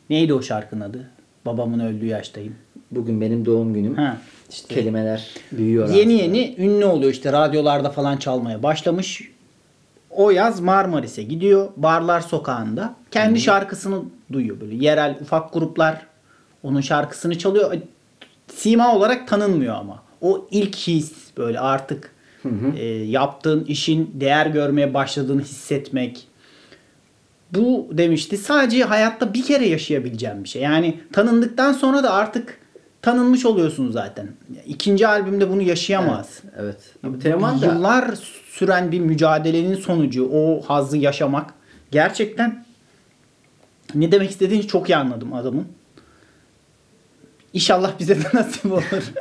neydi 0.10 0.34
o 0.34 0.42
şarkının 0.42 0.82
adı? 0.82 1.10
Babamın 1.46 1.80
öldüğü 1.80 2.06
yaştayım. 2.06 2.56
Bugün 2.92 3.22
benim 3.22 3.46
doğum 3.46 3.74
günüm. 3.74 3.96
Ha, 3.96 4.18
işte 4.52 4.76
Kelimeler 4.76 5.30
büyüyor. 5.52 5.90
yeni 5.90 6.16
aslında. 6.16 6.38
yeni 6.38 6.56
ünlü 6.58 6.86
oluyor 6.86 7.12
işte 7.12 7.32
radyolarda 7.32 7.90
falan 7.90 8.18
çalmaya 8.18 8.64
başlamış. 8.64 9.32
O 10.10 10.32
yaz 10.32 10.60
Marmaris'e 10.60 11.24
gidiyor. 11.24 11.70
Barlar 11.78 12.22
sokağında. 12.22 12.96
Kendi 13.12 13.40
şarkısını 13.42 14.02
duyuyor 14.34 14.62
böyle. 14.62 14.76
Yerel 14.76 15.18
ufak 15.22 15.54
gruplar 15.54 16.06
onun 16.64 16.82
şarkısını 16.82 17.38
çalıyor. 17.38 17.74
Sima 18.54 18.96
olarak 18.96 19.28
tanınmıyor 19.28 19.76
ama. 19.76 20.04
O 20.22 20.48
ilk 20.52 20.76
his 20.76 21.14
böyle 21.38 21.60
artık 21.60 22.12
e, 22.78 22.86
yaptığın 22.86 23.66
işin 23.66 24.12
değer 24.14 24.46
görmeye 24.46 24.94
başladığını 24.94 25.42
hissetmek. 25.42 26.28
Bu 27.52 27.88
demişti 27.92 28.38
sadece 28.38 28.84
hayatta 28.84 29.34
bir 29.34 29.44
kere 29.44 29.68
yaşayabileceğim 29.68 30.44
bir 30.44 30.50
şey. 30.50 30.62
Yani 30.62 31.00
tanındıktan 31.14 31.74
sonra 31.74 32.04
da 32.04 32.14
artık 32.14 32.58
tanınmış 33.02 33.46
oluyorsun 33.46 33.92
zaten. 33.92 34.28
İkinci 34.66 35.08
albümde 35.08 35.50
bunu 35.50 35.62
yaşayamaz. 35.62 36.42
Evet. 36.58 36.78
Ama 37.04 37.20
Teoman 37.20 37.62
da 37.62 37.66
Yıllar 37.66 38.16
süren 38.52 38.92
bir 38.92 39.00
mücadelenin 39.00 39.76
sonucu 39.76 40.30
o 40.34 40.62
hazzı 40.62 40.98
yaşamak 40.98 41.54
gerçekten 41.92 42.66
ne 43.96 44.12
demek 44.12 44.30
istediğini 44.32 44.68
çok 44.68 44.90
iyi 44.90 44.96
anladım 44.96 45.34
adamın. 45.34 45.68
İnşallah 47.54 48.00
bize 48.00 48.16
de 48.24 48.28
nasip 48.34 48.72
olur. 48.72 48.82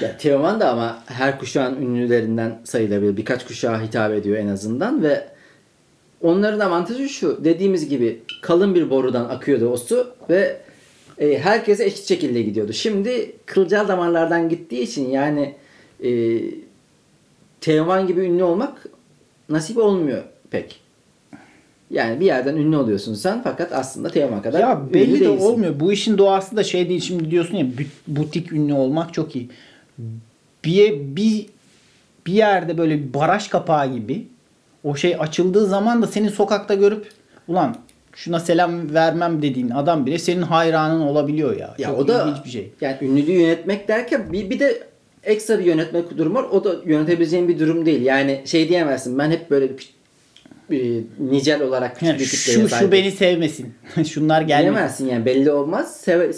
Ya 0.00 0.16
Teoman 0.16 0.60
da 0.60 0.70
ama 0.70 0.98
her 1.06 1.38
kuşağın 1.38 1.82
ünlülerinden 1.82 2.58
sayılabilir. 2.64 3.16
Birkaç 3.16 3.46
kuşağa 3.46 3.82
hitap 3.82 4.12
ediyor 4.12 4.36
en 4.36 4.48
azından 4.48 5.02
ve 5.02 5.24
onların 6.22 6.60
avantajı 6.60 7.08
şu. 7.08 7.44
Dediğimiz 7.44 7.88
gibi 7.88 8.22
kalın 8.42 8.74
bir 8.74 8.90
borudan 8.90 9.24
akıyordu 9.24 9.68
o 9.68 9.76
su 9.76 10.14
ve 10.30 10.56
e, 11.18 11.38
herkese 11.38 11.84
eşit 11.84 12.04
şekilde 12.08 12.42
gidiyordu. 12.42 12.72
Şimdi 12.72 13.32
kılcal 13.46 13.88
damarlardan 13.88 14.48
gittiği 14.48 14.80
için 14.82 15.10
yani 15.10 15.54
e, 16.04 16.10
Teoman 17.60 18.06
gibi 18.06 18.20
ünlü 18.20 18.42
olmak 18.42 18.86
nasip 19.48 19.78
olmuyor 19.78 20.22
pek. 20.50 20.80
Yani 21.90 22.20
bir 22.20 22.26
yerden 22.26 22.56
ünlü 22.56 22.76
oluyorsun 22.76 23.14
sen 23.14 23.42
fakat 23.44 23.72
aslında 23.72 24.08
Teoman 24.08 24.42
kadar 24.42 24.60
ya 24.60 24.82
belli 24.94 25.20
de 25.20 25.24
değilsin. 25.24 25.46
olmuyor. 25.46 25.80
Bu 25.80 25.92
işin 25.92 26.18
doğası 26.18 26.56
da 26.56 26.64
şey 26.64 26.88
değil. 26.88 27.00
Şimdi 27.00 27.30
diyorsun 27.30 27.56
ya 27.56 27.66
bu- 27.66 28.16
butik 28.20 28.52
ünlü 28.52 28.74
olmak 28.74 29.14
çok 29.14 29.36
iyi. 29.36 29.48
Bir, 30.64 31.16
bir, 31.16 31.46
bir 32.26 32.32
yerde 32.32 32.78
böyle 32.78 32.98
bir 32.98 33.14
baraj 33.14 33.48
kapağı 33.48 33.92
gibi 33.92 34.26
o 34.84 34.96
şey 34.96 35.16
açıldığı 35.18 35.66
zaman 35.66 36.02
da 36.02 36.06
senin 36.06 36.28
sokakta 36.28 36.74
görüp 36.74 37.06
ulan 37.48 37.76
şuna 38.14 38.40
selam 38.40 38.94
vermem 38.94 39.42
dediğin 39.42 39.70
adam 39.70 40.06
bile 40.06 40.18
senin 40.18 40.42
hayranın 40.42 41.00
olabiliyor 41.00 41.56
ya. 41.56 41.74
Ya 41.78 41.88
Çok 41.88 41.98
o 41.98 42.08
da 42.08 42.22
ilginç 42.24 42.44
bir 42.44 42.50
şey. 42.50 42.70
yani 42.80 42.96
ünlülüğü 43.02 43.32
yönetmek 43.32 43.88
derken 43.88 44.32
bir, 44.32 44.50
bir 44.50 44.60
de 44.60 44.82
ekstra 45.24 45.58
bir 45.58 45.64
yönetmek 45.64 46.18
durum 46.18 46.34
var. 46.34 46.44
O 46.44 46.64
da 46.64 46.74
yönetebileceğin 46.86 47.48
bir 47.48 47.58
durum 47.58 47.86
değil. 47.86 48.02
Yani 48.02 48.42
şey 48.44 48.68
diyemezsin. 48.68 49.18
Ben 49.18 49.30
hep 49.30 49.50
böyle 49.50 49.68
bir 49.78 49.90
e, 50.70 51.00
nicel 51.20 51.62
olarak 51.62 51.94
küçük 51.94 52.08
Yani 52.08 52.18
bir 52.18 52.24
kitleye 52.26 52.58
şu, 52.58 52.68
sahip. 52.68 52.86
şu 52.86 52.92
beni 52.92 53.10
sevmesin. 53.10 53.74
Şunlar 54.08 54.42
gelmesin. 54.42 54.72
Diyemezsin 54.74 55.08
yani 55.08 55.24
belli 55.24 55.50
olmaz. 55.50 55.96
Seve, 56.00 56.32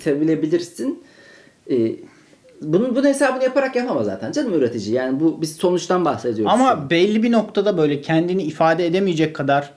sevilebilirsin. 0.00 1.02
Ee, 1.70 1.92
bunun, 2.62 2.96
bunun 2.96 3.06
hesabını 3.08 3.44
yaparak 3.44 3.76
yapamaz 3.76 4.06
zaten 4.06 4.32
canım 4.32 4.54
üretici. 4.54 4.94
Yani 4.94 5.20
bu 5.20 5.42
biz 5.42 5.56
sonuçtan 5.56 6.04
bahsediyoruz. 6.04 6.52
Ama 6.54 6.90
belli 6.90 7.22
bir 7.22 7.32
noktada 7.32 7.78
böyle 7.78 8.00
kendini 8.00 8.42
ifade 8.42 8.86
edemeyecek 8.86 9.36
kadar 9.36 9.70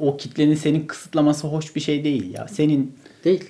o 0.00 0.16
kitlenin 0.16 0.54
senin 0.54 0.86
kısıtlaması 0.86 1.46
hoş 1.46 1.76
bir 1.76 1.80
şey 1.80 2.04
değil 2.04 2.34
ya. 2.34 2.48
Senin 2.48 2.92
değil. 3.24 3.44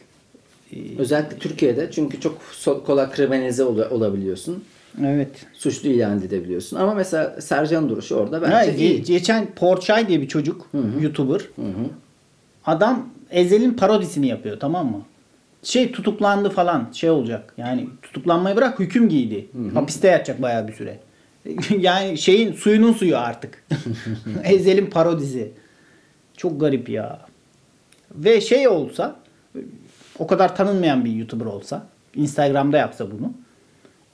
e, 0.73 0.77
Özellikle 0.99 1.38
Türkiye'de 1.38 1.90
çünkü 1.90 2.20
çok 2.20 2.38
kolay 2.87 3.11
kriminalize 3.11 3.64
ol- 3.64 3.90
olabiliyorsun. 3.90 4.64
evet. 5.05 5.29
Suçlu 5.53 5.88
ilan 5.88 6.18
edebiliyorsun. 6.23 6.77
Ama 6.77 6.94
mesela 6.94 7.40
Sercan 7.40 7.88
duruşu 7.88 8.14
orada 8.14 8.37
Ya, 8.37 8.42
bence 8.42 8.70
ge- 8.73 8.77
iyi. 8.77 9.03
geçen 9.03 9.47
Porçay 9.47 10.09
diye 10.09 10.20
bir 10.20 10.29
çocuk 10.29 10.66
YouTuber. 11.01 11.40
Adam 12.66 13.09
Ezel'in 13.31 13.70
parodisini 13.75 14.27
yapıyor 14.27 14.61
tamam 14.61 14.87
mı? 14.90 15.03
Şey 15.64 15.92
tutuklandı 15.92 16.50
falan 16.50 16.88
şey 16.92 17.11
olacak. 17.11 17.55
Yani 17.57 17.88
tutuklanmayı 18.03 18.57
bırak 18.57 18.79
hüküm 18.79 19.09
giydi. 19.09 19.48
Hapiste 19.74 20.09
yatacak 20.09 20.42
bayağı 20.42 20.68
bir 20.68 20.72
süre. 20.72 20.98
yani 21.79 22.18
şeyin 22.18 22.53
suyunun 22.53 22.92
suyu 22.92 23.18
artık. 23.18 23.64
Ezel'in 24.44 24.87
parodisi. 24.87 25.53
Çok 26.37 26.61
garip 26.61 26.88
ya. 26.88 27.20
Ve 28.14 28.40
şey 28.40 28.68
olsa 28.68 29.16
o 30.18 30.27
kadar 30.27 30.57
tanınmayan 30.57 31.05
bir 31.05 31.12
YouTuber 31.12 31.46
olsa 31.46 31.87
Instagram'da 32.14 32.77
yapsa 32.79 33.11
bunu 33.11 33.33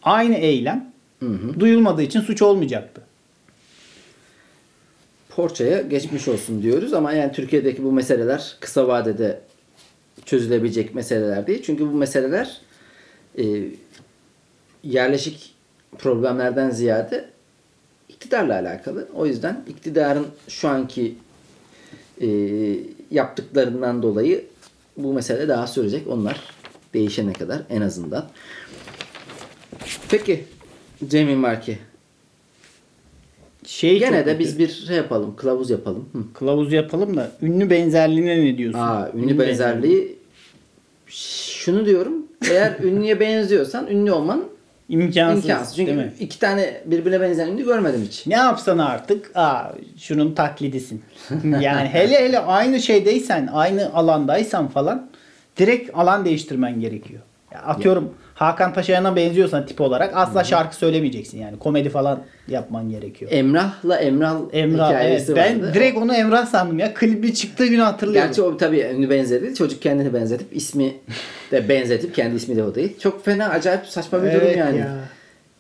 aynı 0.03 0.35
eylem 0.35 0.93
duyulmadığı 1.61 2.03
için 2.03 2.21
suç 2.21 2.43
olmayacaktı. 2.43 3.03
Porçaya 5.29 5.83
geçmiş 5.83 6.29
olsun 6.29 6.63
diyoruz 6.63 6.95
ama 6.95 7.13
yani 7.13 7.33
Türkiye'deki 7.33 7.85
bu 7.85 7.93
meseleler 7.93 8.57
kısa 8.61 8.89
vadede 8.89 9.41
çözülebilecek 10.27 10.95
meseleler 10.95 11.47
değil. 11.47 11.63
Çünkü 11.63 11.87
bu 11.87 11.95
meseleler 11.95 12.61
e, 13.39 13.45
yerleşik 14.83 15.55
problemlerden 15.99 16.71
ziyade 16.71 17.31
iktidarla 18.09 18.55
alakalı. 18.55 19.09
O 19.15 19.27
yüzden 19.27 19.65
iktidarın 19.69 20.27
şu 20.49 20.69
anki 20.69 21.15
e, 22.21 22.29
yaptıklarından 23.11 24.03
dolayı 24.03 24.45
bu 24.97 25.13
mesele 25.13 25.49
daha 25.49 25.67
sürecek. 25.67 26.09
Onlar 26.09 26.41
değişene 26.95 27.33
kadar 27.33 27.63
en 27.71 27.81
azından. 27.81 28.29
Peki 30.09 30.45
Cemil 31.09 31.37
Marki. 31.37 31.79
Şey 33.71 33.99
Gene 33.99 34.27
de 34.27 34.39
biz 34.39 34.59
bir 34.59 34.69
şey 34.69 34.97
yapalım. 34.97 35.37
Kılavuz 35.37 35.71
yapalım. 35.71 36.09
Hı. 36.13 36.19
Kılavuz 36.35 36.73
yapalım 36.73 37.17
da 37.17 37.31
ünlü 37.43 37.71
benzerliğine 37.71 38.45
ne 38.45 38.59
diyorsun? 38.59 38.79
Aa, 38.79 39.11
ünlü 39.15 39.39
benzerliği 39.39 40.17
şunu 41.07 41.87
diyorum. 41.87 42.13
Eğer 42.51 42.77
ünlüye 42.83 43.21
benziyorsan 43.21 43.87
ünlü 43.87 44.13
olman 44.13 44.45
imkansız, 44.89 45.45
imkansız. 45.45 45.77
Çünkü 45.77 45.87
değil 45.87 45.99
mi? 45.99 46.13
iki 46.21 46.39
tane 46.39 46.81
birbirine 46.85 47.21
benzeyen 47.21 47.49
ünlü 47.49 47.65
görmedim 47.65 48.03
hiç. 48.09 48.27
Ne 48.27 48.35
yapsan 48.35 48.79
artık 48.79 49.31
aa 49.35 49.73
şunun 49.99 50.35
taklidisin. 50.35 51.03
yani 51.45 51.89
hele 51.89 52.25
hele 52.25 52.39
aynı 52.39 52.81
şeydeysen, 52.81 53.49
aynı 53.53 53.95
alandaysan 53.95 54.69
falan 54.69 55.11
direkt 55.57 55.91
alan 55.95 56.25
değiştirmen 56.25 56.81
gerekiyor. 56.81 57.21
Ya 57.55 57.63
atıyorum 57.63 58.15
Hakan 58.41 58.73
Taşayan'a 58.73 59.17
benziyorsan 59.17 59.67
tip 59.67 59.81
olarak 59.81 60.17
asla 60.17 60.45
şarkı 60.45 60.77
söylemeyeceksin 60.77 61.39
yani. 61.39 61.59
Komedi 61.59 61.89
falan 61.89 62.23
yapman 62.49 62.91
gerekiyor. 62.91 63.31
Emrah'la 63.35 63.97
Emrah, 63.97 64.37
Emrah 64.53 64.89
hikayesi 64.89 65.33
evet. 65.33 65.37
Ben 65.45 65.63
vardı. 65.63 65.75
direkt 65.75 65.99
onu 65.99 66.15
Emrah 66.15 66.47
sandım 66.47 66.79
ya. 66.79 66.95
Klibi 66.95 67.35
çıktığı 67.35 67.67
günü 67.67 67.81
hatırlıyorum. 67.81 68.29
Gerçi 68.29 68.43
o 68.43 68.57
tabii 68.57 68.81
ünlü 68.81 69.11
benzedi. 69.11 69.55
Çocuk 69.55 69.83
kendini 69.83 70.15
benzetip 70.15 70.57
ismi 70.57 70.95
de 71.51 71.69
benzetip 71.69 72.15
kendi 72.15 72.37
ismi 72.37 72.57
de 72.57 72.65
o 72.65 72.75
değil. 72.75 72.99
Çok 72.99 73.25
fena 73.25 73.49
acayip 73.49 73.87
saçma 73.87 74.23
bir 74.23 74.29
durum 74.33 74.43
Evet 74.43 74.57
yani. 74.57 74.79
ya. 74.79 74.95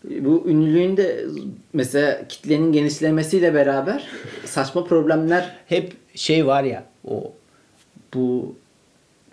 Bu 0.04 0.44
ünlülüğün 0.46 0.96
de 0.96 1.24
mesela 1.72 2.28
kitlenin 2.28 2.72
genişlemesiyle 2.72 3.54
beraber 3.54 4.04
saçma 4.44 4.84
problemler 4.84 5.56
hep 5.66 5.92
şey 6.14 6.46
var 6.46 6.62
ya 6.64 6.84
o 7.08 7.32
bu 8.14 8.54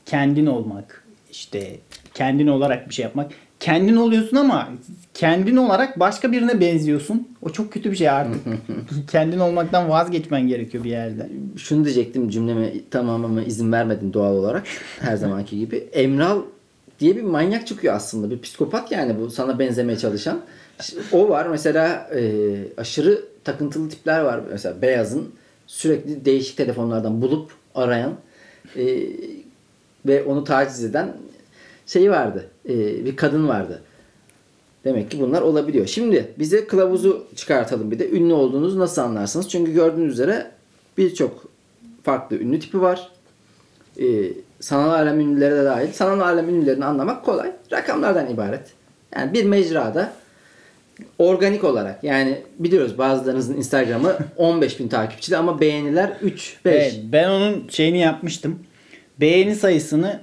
kendin 0.06 0.46
olmak 0.46 1.04
işte 1.32 1.78
kendin 2.18 2.48
olarak 2.48 2.90
bir 2.90 2.94
şey 2.94 3.04
yapmak. 3.04 3.32
Kendin 3.60 3.96
oluyorsun 3.96 4.38
ama 4.38 4.70
kendin 5.14 5.58
olarak 5.58 6.00
başka 6.00 6.32
birine 6.32 6.60
benziyorsun. 6.60 7.28
O 7.42 7.50
çok 7.50 7.74
kötü 7.74 7.92
bir 7.92 7.96
şey 7.96 8.10
artık. 8.10 8.42
kendin 9.12 9.40
olmaktan 9.40 9.90
vazgeçmen 9.90 10.48
gerekiyor 10.48 10.84
bir 10.84 10.90
yerde. 10.90 11.30
şunu 11.58 11.86
diyecektim 11.86 12.30
cümleme 12.30 12.74
tamamıma 12.92 13.42
izin 13.42 13.72
vermedin 13.72 14.14
doğal 14.14 14.34
olarak 14.34 14.64
her 15.00 15.18
zamanki 15.24 15.60
gibi. 15.60 15.76
Emral 15.78 16.42
diye 17.00 17.16
bir 17.16 17.22
manyak 17.22 17.68
çıkıyor 17.68 17.94
aslında. 17.96 18.30
Bir 18.30 18.42
psikopat 18.42 18.92
yani 18.92 19.20
bu 19.20 19.30
sana 19.30 19.60
benzemeye 19.60 19.98
çalışan. 19.98 20.40
O 21.12 21.30
var 21.30 21.46
mesela 21.46 22.10
e, 22.16 22.22
aşırı 22.78 23.22
takıntılı 23.44 23.90
tipler 23.90 24.22
var. 24.22 24.42
Mesela 24.52 24.82
beyazın 24.82 25.30
sürekli 25.68 26.26
değişik 26.26 26.58
telefonlardan 26.58 27.22
bulup 27.22 27.52
arayan 27.76 28.14
e, 28.76 28.86
ve 30.06 30.24
onu 30.24 30.44
taciz 30.44 30.84
eden 30.84 31.14
şeyi 31.88 32.12
vardı. 32.12 32.50
E, 32.70 33.06
bir 33.06 33.16
kadın 33.16 33.48
vardı. 33.48 33.82
Demek 34.86 35.12
ki 35.12 35.20
bunlar 35.20 35.42
olabiliyor. 35.42 35.88
Şimdi 35.88 36.34
bize 36.40 36.68
kılavuzu 36.68 37.28
çıkartalım 37.36 37.92
bir 37.92 38.00
de. 38.00 38.10
Ünlü 38.10 38.34
olduğunuzu 38.34 38.80
nasıl 38.80 39.02
anlarsınız? 39.02 39.50
Çünkü 39.50 39.74
gördüğünüz 39.74 40.14
üzere 40.14 40.52
birçok 40.98 41.46
farklı 42.04 42.38
ünlü 42.38 42.60
tipi 42.60 42.82
var. 42.82 43.12
Ee, 44.00 44.06
sanal 44.60 44.90
alem 44.90 45.20
ünlüleri 45.20 45.56
de 45.56 45.66
dahil. 45.66 45.92
Sanal 45.92 46.20
alem 46.20 46.50
ünlülerini 46.50 46.86
anlamak 46.86 47.26
kolay. 47.26 47.52
Rakamlardan 47.72 48.30
ibaret. 48.30 48.62
Yani 49.16 49.34
bir 49.34 49.46
mecrada 49.46 50.14
organik 51.20 51.64
olarak 51.64 52.04
yani 52.04 52.42
biliyoruz 52.60 52.98
bazılarınızın 52.98 53.58
Instagram'ı 53.58 54.18
15 54.38 54.80
bin 54.80 54.88
takipçili 54.88 55.38
ama 55.38 55.62
beğeniler 55.62 56.18
3 56.22 56.58
5. 56.66 56.74
Evet, 56.74 57.00
ben 57.04 57.30
onun 57.30 57.68
şeyini 57.70 58.00
yapmıştım. 58.00 58.60
Beğeni 59.20 59.56
sayısını 59.56 60.20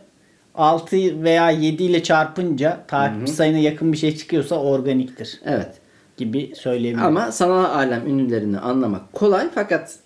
6 0.54 1.22
veya 1.24 1.50
7 1.50 1.82
ile 1.82 2.02
çarpınca 2.02 2.80
takipçi 2.88 3.32
sayına 3.32 3.58
yakın 3.58 3.92
bir 3.92 3.96
şey 3.98 4.16
çıkıyorsa 4.16 4.56
organiktir 4.56 5.40
Evet. 5.44 5.70
gibi 6.16 6.52
söyleyebilirim. 6.56 7.06
Ama 7.06 7.32
sanal 7.32 7.64
alem 7.64 8.06
ünlülerini 8.06 8.58
anlamak 8.58 9.12
kolay 9.12 9.48
fakat 9.54 9.98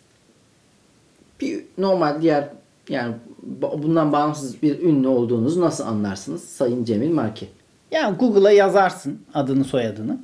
bir 1.41 1.65
normal 1.79 2.23
diğer 2.23 2.49
yani 2.89 3.15
bu- 3.43 3.83
bundan 3.83 4.13
bağımsız 4.13 4.63
bir 4.63 4.83
ünlü 4.83 5.09
olduğunuzu 5.09 5.61
nasıl 5.61 5.85
anlarsınız 5.87 6.45
Sayın 6.45 6.85
Cemil 6.85 7.11
Marki? 7.11 7.49
Yani 7.91 8.17
Google'a 8.17 8.51
yazarsın 8.53 9.19
adını 9.35 9.65
soyadını. 9.65 10.19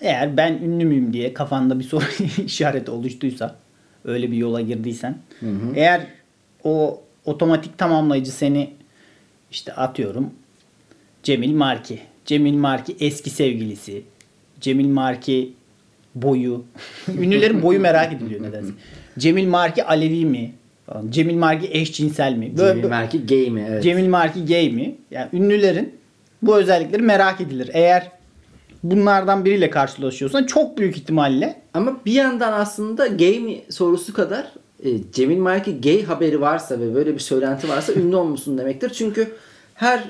Eğer 0.00 0.36
ben 0.36 0.52
ünlü 0.52 0.84
müyüm 0.84 1.12
diye 1.12 1.34
kafanda 1.34 1.78
bir 1.78 1.84
soru 1.84 2.04
işareti 2.46 2.90
oluştuysa 2.90 3.54
öyle 4.04 4.30
bir 4.30 4.36
yola 4.36 4.60
girdiysen. 4.60 5.18
Eğer 5.74 6.06
o 6.64 7.00
otomatik 7.24 7.78
tamamlayıcı 7.78 8.32
seni 8.32 8.70
işte 9.52 9.72
atıyorum 9.72 10.30
Cemil 11.22 11.54
Marki. 11.54 11.98
Cemil 12.26 12.54
Marki 12.54 12.96
eski 13.00 13.30
sevgilisi. 13.30 14.02
Cemil 14.60 14.88
Marki 14.88 15.52
boyu. 16.14 16.64
Ünlülerin 17.18 17.62
boyu 17.62 17.80
merak 17.80 18.12
ediliyor 18.12 18.42
nedense. 18.42 18.72
Cemil 19.18 19.46
Marki 19.46 19.84
Alevi 19.84 20.24
mi? 20.26 20.52
Falan. 20.86 21.10
Cemil 21.10 21.34
Marki 21.34 21.68
eşcinsel 21.72 22.32
mi? 22.32 22.58
Böyle- 22.58 22.74
Cemil 22.80 22.88
Marki 22.90 23.26
gay 23.26 23.50
mi? 23.50 23.66
Evet. 23.68 23.82
Cemil 23.82 24.08
Marki 24.08 24.46
gay 24.46 24.70
mi? 24.70 24.94
Yani 25.10 25.28
ünlülerin 25.32 25.94
bu 26.42 26.56
özellikleri 26.56 27.02
merak 27.02 27.40
edilir. 27.40 27.70
Eğer 27.72 28.10
bunlardan 28.82 29.44
biriyle 29.44 29.70
karşılaşıyorsan 29.70 30.44
çok 30.44 30.78
büyük 30.78 30.96
ihtimalle 30.96 31.62
Ama 31.74 32.00
bir 32.06 32.12
yandan 32.12 32.52
aslında 32.52 33.06
gay 33.06 33.38
mi 33.38 33.60
sorusu 33.70 34.12
kadar 34.12 34.52
e, 34.84 34.88
Cemil 35.12 35.38
Marki 35.38 35.80
gay 35.80 36.04
haberi 36.04 36.40
varsa 36.40 36.80
ve 36.80 36.94
böyle 36.94 37.14
bir 37.14 37.18
söylenti 37.18 37.68
varsa 37.68 37.92
ünlü 37.96 38.16
olmuşsun 38.16 38.58
demektir. 38.58 38.90
Çünkü 38.90 39.32
her 39.74 40.04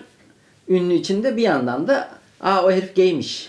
ünlü 0.69 0.95
içinde 0.95 1.37
bir 1.37 1.43
yandan 1.43 1.89
da 1.89 2.09
aa 2.41 2.65
o 2.65 2.71
herif 2.71 2.97
gaymiş 2.97 3.49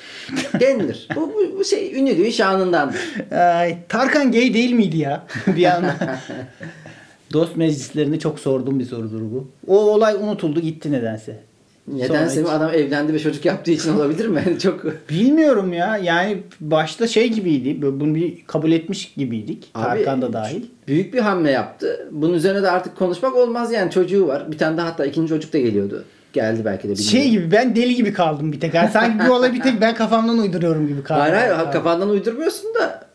denilir. 0.60 1.08
bu, 1.16 1.34
bu, 1.34 1.60
bu 1.60 1.64
şey 1.64 2.00
ünlülüğün 2.00 2.30
şanındandır. 2.30 3.02
Ay, 3.32 3.78
Tarkan 3.90 4.32
gay 4.32 4.54
değil 4.54 4.72
miydi 4.74 4.98
ya? 4.98 5.28
bir 5.48 5.62
yandan. 5.62 5.96
Dost 7.34 7.56
meclislerinde 7.58 8.20
çok 8.20 8.40
sorduğum 8.40 8.80
bir 8.80 8.86
sorudur 8.86 9.22
bu. 9.22 9.48
O 9.68 9.78
olay 9.78 10.16
unutuldu 10.16 10.60
gitti 10.60 10.92
nedense. 10.92 11.40
Nedense 11.88 12.36
Sonra 12.36 12.58
mi 12.58 12.64
adam 12.64 12.74
evlendi 12.74 13.14
ve 13.14 13.20
çocuk 13.20 13.46
yaptığı 13.46 13.72
için 13.72 13.94
olabilir 13.98 14.28
mi? 14.28 14.44
Çok 14.64 15.10
Bilmiyorum 15.10 15.74
ya. 15.74 15.98
Yani 15.98 16.38
başta 16.60 17.08
şey 17.08 17.30
gibiydi. 17.30 17.82
Bunu 17.82 18.16
bir 18.16 18.46
kabul 18.46 18.72
etmiş 18.72 19.14
gibiydik. 19.18 19.72
Abi, 19.76 19.86
Tarkan 19.86 20.22
da 20.22 20.34
dahil. 20.34 20.66
Büyük 20.88 21.14
bir 21.14 21.20
hamle 21.20 21.52
yaptı. 21.52 22.08
Bunun 22.12 22.34
üzerine 22.34 22.64
de 22.64 22.72
artık 22.72 22.98
konuşmak 22.98 23.36
olmaz 23.36 23.72
yani 23.72 23.92
çocuğu 23.92 24.28
var. 24.28 24.52
Bir 24.52 24.58
tane 24.58 24.78
daha 24.78 24.88
hatta 24.88 25.06
ikinci 25.06 25.30
çocuk 25.30 25.54
da 25.54 25.58
geliyordu. 25.58 26.04
Geldi 26.34 26.66
belki 26.66 26.84
de 26.84 26.92
bilmiyorum. 26.92 27.12
Şey 27.12 27.30
gibi 27.30 27.52
ben 27.52 27.76
deli 27.76 27.96
gibi 27.96 28.14
kaldım 28.14 28.52
bir 28.52 28.60
tek. 28.60 28.74
Yani 28.74 28.90
sanki 28.92 29.28
bu 29.28 29.34
olay 29.34 29.54
bir 29.54 29.62
tek 29.62 29.82
ben 29.82 29.96
kafamdan 29.96 30.38
uyduruyorum 30.38 30.88
gibi 30.88 31.04
kaldım. 31.04 31.22
Hayır 31.22 31.54
hayır 31.54 31.72
kafandan 31.72 32.10
uydurmuyorsun 32.10 32.74
da 32.76 33.14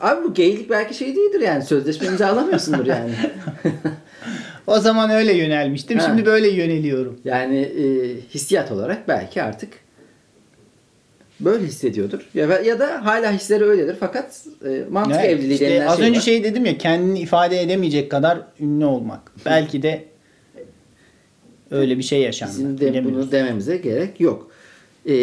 Abi 0.00 0.24
bu 0.24 0.34
geylik 0.34 0.70
belki 0.70 0.94
şey 0.94 1.16
değildir 1.16 1.40
yani. 1.40 1.62
Sözleşme 1.62 2.06
imzalamıyorsundur 2.06 2.86
yani. 2.86 3.10
O 4.66 4.80
zaman 4.80 5.10
öyle 5.10 5.32
yönelmiştim. 5.32 5.98
Ha. 5.98 6.06
Şimdi 6.06 6.26
böyle 6.26 6.48
yöneliyorum. 6.48 7.20
Yani 7.24 7.58
e, 7.58 7.84
hissiyat 8.34 8.72
olarak 8.72 9.08
belki 9.08 9.42
artık 9.42 9.72
böyle 11.40 11.66
hissediyordur. 11.66 12.28
Ya, 12.34 12.46
ya 12.60 12.78
da 12.78 13.04
hala 13.04 13.32
hisleri 13.32 13.64
öyledir 13.64 13.96
fakat 14.00 14.46
e, 14.64 14.82
mantık 14.90 15.14
Yani 15.14 15.26
evliliği 15.26 15.52
işte 15.52 15.66
denilen 15.70 15.86
az 15.86 15.96
şey 15.96 16.08
önce 16.08 16.18
var. 16.18 16.24
şey 16.24 16.44
dedim 16.44 16.64
ya 16.64 16.78
kendini 16.78 17.20
ifade 17.20 17.62
edemeyecek 17.62 18.10
kadar 18.10 18.40
ünlü 18.60 18.84
olmak. 18.84 19.32
Belki 19.46 19.82
de 19.82 20.04
öyle 21.70 21.98
bir 21.98 22.02
şey 22.02 22.22
yaşandı. 22.22 22.52
Bizim 22.52 22.80
de 22.80 23.04
bunu 23.04 23.32
dememize 23.32 23.76
gerek 23.76 24.20
yok. 24.20 24.50
E, 25.08 25.14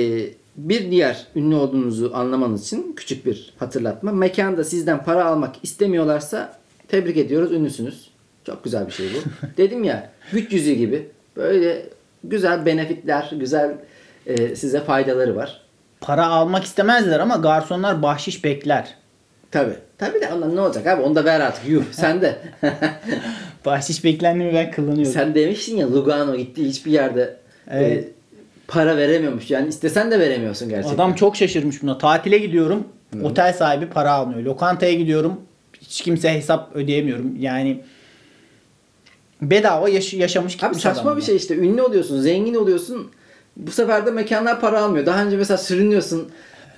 bir 0.58 0.92
diğer 0.92 1.28
ünlü 1.36 1.56
olduğunuzu 1.56 2.12
anlamanız 2.14 2.66
için 2.66 2.94
küçük 2.96 3.26
bir 3.26 3.54
hatırlatma. 3.58 4.12
Mekanda 4.12 4.64
sizden 4.64 5.04
para 5.04 5.26
almak 5.26 5.56
istemiyorlarsa 5.64 6.60
tebrik 6.88 7.18
ediyoruz 7.18 7.52
ünlüsünüz. 7.52 8.10
Çok 8.46 8.64
güzel 8.64 8.88
bir 8.88 8.92
şey 8.92 9.08
bu. 9.08 9.48
Dedim 9.58 9.84
ya 9.84 10.10
güç 10.32 10.52
yüzüğü 10.54 10.74
gibi 10.74 11.08
böyle 11.38 11.86
güzel 12.24 12.66
benefitler, 12.66 13.32
güzel 13.40 13.72
e, 14.26 14.56
size 14.56 14.80
faydaları 14.82 15.36
var. 15.36 15.62
Para 16.02 16.28
almak 16.28 16.64
istemezler 16.64 17.20
ama 17.20 17.36
garsonlar 17.36 18.02
bahşiş 18.02 18.44
bekler. 18.44 18.96
Tabi. 19.52 19.72
Tabi 19.98 20.22
de 20.22 20.34
ondan 20.34 20.56
ne 20.56 20.62
olacak 20.62 20.88
abi? 20.88 21.02
Onu 21.02 21.16
da 21.16 21.26
ver 21.26 21.40
artık. 21.40 21.70
Yuh 21.70 21.84
sen 21.92 22.22
de. 22.22 22.36
Bahşiş 23.66 24.04
beklendi 24.04 24.44
mi 24.44 24.52
ben 24.54 24.72
kullanıyorum. 24.72 25.14
sen 25.14 25.36
demiştin 25.36 25.78
ya 25.78 25.92
Lugano 25.92 26.36
gitti 26.36 26.66
hiçbir 26.66 26.92
yerde 26.92 27.36
Evet. 27.72 28.04
e, 28.04 28.08
para 28.68 28.98
veremiyormuş. 28.98 29.52
Yani 29.52 29.68
istesen 29.70 30.12
de 30.12 30.20
veremiyorsun 30.20 30.70
gerçekten. 30.70 30.96
Adam 30.96 31.16
çok 31.16 31.36
şaşırmış 31.36 31.84
buna. 31.84 31.98
Tatile 31.98 32.38
gidiyorum. 32.38 32.88
Otel 33.24 33.54
sahibi 33.54 33.90
para 33.90 34.12
almıyor. 34.12 34.42
Lokantaya 34.42 34.94
gidiyorum. 34.94 35.42
Hiç 35.82 36.02
kimse 36.02 36.34
hesap 36.34 36.76
ödeyemiyorum. 36.76 37.36
Yani 37.40 37.82
bedava 39.42 39.90
yaş- 39.90 40.14
yaşamış 40.14 40.54
Abi 40.56 40.62
gitmiş 40.62 40.84
saçma 40.84 41.02
adam 41.04 41.18
bir 41.18 41.22
şey 41.22 41.36
işte. 41.36 41.56
Ünlü 41.58 41.82
oluyorsun, 41.82 42.22
zengin 42.22 42.54
oluyorsun. 42.56 43.08
Bu 43.58 43.72
sefer 43.72 44.06
de 44.06 44.12
mekanlar 44.12 44.62
para 44.62 44.82
almıyor. 44.84 45.06
Daha 45.06 45.24
önce 45.26 45.38
mesela 45.38 45.58
sürünüyorsun. 45.58 46.30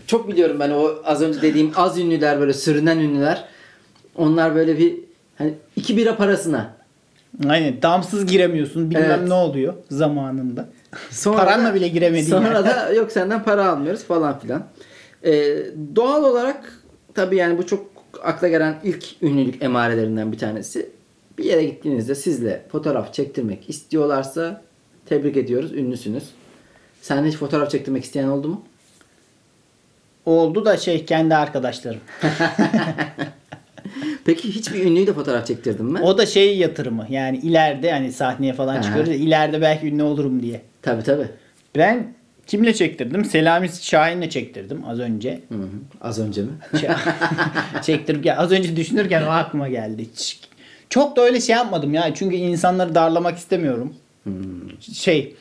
Çok 0.08 0.28
biliyorum 0.28 0.60
ben 0.60 0.70
o 0.72 0.92
az 1.06 1.22
önce 1.22 1.42
dediğim 1.42 1.72
az 1.76 2.00
ünlüler 2.00 2.40
böyle 2.40 2.54
sürünen 2.54 2.98
ünlüler. 2.98 3.46
Onlar 4.16 4.56
böyle 4.56 4.78
bir 4.78 4.96
hani 5.38 5.54
iki 5.76 5.98
bira 5.98 6.18
parasına. 6.18 6.74
Aynen. 7.50 7.82
Damsız 7.82 8.26
giremiyorsun. 8.26 8.90
Bilmem 8.90 9.04
Evet. 9.20 9.28
ne 9.28 9.34
oluyor 9.34 9.74
zamanında. 9.92 10.70
Sonra 11.10 11.38
Paranla 11.38 11.70
da- 11.70 11.74
bile 11.76 11.88
giremedin 11.88 12.30
Sonra 12.30 12.48
yani. 12.54 12.66
da 12.66 12.94
yok 12.94 13.12
senden 13.12 13.44
para 13.44 13.66
almıyoruz 13.70 14.04
falan 14.04 14.40
filan. 14.40 14.64
Ee, 15.26 15.58
doğal 15.96 16.24
olarak 16.24 16.74
tabii 17.14 17.36
yani 17.36 17.58
bu 17.58 17.66
çok 17.66 17.86
akla 18.24 18.48
gelen 18.48 18.76
ilk 18.84 19.06
ünlülük 19.22 19.64
emarelerinden 19.64 20.32
bir 20.32 20.38
tanesi. 20.38 20.90
Bir 21.42 21.46
yere 21.46 21.64
gittiğinizde 21.64 22.16
sizle 22.16 22.62
fotoğraf 22.72 23.14
çektirmek 23.14 23.70
istiyorlarsa 23.70 24.62
tebrik 25.06 25.38
ediyoruz. 25.38 25.74
Ünlüsünüz. 25.74 26.24
Sen 27.02 27.26
hiç 27.26 27.36
fotoğraf 27.36 27.72
çektirmek 27.72 28.04
isteyen 28.04 28.28
oldu 28.28 28.48
mu? 28.48 28.64
Oldu 30.26 30.66
da 30.66 30.78
şey 30.78 31.06
kendi 31.06 31.36
arkadaşlarım. 31.36 32.00
Peki 34.26 34.56
hiçbir 34.56 34.86
ünlüyü 34.86 35.08
de 35.08 35.14
fotoğraf 35.14 35.48
çektirdin 35.48 35.86
mi? 35.86 36.00
O 36.02 36.18
da 36.18 36.26
şey 36.26 36.58
yatırımı. 36.58 37.06
Yani 37.10 37.38
ileride 37.38 37.92
hani 37.92 38.12
sahneye 38.12 38.54
falan 38.54 38.76
Aha. 38.76 38.84
çıkıyoruz. 38.84 39.10
ya, 39.10 39.16
ileride 39.16 39.62
belki 39.62 39.88
ünlü 39.88 40.04
olurum 40.04 40.42
diye. 40.42 40.62
Tabii 40.82 41.04
tabii. 41.04 41.28
Ben 41.76 42.14
kimle 42.48 42.74
çektirdim? 42.74 43.26
Selami 43.26 43.70
Şahin'le 43.70 44.30
çektirdim 44.30 44.82
az 44.88 45.00
önce. 45.00 45.40
Hı 45.50 45.56
hı. 45.56 45.68
Az 46.02 46.20
önce 46.20 46.42
mi? 46.42 46.50
Çektirip 47.84 48.26
ya 48.26 48.38
az 48.38 48.52
önce 48.52 48.76
düşünürken 48.76 49.24
o 49.24 49.30
aklıma 49.30 49.70
geldi. 49.70 50.06
Çok 50.92 51.16
da 51.16 51.22
öyle 51.22 51.42
şey 51.42 51.56
yapmadım 51.56 51.94
ya. 51.94 52.14
Çünkü 52.14 52.36
insanları 52.36 52.96
darlamak 52.96 53.38
istemiyorum. 53.38 53.94
Şey 54.94 55.36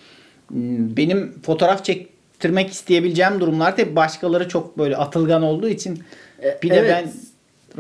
m, 0.51 0.97
benim 0.97 1.33
fotoğraf 1.43 1.85
çektirmek 1.85 2.71
isteyebileceğim 2.71 3.41
durumlarda 3.41 3.83
hep 3.83 3.97
başkaları 3.97 4.49
çok 4.49 4.79
böyle 4.79 4.97
atılgan 4.97 5.43
olduğu 5.43 5.69
için 5.69 5.99
E, 6.43 6.59
bir 6.63 6.71
de 6.71 6.75
evet. 6.75 6.91
ben 6.91 7.11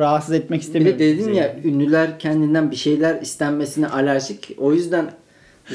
rahatsız 0.02 0.34
etmek 0.34 0.60
Bir 0.60 0.64
istemiyorum. 0.64 0.98
de 0.98 1.04
dedin 1.18 1.32
ya 1.32 1.56
ünlüler 1.64 2.18
kendinden 2.18 2.70
bir 2.70 2.76
şeyler 2.76 3.22
istenmesine 3.22 3.88
alerjik. 3.88 4.50
O 4.58 4.72
yüzden 4.72 5.10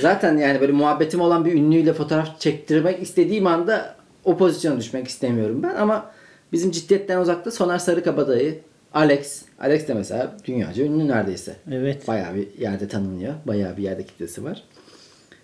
zaten 0.01 0.37
yani 0.37 0.61
böyle 0.61 0.71
muhabbetim 0.71 1.21
olan 1.21 1.45
bir 1.45 1.53
ünlüyle 1.53 1.93
fotoğraf 1.93 2.39
çektirmek 2.39 3.01
istediğim 3.01 3.47
anda 3.47 3.95
o 4.23 4.37
pozisyona 4.37 4.79
düşmek 4.79 5.07
istemiyorum 5.07 5.63
ben 5.63 5.75
ama 5.75 6.11
bizim 6.51 6.71
ciddiyetten 6.71 7.19
uzakta 7.19 7.51
Soner 7.51 7.77
Sarıkabadayı, 7.77 8.59
Alex. 8.95 9.41
Alex 9.59 9.87
de 9.87 9.93
mesela 9.93 10.37
dünyaca 10.45 10.83
ünlü 10.83 11.07
neredeyse. 11.07 11.55
Evet. 11.71 12.07
Bayağı 12.07 12.35
bir 12.35 12.47
yerde 12.59 12.87
tanınıyor. 12.87 13.33
Bayağı 13.47 13.77
bir 13.77 13.83
yerde 13.83 14.03
kitlesi 14.05 14.43
var. 14.43 14.63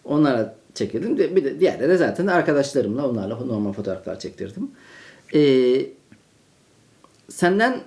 Onlara 0.06 0.56
çekildim. 0.74 1.18
De- 1.18 1.36
Bir 1.36 1.44
de 1.44 1.60
diğerleri 1.60 1.90
de 1.90 1.98
zaten 1.98 2.28
arkadaşlarımla 2.28 3.08
onlarla 3.10 3.36
normal 3.36 3.74
fotoğraflar 3.74 4.20
çektirdim. 4.20 4.72
Ee, 5.36 5.86
senden 7.30 7.80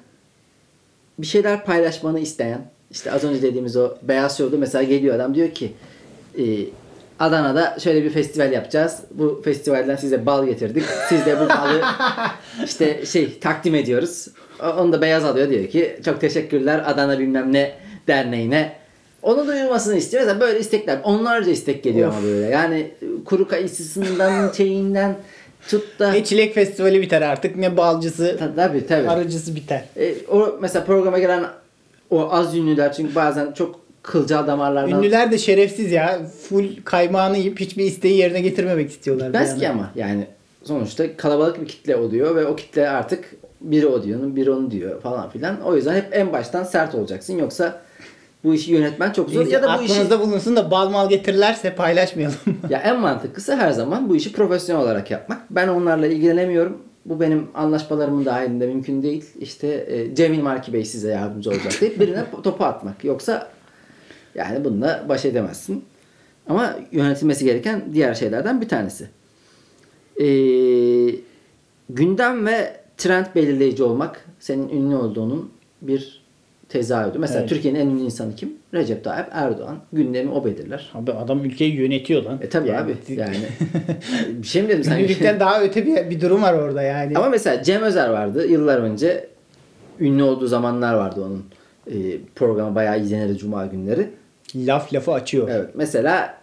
bir 1.18 1.26
şeyler 1.26 1.64
paylaşmanı 1.64 2.20
isteyen 2.20 2.70
işte 2.90 3.12
az 3.12 3.24
önce 3.24 3.42
dediğimiz 3.42 3.76
o 3.76 3.94
beyaz 4.02 4.38
şovda 4.38 4.56
mesela 4.58 4.82
geliyor 4.84 5.14
adam 5.16 5.34
diyor 5.34 5.50
ki 5.50 5.72
e, 6.38 6.42
Adana'da 7.20 7.78
şöyle 7.80 8.04
bir 8.04 8.10
festival 8.10 8.52
yapacağız. 8.52 9.00
Bu 9.10 9.42
festivalden 9.44 9.96
size 9.96 10.26
bal 10.26 10.46
getirdik. 10.46 10.84
Siz 11.08 11.26
de 11.26 11.36
bu 11.40 11.48
balı 11.48 11.82
işte 12.64 13.06
şey 13.06 13.38
takdim 13.38 13.74
ediyoruz. 13.74 14.28
Onu 14.72 14.92
da 14.92 15.02
beyaz 15.02 15.24
alıyor 15.24 15.50
diyor 15.50 15.66
ki 15.66 15.96
çok 16.04 16.20
teşekkürler 16.20 16.82
Adana 16.86 17.18
bilmem 17.18 17.52
ne 17.52 17.72
derneğine. 18.08 18.72
Onu 19.22 19.46
duyurmasını 19.46 19.96
istiyor. 19.96 20.22
Mesela 20.22 20.40
böyle 20.40 20.60
istekler. 20.60 20.98
Onlarca 21.04 21.50
istek 21.50 21.82
geliyor 21.82 22.08
ama 22.08 22.22
böyle. 22.22 22.46
Yani 22.46 22.90
kuru 23.24 23.48
kayısısından 23.48 24.52
şeyinden 24.52 25.16
tut 25.68 25.98
da 25.98 26.12
Ne 26.12 26.24
çilek 26.24 26.54
festivali 26.54 27.02
biter 27.02 27.22
artık 27.22 27.56
ne 27.56 27.76
balcısı, 27.76 28.36
Ta- 28.38 28.54
tabii 28.54 28.86
tabii. 28.86 29.08
arıcısı 29.08 29.56
biter. 29.56 29.84
E, 29.96 30.14
o 30.30 30.58
mesela 30.60 30.84
programa 30.84 31.18
gelen 31.18 31.44
o 32.10 32.32
az 32.32 32.56
ünlüler 32.56 32.92
çünkü 32.92 33.14
bazen 33.14 33.52
çok 33.52 33.80
kılcal 34.02 34.46
damarlardan 34.46 34.98
Ünlüler 34.98 35.32
de 35.32 35.38
şerefsiz 35.38 35.92
ya. 35.92 36.20
Full 36.48 36.68
kaymağını 36.84 37.38
yiyip 37.38 37.60
hiçbir 37.60 37.84
isteği 37.84 38.16
yerine 38.16 38.40
getirmemek 38.40 38.90
istiyorlar. 38.90 39.28
Bitmez 39.28 39.58
ki 39.58 39.68
ama 39.68 39.90
yani 39.94 40.26
sonuçta 40.64 41.16
kalabalık 41.16 41.60
bir 41.60 41.68
kitle 41.68 41.96
oluyor 41.96 42.36
ve 42.36 42.46
o 42.46 42.56
kitle 42.56 42.88
artık 42.88 43.34
biri 43.70 43.86
o 43.86 44.02
diyor, 44.02 44.36
biri 44.36 44.50
onu 44.50 44.70
diyor 44.70 45.00
falan 45.00 45.30
filan. 45.30 45.60
O 45.60 45.76
yüzden 45.76 45.94
hep 45.94 46.08
en 46.12 46.32
baştan 46.32 46.64
sert 46.64 46.94
olacaksın 46.94 47.38
yoksa 47.38 47.80
bu 48.44 48.54
işi 48.54 48.72
yönetmen 48.72 49.12
çok 49.12 49.30
zor 49.30 49.46
ya 49.46 49.62
da 49.62 49.78
bu 49.78 49.82
işi 49.82 50.10
bulunsun 50.10 50.56
da 50.56 50.70
bal 50.70 50.90
mal 50.90 51.08
getirirlerse 51.08 51.74
paylaşmayalım. 51.74 52.36
ya 52.70 52.78
en 52.78 53.00
mantıklısı 53.00 53.56
her 53.56 53.72
zaman 53.72 54.08
bu 54.08 54.16
işi 54.16 54.32
profesyonel 54.32 54.82
olarak 54.82 55.10
yapmak. 55.10 55.42
Ben 55.50 55.68
onlarla 55.68 56.06
ilgilenemiyorum. 56.06 56.78
Bu 57.06 57.20
benim 57.20 57.48
anlaşmalarımın 57.54 58.24
dahilinde 58.24 58.66
mümkün 58.66 59.02
değil. 59.02 59.24
İşte 59.40 59.86
e, 59.88 60.14
Cemil 60.14 60.42
Marki 60.42 60.72
Bey 60.72 60.84
size 60.84 61.10
yardımcı 61.10 61.50
olacak 61.50 61.72
deyip 61.80 62.00
birine 62.00 62.24
topu 62.42 62.64
atmak. 62.64 63.04
Yoksa 63.04 63.48
yani 64.34 64.64
bununla 64.64 65.04
baş 65.08 65.24
edemezsin. 65.24 65.84
Ama 66.48 66.76
yönetilmesi 66.92 67.44
gereken 67.44 67.84
diğer 67.92 68.14
şeylerden 68.14 68.60
bir 68.60 68.68
tanesi. 68.68 69.08
E, 70.20 70.26
gündem 71.90 72.46
ve 72.46 72.83
trend 72.96 73.26
belirleyici 73.34 73.82
olmak 73.82 74.24
senin 74.40 74.68
ünlü 74.68 74.96
olduğunun 74.96 75.50
bir 75.82 76.24
tezahürü. 76.68 77.18
Mesela 77.18 77.40
Evet. 77.40 77.48
Türkiye'nin 77.48 77.80
en 77.80 77.86
ünlü 77.86 78.02
insanı 78.02 78.36
kim? 78.36 78.52
Recep 78.74 79.04
Tayyip 79.04 79.26
Erdoğan. 79.32 79.76
Gündemi 79.92 80.30
o 80.30 80.44
belirler. 80.44 80.90
Abi 80.94 81.12
adam 81.12 81.44
ülkeyi 81.44 81.74
yönetiyor 81.74 82.22
lan. 82.22 82.38
E 82.42 82.48
tabi 82.48 82.68
Yani- 82.68 82.80
abi 82.80 82.96
yani. 83.08 83.36
bir 84.42 84.46
şey 84.46 84.62
mi 84.62 84.68
dedim 84.68 84.84
sen? 84.84 84.98
Ünlülükten 84.98 85.40
daha 85.40 85.62
öte 85.62 85.86
bir, 85.86 86.10
bir 86.10 86.20
durum 86.20 86.42
var 86.42 86.54
orada 86.54 86.82
yani. 86.82 87.18
Ama 87.18 87.28
mesela 87.28 87.62
Cem 87.62 87.82
Özer 87.82 88.08
vardı 88.08 88.46
yıllar 88.46 88.78
önce. 88.78 89.28
Ünlü 90.00 90.22
olduğu 90.22 90.46
zamanlar 90.46 90.94
vardı 90.94 91.24
onun. 91.26 91.44
E, 91.90 92.18
programı 92.34 92.74
bayağı 92.74 93.00
izlenirdi 93.00 93.38
cuma 93.38 93.66
günleri. 93.66 94.10
Laf 94.56 94.94
lafı 94.94 95.12
açıyor. 95.12 95.48
Evet 95.50 95.70
mesela 95.74 96.38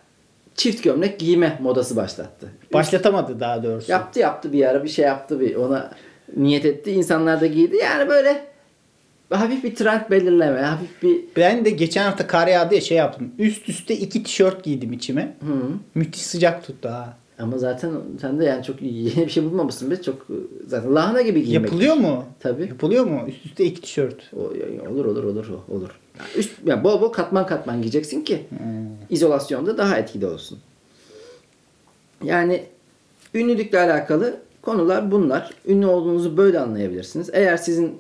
çift 0.55 0.83
gömlek 0.83 1.19
giyme 1.19 1.57
modası 1.61 1.95
başlattı. 1.95 2.47
Başlatamadı 2.73 3.39
daha 3.39 3.63
doğrusu. 3.63 3.91
Yaptı 3.91 4.19
yaptı 4.19 4.53
bir 4.53 4.65
ara 4.65 4.83
bir 4.83 4.89
şey 4.89 5.05
yaptı 5.05 5.39
bir 5.39 5.55
ona 5.55 5.91
niyet 6.37 6.65
etti. 6.65 6.91
İnsanlar 6.91 7.41
da 7.41 7.47
giydi. 7.47 7.75
Yani 7.75 8.09
böyle 8.09 8.45
hafif 9.29 9.63
bir 9.63 9.75
trend 9.75 10.01
belirleme, 10.11 10.61
hafif 10.61 11.03
bir 11.03 11.21
Ben 11.37 11.65
de 11.65 11.69
geçen 11.69 12.03
hafta 12.03 12.27
kar 12.27 12.47
yağdı 12.47 12.75
ya 12.75 12.81
şey 12.81 12.97
yaptım. 12.97 13.31
Üst 13.39 13.69
üste 13.69 13.95
iki 13.95 14.23
tişört 14.23 14.63
giydim 14.63 14.93
içime. 14.93 15.35
Hı. 15.39 15.53
Müthiş 15.95 16.21
sıcak 16.21 16.67
tuttu 16.67 16.89
ha. 16.89 17.17
Ama 17.39 17.57
zaten 17.57 17.91
sen 18.21 18.39
de 18.39 18.45
yani 18.45 18.63
çok 18.63 18.81
yeni 18.81 19.15
bir 19.25 19.29
şey 19.29 19.43
bulmamışsın 19.43 19.91
be. 19.91 20.01
Çok 20.01 20.27
zaten 20.67 20.95
lahana 20.95 21.21
gibi 21.21 21.43
giymek. 21.43 21.71
Yapılıyor 21.71 21.95
mu? 21.95 22.25
Tabii. 22.39 22.67
Yapılıyor 22.67 23.05
mu? 23.05 23.21
Üst 23.27 23.45
üste 23.45 23.65
iki 23.65 23.81
tişört. 23.81 24.31
O, 24.37 24.39
olur 24.91 25.05
olur 25.05 25.23
olur 25.23 25.45
olur. 25.69 25.89
Üst 26.37 26.51
yani 26.65 26.83
bol 26.83 27.01
bol 27.01 27.09
katman 27.09 27.45
katman 27.45 27.81
giyeceksin 27.81 28.21
ki 28.21 28.45
izolasyonda 29.09 29.77
daha 29.77 29.97
etkili 29.97 30.27
olsun. 30.27 30.59
Yani 32.23 32.63
ünlülükle 33.33 33.79
alakalı 33.79 34.39
konular 34.61 35.11
bunlar. 35.11 35.49
Ünlü 35.67 35.85
olduğunuzu 35.85 36.37
böyle 36.37 36.59
anlayabilirsiniz. 36.59 37.29
Eğer 37.33 37.57
sizin 37.57 37.97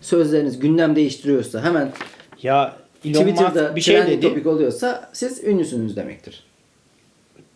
sözleriniz 0.00 0.58
gündem 0.58 0.96
değiştiriyorsa 0.96 1.64
hemen 1.64 1.92
Ya 2.42 2.76
Elon 3.04 3.20
Twitter'da 3.20 3.62
Musk 3.62 3.76
bir 3.76 3.80
şey 3.80 4.06
dedi. 4.06 4.20
topik 4.20 4.46
oluyorsa 4.46 5.10
siz 5.12 5.44
ünlüsünüz 5.44 5.96
demektir. 5.96 6.44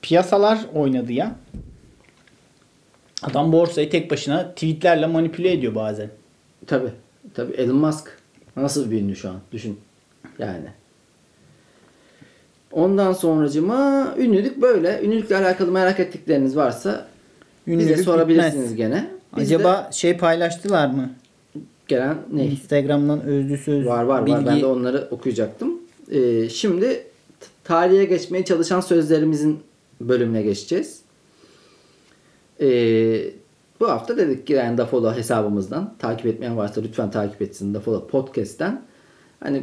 Piyasalar 0.03 0.59
oynadı 0.75 1.12
ya. 1.12 1.37
Adam 3.23 3.53
borsayı 3.53 3.91
tek 3.91 4.11
başına 4.11 4.51
tweetlerle 4.51 5.07
manipüle 5.07 5.53
ediyor 5.53 5.75
bazen. 5.75 6.09
Tabi. 6.66 6.89
Tabi 7.35 7.53
Elon 7.53 7.77
Musk 7.77 8.18
nasıl 8.57 8.91
bir 8.91 9.01
ünlü 9.01 9.16
şu 9.16 9.29
an 9.29 9.37
düşün. 9.53 9.81
Yani. 10.39 10.66
Ondan 12.73 13.12
sonracıma 13.12 14.14
ünlülük 14.18 14.62
böyle. 14.62 15.01
Ünlülükle 15.03 15.37
alakalı 15.37 15.73
merak 15.73 16.01
ettikleriniz 16.01 16.57
varsa 16.57 17.07
bize 17.79 17.97
sorabilirsiniz 18.03 18.55
bitmez. 18.55 18.77
gene. 18.77 19.11
Biz 19.37 19.51
de 19.51 19.57
Acaba 19.57 19.91
şey 19.93 20.16
paylaştılar 20.16 20.87
mı? 20.89 21.11
gelen 21.89 22.16
ne? 22.33 22.47
Instagram'dan 22.47 23.23
özlü 23.23 23.59
söz 23.59 23.87
Var 23.87 24.03
var 24.05 24.27
bilgi. 24.27 24.37
var. 24.37 24.47
Ben 24.47 24.61
de 24.61 24.66
onları 24.66 25.09
okuyacaktım. 25.11 25.79
Ee, 26.11 26.49
şimdi 26.49 27.07
tarihe 27.64 28.05
geçmeye 28.05 28.45
çalışan 28.45 28.81
sözlerimizin 28.81 29.59
bölümüne 30.01 30.43
geçeceğiz. 30.43 31.01
Ee, 32.61 33.31
bu 33.81 33.89
hafta 33.91 34.16
dedik 34.16 34.47
ki 34.47 34.53
yani 34.53 34.79
Dafolo 34.79 35.14
hesabımızdan 35.14 35.95
takip 35.99 36.27
etmeyen 36.27 36.57
varsa 36.57 36.81
lütfen 36.81 37.11
takip 37.11 37.43
etsin 37.43 37.75
Dafolo 37.75 38.07
Podcast'ten. 38.07 38.83
Hani 39.41 39.62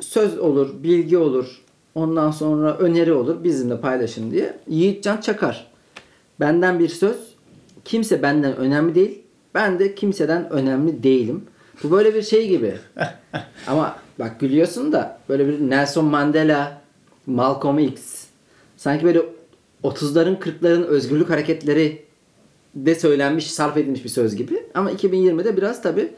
söz 0.00 0.38
olur, 0.38 0.82
bilgi 0.82 1.18
olur, 1.18 1.62
ondan 1.94 2.30
sonra 2.30 2.76
öneri 2.78 3.12
olur 3.12 3.44
bizimle 3.44 3.80
paylaşın 3.80 4.30
diye. 4.30 4.56
Yiğitcan 4.68 5.20
Çakar. 5.20 5.66
Benden 6.40 6.78
bir 6.78 6.88
söz. 6.88 7.16
Kimse 7.84 8.22
benden 8.22 8.56
önemli 8.56 8.94
değil. 8.94 9.22
Ben 9.54 9.78
de 9.78 9.94
kimseden 9.94 10.50
önemli 10.50 11.02
değilim. 11.02 11.44
Bu 11.82 11.90
böyle 11.90 12.14
bir 12.14 12.22
şey 12.22 12.48
gibi. 12.48 12.74
Ama 13.66 13.96
bak 14.18 14.40
gülüyorsun 14.40 14.92
da 14.92 15.18
böyle 15.28 15.48
bir 15.48 15.70
Nelson 15.70 16.04
Mandela, 16.04 16.80
Malcolm 17.26 17.78
X. 17.78 18.24
Sanki 18.76 19.04
böyle 19.04 19.22
30'ların 19.84 20.38
40'ların 20.38 20.84
özgürlük 20.84 21.30
hareketleri 21.30 22.02
de 22.74 22.94
söylenmiş, 22.94 23.50
sarf 23.50 23.76
edilmiş 23.76 24.04
bir 24.04 24.08
söz 24.08 24.36
gibi. 24.36 24.62
Ama 24.74 24.92
2020'de 24.92 25.56
biraz 25.56 25.82
tabi 25.82 26.12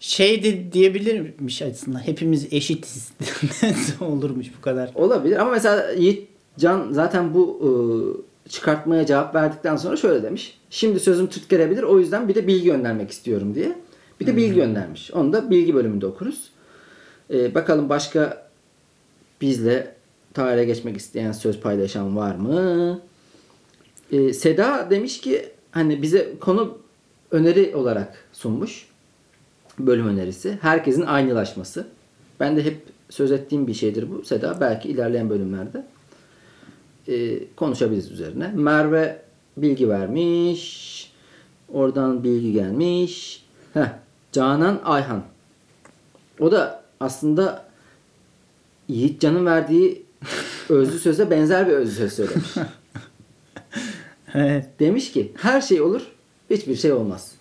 Şey 0.00 0.42
de 0.42 0.72
diyebilirmiş 0.72 1.62
aslında. 1.62 1.98
Hepimiz 1.98 2.52
eşitiz. 2.52 3.12
Olurmuş 4.00 4.46
bu 4.58 4.62
kadar. 4.62 4.90
olabilir. 4.94 5.36
Ama 5.36 5.50
mesela 5.50 5.90
Yiğit 5.92 6.28
Can 6.58 6.92
zaten 6.92 7.34
bu 7.34 7.60
e, 7.62 7.68
çıkartmaya 8.48 9.06
cevap 9.06 9.34
verdikten 9.34 9.76
sonra 9.76 9.96
şöyle 9.96 10.22
demiş. 10.22 10.58
Şimdi 10.70 11.00
sözüm 11.00 11.26
Türk 11.26 11.48
gelebilir 11.48 11.82
o 11.82 11.98
yüzden 11.98 12.28
bir 12.28 12.34
de 12.34 12.46
bilgi 12.46 12.64
göndermek 12.64 13.10
istiyorum 13.10 13.54
diye. 13.54 13.78
Bir 14.20 14.26
de 14.26 14.36
bilgi 14.36 14.54
göndermiş. 14.54 15.10
Onu 15.10 15.32
da 15.32 15.50
bilgi 15.50 15.74
bölümünde 15.74 16.06
okuruz. 16.06 16.50
E, 17.30 17.54
bakalım 17.54 17.88
başka 17.88 18.48
bizle 19.40 19.94
tarihe 20.34 20.64
geçmek 20.64 20.96
isteyen 20.96 21.32
söz 21.32 21.60
paylaşan 21.60 22.16
var 22.16 22.34
mı? 22.34 23.00
E, 24.12 24.32
Seda 24.32 24.86
demiş 24.90 25.20
ki 25.20 25.48
hani 25.70 26.02
bize 26.02 26.32
konu 26.40 26.78
öneri 27.30 27.76
olarak 27.76 28.14
sunmuş. 28.32 28.88
Bölüm 29.78 30.08
önerisi. 30.08 30.58
Herkesin 30.62 31.02
aynılaşması. 31.02 31.86
Ben 32.40 32.56
de 32.56 32.64
hep 32.64 32.76
söz 33.10 33.32
ettiğim 33.32 33.66
bir 33.66 33.74
şeydir 33.74 34.10
bu. 34.10 34.24
Seda 34.24 34.56
belki 34.60 34.88
ilerleyen 34.88 35.30
bölümlerde 35.30 35.84
e, 37.08 37.38
konuşabiliriz 37.56 38.10
üzerine. 38.10 38.52
Merve 38.54 39.22
bilgi 39.56 39.88
vermiş. 39.88 41.12
Oradan 41.72 42.24
bilgi 42.24 42.52
gelmiş. 42.52 43.44
Heh, 43.74 43.88
Canan 44.32 44.80
Ayhan. 44.84 45.22
O 46.40 46.52
da 46.52 46.82
aslında 47.00 47.66
Yiğitcan'ın 48.88 49.46
verdiği 49.46 50.02
özlü 50.68 50.98
söze 50.98 51.30
benzer 51.30 51.66
bir 51.66 51.72
özlü 51.72 51.94
söz 51.94 52.12
söylemiş. 52.12 52.54
Evet. 54.34 54.66
Demiş 54.80 55.12
ki 55.12 55.32
her 55.36 55.60
şey 55.60 55.80
olur, 55.80 56.02
hiçbir 56.50 56.76
şey 56.76 56.92
olmaz. 56.92 57.34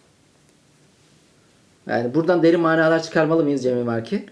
Yani 1.88 2.13
buradan 2.13 2.43
derin 2.43 2.59
manalar 2.59 3.03
çıkarmalı 3.03 3.43
mıyız 3.43 3.63
Cemil 3.63 3.84
Marki? 3.84 4.26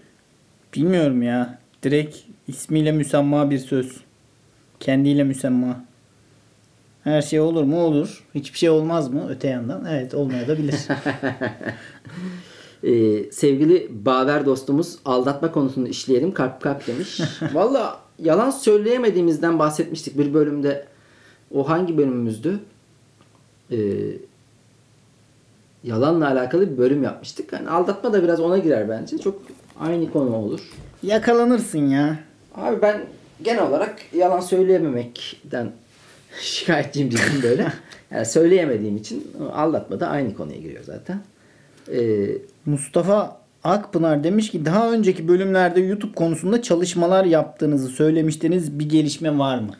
Bilmiyorum 0.74 1.22
ya. 1.22 1.58
Direkt 1.82 2.16
ismiyle 2.48 2.92
müsemma 2.92 3.50
bir 3.50 3.58
söz. 3.58 4.03
Kendiyle 4.84 5.24
müsemma. 5.24 5.84
Her 7.04 7.22
şey 7.22 7.40
olur 7.40 7.62
mu? 7.62 7.80
Olur. 7.80 8.24
Hiçbir 8.34 8.58
şey 8.58 8.70
olmaz 8.70 9.12
mı? 9.12 9.26
Öte 9.28 9.48
yandan. 9.48 9.84
Evet 9.84 10.14
olmaya 10.14 10.48
da 10.48 10.58
bilir. 10.58 10.76
Ee, 12.86 13.30
sevgili 13.32 13.88
Baver 14.06 14.46
dostumuz 14.46 14.98
aldatma 15.04 15.52
konusunu 15.52 15.88
işleyelim 15.88 16.34
kalp 16.34 16.60
kalp 16.62 16.86
demiş. 16.86 17.20
Valla 17.52 18.00
yalan 18.18 18.50
söyleyemediğimizden 18.50 19.58
bahsetmiştik 19.58 20.18
bir 20.18 20.34
bölümde. 20.34 20.86
O 21.54 21.68
hangi 21.68 21.98
bölümümüzdü? 21.98 22.60
Ee, 23.70 23.76
yalanla 25.84 26.28
alakalı 26.28 26.72
bir 26.72 26.78
bölüm 26.78 27.02
yapmıştık. 27.02 27.52
Yani 27.52 27.68
aldatma 27.68 28.12
da 28.12 28.22
biraz 28.22 28.40
ona 28.40 28.58
girer 28.58 28.88
bence. 28.88 29.18
Çok 29.18 29.42
aynı 29.80 30.12
konu 30.12 30.36
olur. 30.36 30.60
Yakalanırsın 31.02 31.88
ya. 31.88 32.18
Abi 32.54 32.82
ben 32.82 33.00
genel 33.44 33.62
olarak 33.62 33.96
yalan 34.14 34.40
söyleyememekten 34.40 35.72
şikayetçiyim 36.40 37.10
bizim 37.10 37.42
böyle. 37.42 37.72
Yani 38.10 38.26
söyleyemediğim 38.26 38.96
için 38.96 39.32
aldatma 39.52 40.00
da 40.00 40.08
aynı 40.08 40.34
konuya 40.34 40.58
giriyor 40.58 40.84
zaten. 40.84 41.20
Ee, 41.92 42.26
Mustafa 42.66 43.40
Akpınar 43.64 44.24
demiş 44.24 44.50
ki 44.50 44.64
daha 44.64 44.92
önceki 44.92 45.28
bölümlerde 45.28 45.80
YouTube 45.80 46.14
konusunda 46.14 46.62
çalışmalar 46.62 47.24
yaptığınızı 47.24 47.88
söylemiştiniz. 47.88 48.78
Bir 48.78 48.88
gelişme 48.88 49.38
var 49.38 49.58
mı? 49.58 49.70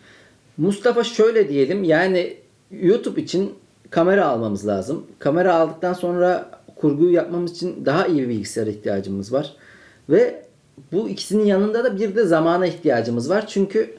Mustafa 0.57 1.05
şöyle 1.05 1.49
diyelim 1.49 1.85
yani 1.85 2.37
YouTube 2.71 3.23
için 3.23 3.55
kamera 3.91 4.27
almamız 4.27 4.67
lazım. 4.67 5.07
Kamera 5.19 5.55
aldıktan 5.55 5.93
sonra 5.93 6.51
kurguyu 6.77 7.13
yapmamız 7.13 7.53
için 7.53 7.85
daha 7.85 8.07
iyi 8.07 8.23
bir 8.23 8.29
bilgisayara 8.29 8.71
ihtiyacımız 8.71 9.33
var. 9.33 9.57
Ve 10.11 10.44
bu 10.93 11.09
ikisinin 11.09 11.45
yanında 11.45 11.85
da 11.85 11.99
bir 11.99 12.15
de 12.17 12.25
zamana 12.25 12.67
ihtiyacımız 12.67 13.31
var. 13.31 13.47
Çünkü 13.47 13.95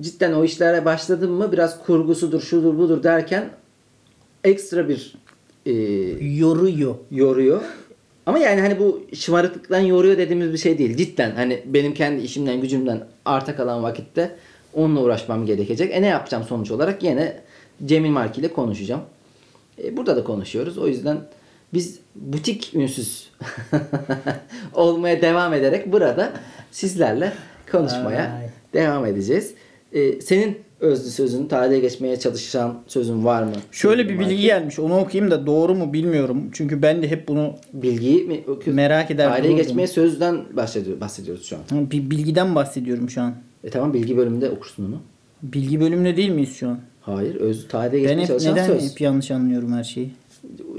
cidden 0.00 0.32
o 0.32 0.44
işlere 0.44 0.84
başladım 0.84 1.30
mı 1.30 1.52
biraz 1.52 1.84
kurgusudur 1.84 2.40
şudur 2.40 2.78
budur 2.78 3.02
derken 3.02 3.50
ekstra 4.44 4.88
bir 4.88 5.14
e, 5.66 5.72
Yoruyor. 6.24 6.94
yoruyor. 7.10 7.62
Ama 8.26 8.38
yani 8.38 8.60
hani 8.60 8.78
bu 8.78 9.02
şımarıklıktan 9.14 9.80
yoruyor 9.80 10.18
dediğimiz 10.18 10.52
bir 10.52 10.58
şey 10.58 10.78
değil. 10.78 10.96
Cidden 10.96 11.30
hani 11.30 11.62
benim 11.66 11.94
kendi 11.94 12.22
işimden 12.22 12.60
gücümden 12.60 13.06
arta 13.24 13.56
kalan 13.56 13.82
vakitte 13.82 14.36
onunla 14.74 15.00
uğraşmam 15.00 15.46
gerekecek. 15.46 15.94
E 15.94 16.02
ne 16.02 16.06
yapacağım 16.06 16.44
sonuç 16.44 16.70
olarak? 16.70 17.02
Yine 17.02 17.40
Cemil 17.86 18.10
Marki 18.10 18.40
ile 18.40 18.52
konuşacağım. 18.52 19.00
E, 19.84 19.96
burada 19.96 20.16
da 20.16 20.24
konuşuyoruz. 20.24 20.78
O 20.78 20.88
yüzden 20.88 21.18
biz 21.74 21.98
butik 22.14 22.70
ünsüz 22.74 23.30
olmaya 24.74 25.22
devam 25.22 25.54
ederek 25.54 25.92
burada 25.92 26.32
sizlerle 26.70 27.32
konuşmaya 27.72 28.22
Ay. 28.22 28.48
devam 28.74 29.06
edeceğiz. 29.06 29.54
E, 29.92 30.20
senin 30.20 30.58
özlü 30.80 31.10
sözün, 31.10 31.46
tarihe 31.46 31.78
geçmeye 31.80 32.18
çalışan 32.18 32.78
sözün 32.86 33.24
var 33.24 33.42
mı? 33.42 33.52
Şöyle 33.72 34.08
bir 34.08 34.18
bilgi 34.18 34.36
gelmiş. 34.42 34.78
Onu 34.78 34.98
okuyayım 34.98 35.30
da 35.30 35.46
doğru 35.46 35.74
mu 35.74 35.92
bilmiyorum. 35.92 36.50
Çünkü 36.52 36.82
ben 36.82 37.02
de 37.02 37.10
hep 37.10 37.28
bunu 37.28 37.54
bilgiyi 37.72 38.24
mi 38.24 38.40
okuyorsun? 38.40 38.74
Merak 38.74 39.10
eder 39.10 39.28
Tarihe 39.28 39.52
geçmeye 39.52 39.86
sözden 39.86 40.56
bahsediyor, 40.56 41.00
bahsediyoruz 41.00 41.46
şu 41.46 41.56
an. 41.56 41.90
bir 41.90 42.10
bilgiden 42.10 42.54
bahsediyorum 42.54 43.10
şu 43.10 43.20
an. 43.22 43.34
E 43.64 43.70
tamam 43.70 43.94
bilgi 43.94 44.16
bölümünde 44.16 44.50
okursun 44.50 44.84
onu. 44.84 45.00
Bilgi 45.42 45.80
bölümünde 45.80 46.16
değil 46.16 46.30
miyiz 46.30 46.56
şu 46.56 46.68
an? 46.68 46.80
Hayır, 47.00 47.34
öz 47.34 47.68
tarihe 47.68 47.92
Ben 47.92 48.00
geçmeye 48.00 48.20
hep 48.20 48.26
çalışan 48.26 48.52
neden 48.52 48.66
söz. 48.66 48.90
hep 48.90 49.00
yanlış 49.00 49.30
anlıyorum 49.30 49.72
her 49.72 49.84
şeyi? 49.84 50.10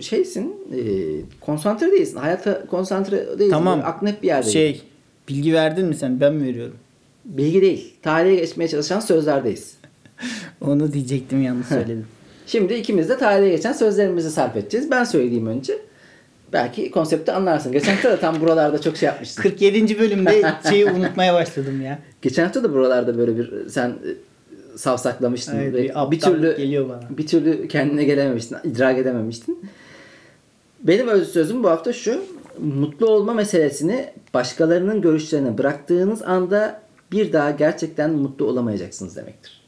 Şeysin, 0.01 0.55
e, 0.73 0.81
konsantre 1.41 1.91
değilsin. 1.91 2.17
Hayata 2.17 2.65
konsantre 2.65 3.17
değilsin. 3.27 3.49
Tamam. 3.49 3.77
Böyle 3.79 3.87
Aklın 3.87 4.07
hep 4.07 4.23
bir 4.23 4.27
yerde. 4.27 4.49
Şey, 4.49 4.81
bilgi 5.29 5.53
verdin 5.53 5.85
mi 5.85 5.95
sen? 5.95 6.19
Ben 6.19 6.33
mi 6.33 6.47
veriyorum? 6.47 6.75
Bilgi 7.25 7.61
değil. 7.61 7.93
Tarihe 8.01 8.35
geçmeye 8.35 8.67
çalışan 8.67 8.99
sözlerdeyiz. 8.99 9.77
Onu 10.61 10.93
diyecektim 10.93 11.43
yanlış 11.43 11.67
söyledim. 11.67 12.05
Şimdi 12.47 12.73
ikimiz 12.73 13.09
de 13.09 13.17
tarihe 13.17 13.49
geçen 13.49 13.73
sözlerimizi 13.73 14.31
sarf 14.31 14.55
edeceğiz. 14.55 14.91
Ben 14.91 15.03
söyleyeyim 15.03 15.47
önce. 15.47 15.73
Belki 16.53 16.91
konsepti 16.91 17.31
anlarsın. 17.31 17.71
Geçen 17.71 17.91
hafta 17.91 18.11
da 18.11 18.19
tam 18.19 18.41
buralarda 18.41 18.81
çok 18.81 18.97
şey 18.97 19.07
yapmıştın. 19.07 19.41
47. 19.41 19.99
bölümde 19.99 20.53
şeyi 20.69 20.85
unutmaya 20.85 21.33
başladım 21.33 21.81
ya. 21.81 21.99
Geçen 22.21 22.43
hafta 22.43 22.63
da 22.63 22.73
buralarda 22.73 23.17
böyle 23.17 23.37
bir 23.37 23.69
sen 23.69 23.93
savsaklamıştın. 24.79 25.59
Evet, 25.59 25.73
ve 25.73 25.83
bir 25.83 26.11
bir 26.11 26.19
türlü 26.19 26.57
geliyor 26.57 26.89
bana. 26.89 27.17
bir 27.17 27.27
türlü 27.27 27.67
kendine 27.67 28.03
gelememiştin, 28.03 28.57
idrak 28.63 28.97
edememiştin. 28.97 29.69
Benim 30.83 31.07
öz 31.07 31.33
sözüm 31.33 31.63
bu 31.63 31.69
hafta 31.69 31.93
şu. 31.93 32.23
Mutlu 32.59 33.07
olma 33.07 33.33
meselesini 33.33 34.09
başkalarının 34.33 35.01
görüşlerine 35.01 35.57
bıraktığınız 35.57 36.21
anda 36.21 36.81
bir 37.11 37.33
daha 37.33 37.51
gerçekten 37.51 38.11
mutlu 38.11 38.45
olamayacaksınız 38.45 39.15
demektir. 39.15 39.61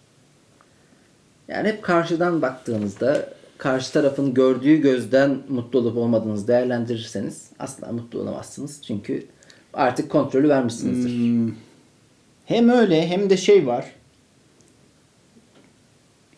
Yani 1.48 1.68
hep 1.68 1.84
karşıdan 1.84 2.42
baktığınızda 2.42 3.30
karşı 3.58 3.94
tarafın 3.94 4.34
gördüğü 4.34 4.76
gözden 4.76 5.38
mutlu 5.50 5.80
olup 5.80 5.98
olmadığınızı 5.98 6.48
değerlendirirseniz 6.48 7.50
asla 7.60 7.92
mutlu 7.92 8.20
olamazsınız. 8.20 8.82
Çünkü 8.82 9.26
artık 9.74 10.10
kontrolü 10.10 10.50
vermişsinizdir. 10.50 11.10
Hmm. 11.10 11.54
Hem 12.46 12.70
öyle 12.70 13.08
hem 13.08 13.30
de 13.30 13.38
şey 13.38 13.68
var. 13.68 13.86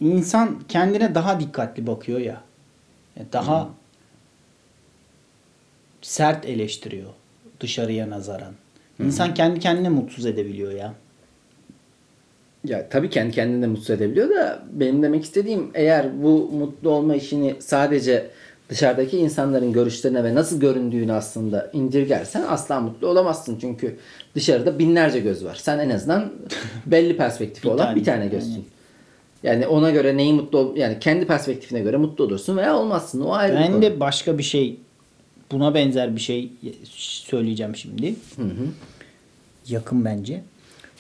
İnsan 0.04 0.60
kendine 0.70 1.16
daha 1.16 1.40
dikkatli 1.40 1.88
bakıyor 1.88 2.20
ya. 2.20 2.42
Yani 3.18 3.28
Daha 3.34 3.70
sert 6.02 6.46
eleştiriyor 6.46 7.10
dışarıya 7.60 8.10
nazaran. 8.10 8.54
İnsan 9.00 9.34
kendi 9.34 9.60
kendine 9.60 9.90
mutsuz 9.90 10.26
edebiliyor 10.26 10.72
ya. 10.72 10.94
Ya 12.66 12.90
tabii 12.90 13.10
kendi 13.10 13.32
kendini 13.32 13.62
de 13.62 13.68
mutsuz 13.68 13.90
edebiliyor 13.90 14.30
da 14.30 14.64
benim 14.72 15.04
demek 15.04 15.24
istediğim 15.24 15.72
eğer 15.74 16.24
bu 16.24 16.50
mutlu 16.54 16.90
olma 16.90 17.16
işini 17.16 17.56
sadece 17.60 18.30
dışarıdaki 18.70 19.18
insanların 19.18 19.74
görüşlerine 19.74 20.24
ve 20.24 20.36
nasıl 20.36 20.60
göründüğünü 20.60 21.14
aslında 21.14 21.70
indirgersen 21.74 22.44
asla 22.48 22.80
mutlu 22.80 23.08
olamazsın. 23.08 23.58
Çünkü 23.62 23.98
dışarıda 24.36 24.80
binlerce 24.80 25.20
göz 25.20 25.46
var. 25.46 25.56
Sen 25.56 25.80
en 25.80 25.90
azından 25.90 26.32
belli 26.86 27.18
perspektifi 27.18 27.68
Bir 27.68 27.74
olan 27.74 27.86
tane. 27.86 27.96
bir 27.96 28.04
tane 28.04 28.28
gözsün. 28.28 28.52
Yani 28.52 28.64
ona 29.68 29.92
göre 29.92 30.18
neyi 30.18 30.34
mutlu 30.34 30.58
ol 30.60 30.76
yani 30.76 31.00
kendi 31.00 31.28
perspektifine 31.28 31.80
göre 31.80 31.98
mutlu 31.98 32.24
olursun 32.24 32.58
veya 32.58 32.78
olmazsın. 32.78 33.22
O 33.22 33.34
ayrı 33.34 33.56
Ben 33.56 33.82
de 33.82 34.00
başka 34.00 34.38
bir 34.38 34.44
şey 34.44 34.80
buna 35.52 35.74
benzer 35.74 36.16
bir 36.16 36.22
şey 36.22 36.52
söyleyeceğim 36.90 37.76
şimdi. 37.76 38.16
Yakın 39.68 40.06
bence. 40.06 40.44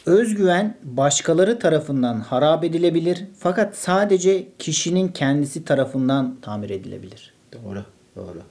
Özgüven 0.05 0.77
başkaları 0.83 1.59
tarafından 1.59 2.19
harap 2.19 2.63
edilebilir 2.63 3.23
fakat 3.39 3.75
sadece 3.77 4.47
kişinin 4.59 5.07
kendisi 5.07 5.65
tarafından 5.65 6.35
tamir 6.41 6.69
edilebilir. 6.69 7.33
Doğru, 7.53 7.83
doğru. 8.15 8.41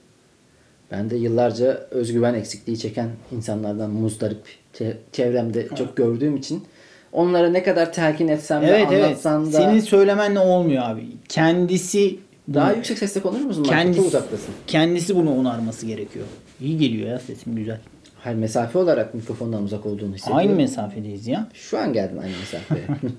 Ben 0.91 1.11
de 1.11 1.17
yıllarca 1.17 1.87
özgüven 1.91 2.35
eksikliği 2.35 2.79
çeken 2.79 3.11
insanlardan 3.33 3.91
muzdarip 3.91 4.43
çe- 4.75 4.97
çevremde 5.13 5.69
çok 5.79 5.97
gördüğüm 5.97 6.37
için 6.37 6.65
onlara 7.13 7.51
ne 7.51 7.63
kadar 7.63 7.93
telkin 7.93 8.29
etsem 8.29 8.63
de 8.63 8.67
Evet 8.67 8.89
evet. 8.93 9.25
da 9.25 9.45
Senin 9.47 9.81
söylemenle 9.81 10.39
olmuyor 10.39 10.83
abi. 10.85 11.07
Kendisi 11.29 12.19
daha 12.55 12.69
bunu- 12.69 12.77
yüksek 12.77 12.99
sesle 12.99 13.21
konuşur 13.21 13.45
musun? 13.45 13.65
Kendisi... 13.65 13.99
Çok 13.99 14.07
uzaktasın. 14.07 14.55
kendisi 14.67 15.17
bunu 15.17 15.39
onarması 15.39 15.87
gerekiyor. 15.87 16.27
İyi 16.61 16.79
geliyor 16.79 17.09
ya 17.09 17.19
sesin 17.19 17.57
güzel. 17.57 17.79
Hayır 18.19 18.37
mesafe 18.37 18.79
olarak 18.79 19.15
mikrofondan 19.15 19.63
uzak 19.63 19.87
olduğunu 19.87 20.15
hissediyorum. 20.15 20.39
Aynı 20.39 20.57
mesafedeyiz 20.57 21.27
ya. 21.27 21.49
Şu 21.55 21.79
an 21.79 21.93
geldin 21.93 22.17
aynı 22.17 22.33
mesafeye. 22.41 22.83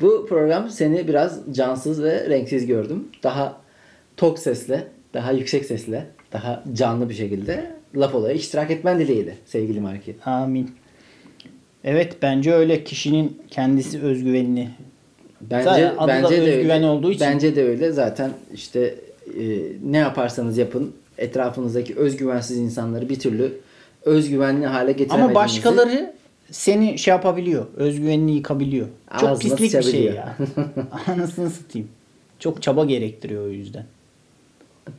Bu 0.00 0.26
program 0.28 0.70
seni 0.70 1.08
biraz 1.08 1.40
cansız 1.52 2.02
ve 2.02 2.30
renksiz 2.30 2.66
gördüm. 2.66 3.08
Daha 3.22 3.56
tok 4.16 4.38
sesle, 4.38 4.86
daha 5.14 5.32
yüksek 5.32 5.64
sesle, 5.64 6.06
daha 6.32 6.64
canlı 6.72 7.08
bir 7.08 7.14
şekilde 7.14 7.70
laf 7.96 8.14
olaya 8.14 8.34
iştirak 8.34 8.70
etmen 8.70 8.98
dileğiyle 8.98 9.34
sevgili 9.46 9.80
Marki. 9.80 10.16
Amin. 10.24 10.70
Evet 11.88 12.16
bence 12.22 12.54
öyle 12.54 12.84
kişinin 12.84 13.42
kendisi 13.50 14.00
özgüvenini 14.00 14.68
Bence 15.40 15.64
Zaten 15.64 15.94
adı 15.98 15.98
da 15.98 16.08
bence 16.08 16.36
de 16.36 16.40
özgüven 16.40 16.76
öyle. 16.76 16.86
olduğu 16.86 17.10
için. 17.10 17.26
Bence 17.26 17.56
de 17.56 17.64
öyle. 17.64 17.92
Zaten 17.92 18.30
işte 18.54 18.94
e, 19.40 19.44
ne 19.84 19.98
yaparsanız 19.98 20.58
yapın 20.58 20.94
etrafınızdaki 21.18 21.96
özgüvensiz 21.96 22.56
insanları 22.56 23.08
bir 23.08 23.18
türlü 23.18 23.52
özgüvenli 24.04 24.66
hale 24.66 24.92
getiremediğinizi 24.92 25.24
Ama 25.24 25.34
başkaları 25.34 26.14
seni 26.50 26.98
şey 26.98 27.12
yapabiliyor. 27.12 27.66
Özgüvenini 27.76 28.32
yıkabiliyor. 28.32 28.86
Çok 29.20 29.28
Ağzına 29.28 29.56
pislik 29.56 29.74
bir 29.74 29.90
şey 29.90 30.04
ya. 30.04 30.36
Anasını 31.06 31.50
satayım. 31.50 31.88
Çok 32.38 32.62
çaba 32.62 32.84
gerektiriyor 32.84 33.44
o 33.44 33.48
yüzden. 33.48 33.84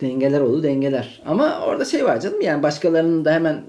dengeler 0.01 0.41
oldu 0.41 0.63
dengeler. 0.63 1.21
Ama 1.25 1.59
orada 1.65 1.85
şey 1.85 2.05
var 2.05 2.21
canım 2.21 2.41
yani 2.41 2.63
başkalarının 2.63 3.25
da 3.25 3.33
hemen 3.33 3.61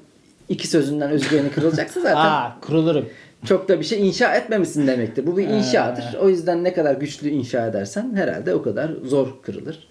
iki 0.51 0.69
sözünden 0.69 1.11
özgüveni 1.11 1.51
kırılacaksa 1.51 2.01
zaten 2.03 2.17
Aa 2.17 2.61
kırılırım. 2.61 3.07
çok 3.45 3.69
da 3.69 3.81
bir 3.81 3.85
şey 3.85 4.09
inşa 4.09 4.35
etmemişsin 4.35 4.87
demektir. 4.87 5.27
Bu 5.27 5.37
bir 5.37 5.49
inşadır. 5.49 6.05
O 6.21 6.29
yüzden 6.29 6.65
ne 6.65 6.73
kadar 6.73 6.95
güçlü 6.95 7.29
inşa 7.29 7.67
edersen 7.67 8.13
herhalde 8.15 8.55
o 8.55 8.63
kadar 8.63 8.91
zor 9.05 9.43
kırılır 9.43 9.89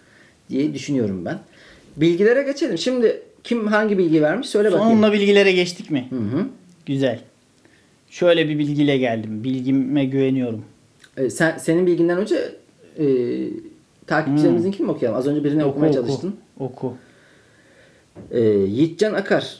diye 0.49 0.74
düşünüyorum 0.74 1.26
ben. 1.26 1.39
Bilgilere 1.97 2.43
geçelim. 2.43 2.78
Şimdi 2.78 3.22
kim 3.43 3.68
hangi 3.68 3.97
bilgi 3.97 4.22
vermiş 4.22 4.49
söyle 4.49 4.72
bakayım. 4.72 4.91
Sonunda 4.91 5.14
bilgilere 5.14 5.51
geçtik 5.51 5.91
mi? 5.91 6.07
Hı 6.10 6.16
hı. 6.16 6.45
Güzel. 6.86 7.20
Şöyle 8.10 8.49
bir 8.49 8.60
bilgiyle 8.60 8.97
geldim. 8.97 9.43
Bilgime 9.43 10.05
güveniyorum. 10.05 10.66
E, 11.18 11.30
sen 11.30 11.57
senin 11.57 11.88
bilginden 11.88 12.18
önce 12.18 12.36
e, 12.99 13.05
takipçilerimizinkini 14.07 14.86
mi 14.86 14.91
okuyalım? 14.91 15.20
Az 15.20 15.28
önce 15.28 15.43
birini 15.43 15.66
okumaya 15.66 15.93
çalıştın. 15.93 16.36
Oku. 16.60 16.93
E, 18.32 18.41
Yiğitcan 18.49 19.14
Akar 19.14 19.57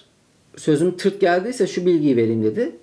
sözüm 0.58 0.98
tırt 0.98 1.22
geldiyse 1.22 1.68
şu 1.68 1.86
bilgiyi 1.86 2.18
vereyim 2.18 2.44
dedi. 2.44 2.76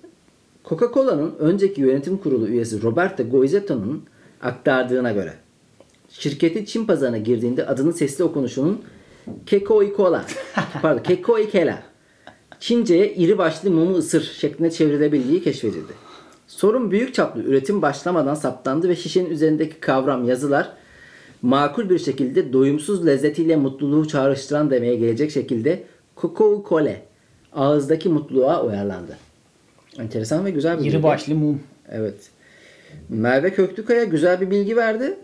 Coca-Cola'nın 0.65 1.35
önceki 1.39 1.81
yönetim 1.81 2.17
kurulu 2.17 2.47
üyesi 2.47 2.81
Roberto 2.81 3.29
Goizetto'nun 3.29 4.03
aktardığına 4.41 5.11
göre 5.11 5.33
şirketi 6.09 6.65
Çin 6.65 6.85
pazarına 6.85 7.17
girdiğinde 7.17 7.65
adının 7.65 7.91
sesli 7.91 8.23
okunuşunun 8.23 8.81
Kekoi 9.45 9.93
Cola 9.97 10.25
pardon 10.81 11.03
Kekoi 11.03 11.49
Kela 11.49 11.83
Çince'ye 12.59 13.13
iri 13.13 13.37
başlı 13.37 13.71
mumu 13.71 13.97
ısır 13.97 14.21
şeklinde 14.21 14.71
çevrilebildiği 14.71 15.43
keşfedildi. 15.43 15.93
Sorun 16.47 16.91
büyük 16.91 17.13
çaplı 17.13 17.43
üretim 17.43 17.81
başlamadan 17.81 18.35
saptandı 18.35 18.89
ve 18.89 18.95
şişenin 18.95 19.29
üzerindeki 19.29 19.79
kavram 19.79 20.27
yazılar 20.27 20.73
makul 21.41 21.89
bir 21.89 21.99
şekilde 21.99 22.53
doyumsuz 22.53 23.05
lezzetiyle 23.05 23.55
mutluluğu 23.55 24.07
çağrıştıran 24.07 24.69
demeye 24.71 24.95
gelecek 24.95 25.31
şekilde 25.31 25.83
Coca 26.17 26.63
Cola 26.69 26.95
ağızdaki 27.57 28.09
mutluluğa 28.09 28.63
uyarlandı. 28.63 29.17
Enteresan 29.99 30.45
ve 30.45 30.51
güzel 30.51 30.77
bir 30.77 30.83
İri 30.83 30.93
bilgi. 30.93 31.03
başlı 31.03 31.35
mum. 31.35 31.61
Evet. 31.89 32.15
Merve 33.09 33.53
Köklükaya 33.53 34.03
güzel 34.03 34.41
bir 34.41 34.51
bilgi 34.51 34.75
verdi. 34.75 35.17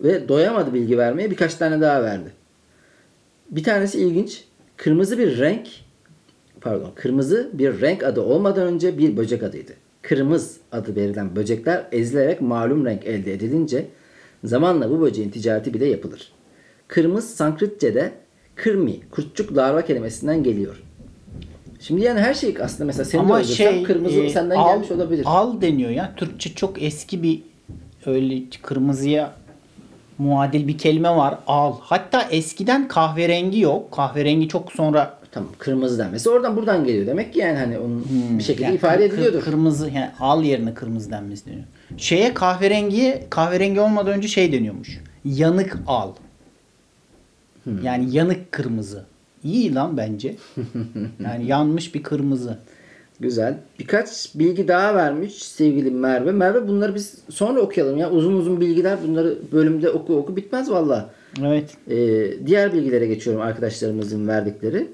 Ve 0.00 0.28
doyamadı 0.28 0.74
bilgi 0.74 0.98
vermeye 0.98 1.30
birkaç 1.30 1.54
tane 1.54 1.80
daha 1.80 2.02
verdi. 2.02 2.32
Bir 3.50 3.62
tanesi 3.62 4.00
ilginç. 4.00 4.44
Kırmızı 4.76 5.18
bir 5.18 5.38
renk 5.38 5.68
pardon 6.60 6.92
kırmızı 6.94 7.50
bir 7.52 7.80
renk 7.80 8.04
adı 8.04 8.20
olmadan 8.20 8.66
önce 8.66 8.98
bir 8.98 9.16
böcek 9.16 9.42
adıydı. 9.42 9.72
Kırmız 10.02 10.56
adı 10.72 10.96
verilen 10.96 11.36
böcekler 11.36 11.86
ezilerek 11.92 12.40
malum 12.40 12.86
renk 12.86 13.06
elde 13.06 13.32
edilince 13.32 13.86
zamanla 14.44 14.90
bu 14.90 15.00
böceğin 15.00 15.30
ticareti 15.30 15.74
bile 15.74 15.86
yapılır. 15.86 16.32
Kırmız 16.88 17.34
Sanskritçe'de 17.34 18.12
kırmi, 18.54 19.10
kurtçuk 19.10 19.56
larva 19.56 19.82
kelimesinden 19.82 20.42
geliyor. 20.42 20.82
Şimdi 21.80 22.02
yani 22.04 22.20
her 22.20 22.34
şey 22.34 22.54
aslında 22.62 22.84
mesela 22.84 23.04
senin 23.04 23.22
de 23.22 23.26
Ama 23.26 23.38
öldürsem 23.38 23.72
şey 23.74 23.82
kırmızı 23.82 24.20
e, 24.20 24.30
senden 24.30 24.56
al, 24.56 24.72
gelmiş 24.72 24.90
olabilir. 24.90 25.24
Al 25.26 25.60
deniyor 25.60 25.90
ya. 25.90 26.12
Türkçe 26.16 26.54
çok 26.54 26.82
eski 26.82 27.22
bir 27.22 27.42
öyle 28.06 28.42
kırmızıya 28.62 29.32
muadil 30.18 30.68
bir 30.68 30.78
kelime 30.78 31.10
var. 31.10 31.38
Al. 31.46 31.74
Hatta 31.80 32.22
eskiden 32.22 32.88
kahverengi 32.88 33.60
yok. 33.60 33.92
Kahverengi 33.92 34.48
çok 34.48 34.72
sonra 34.72 35.18
Tamam 35.32 35.50
kırmızı 35.58 35.98
denmesi 35.98 36.30
oradan 36.30 36.56
buradan 36.56 36.84
geliyor. 36.84 37.06
Demek 37.06 37.32
ki 37.32 37.38
yani 37.38 37.58
hani 37.58 37.78
onun 37.78 38.06
bir 38.38 38.42
şekilde 38.42 38.64
yani 38.64 38.74
ifade 38.74 39.08
kır- 39.08 39.14
ediliyordur. 39.14 39.42
Kırmızı 39.42 39.90
yani 39.90 40.10
al 40.20 40.44
yerine 40.44 40.74
kırmızı 40.74 41.10
denmesi 41.10 41.46
deniyor. 41.46 41.64
Şeye 41.96 42.34
kahverengiye 42.34 43.26
kahverengi 43.30 43.80
olmadan 43.80 44.12
önce 44.12 44.28
şey 44.28 44.52
deniyormuş. 44.52 45.00
Yanık 45.24 45.78
al. 45.86 46.12
Hmm. 47.64 47.82
Yani 47.82 48.16
yanık 48.16 48.52
kırmızı. 48.52 49.04
İyi 49.44 49.74
lan 49.74 49.96
bence. 49.96 50.36
yani 51.24 51.46
yanmış 51.46 51.94
bir 51.94 52.02
kırmızı. 52.02 52.58
Güzel. 53.20 53.58
Birkaç 53.78 54.34
bilgi 54.34 54.68
daha 54.68 54.94
vermiş 54.94 55.34
sevgili 55.34 55.90
Merve. 55.90 56.32
Merve 56.32 56.68
bunları 56.68 56.94
biz 56.94 57.14
sonra 57.30 57.60
okuyalım 57.60 57.98
ya. 57.98 58.10
Uzun 58.10 58.32
uzun 58.32 58.60
bilgiler 58.60 58.98
bunları 59.08 59.38
bölümde 59.52 59.90
oku 59.90 60.16
oku 60.16 60.36
bitmez 60.36 60.70
valla. 60.70 61.10
Evet. 61.42 61.76
Ee, 61.90 62.46
diğer 62.46 62.72
bilgilere 62.72 63.06
geçiyorum 63.06 63.42
arkadaşlarımızın 63.42 64.28
verdikleri. 64.28 64.88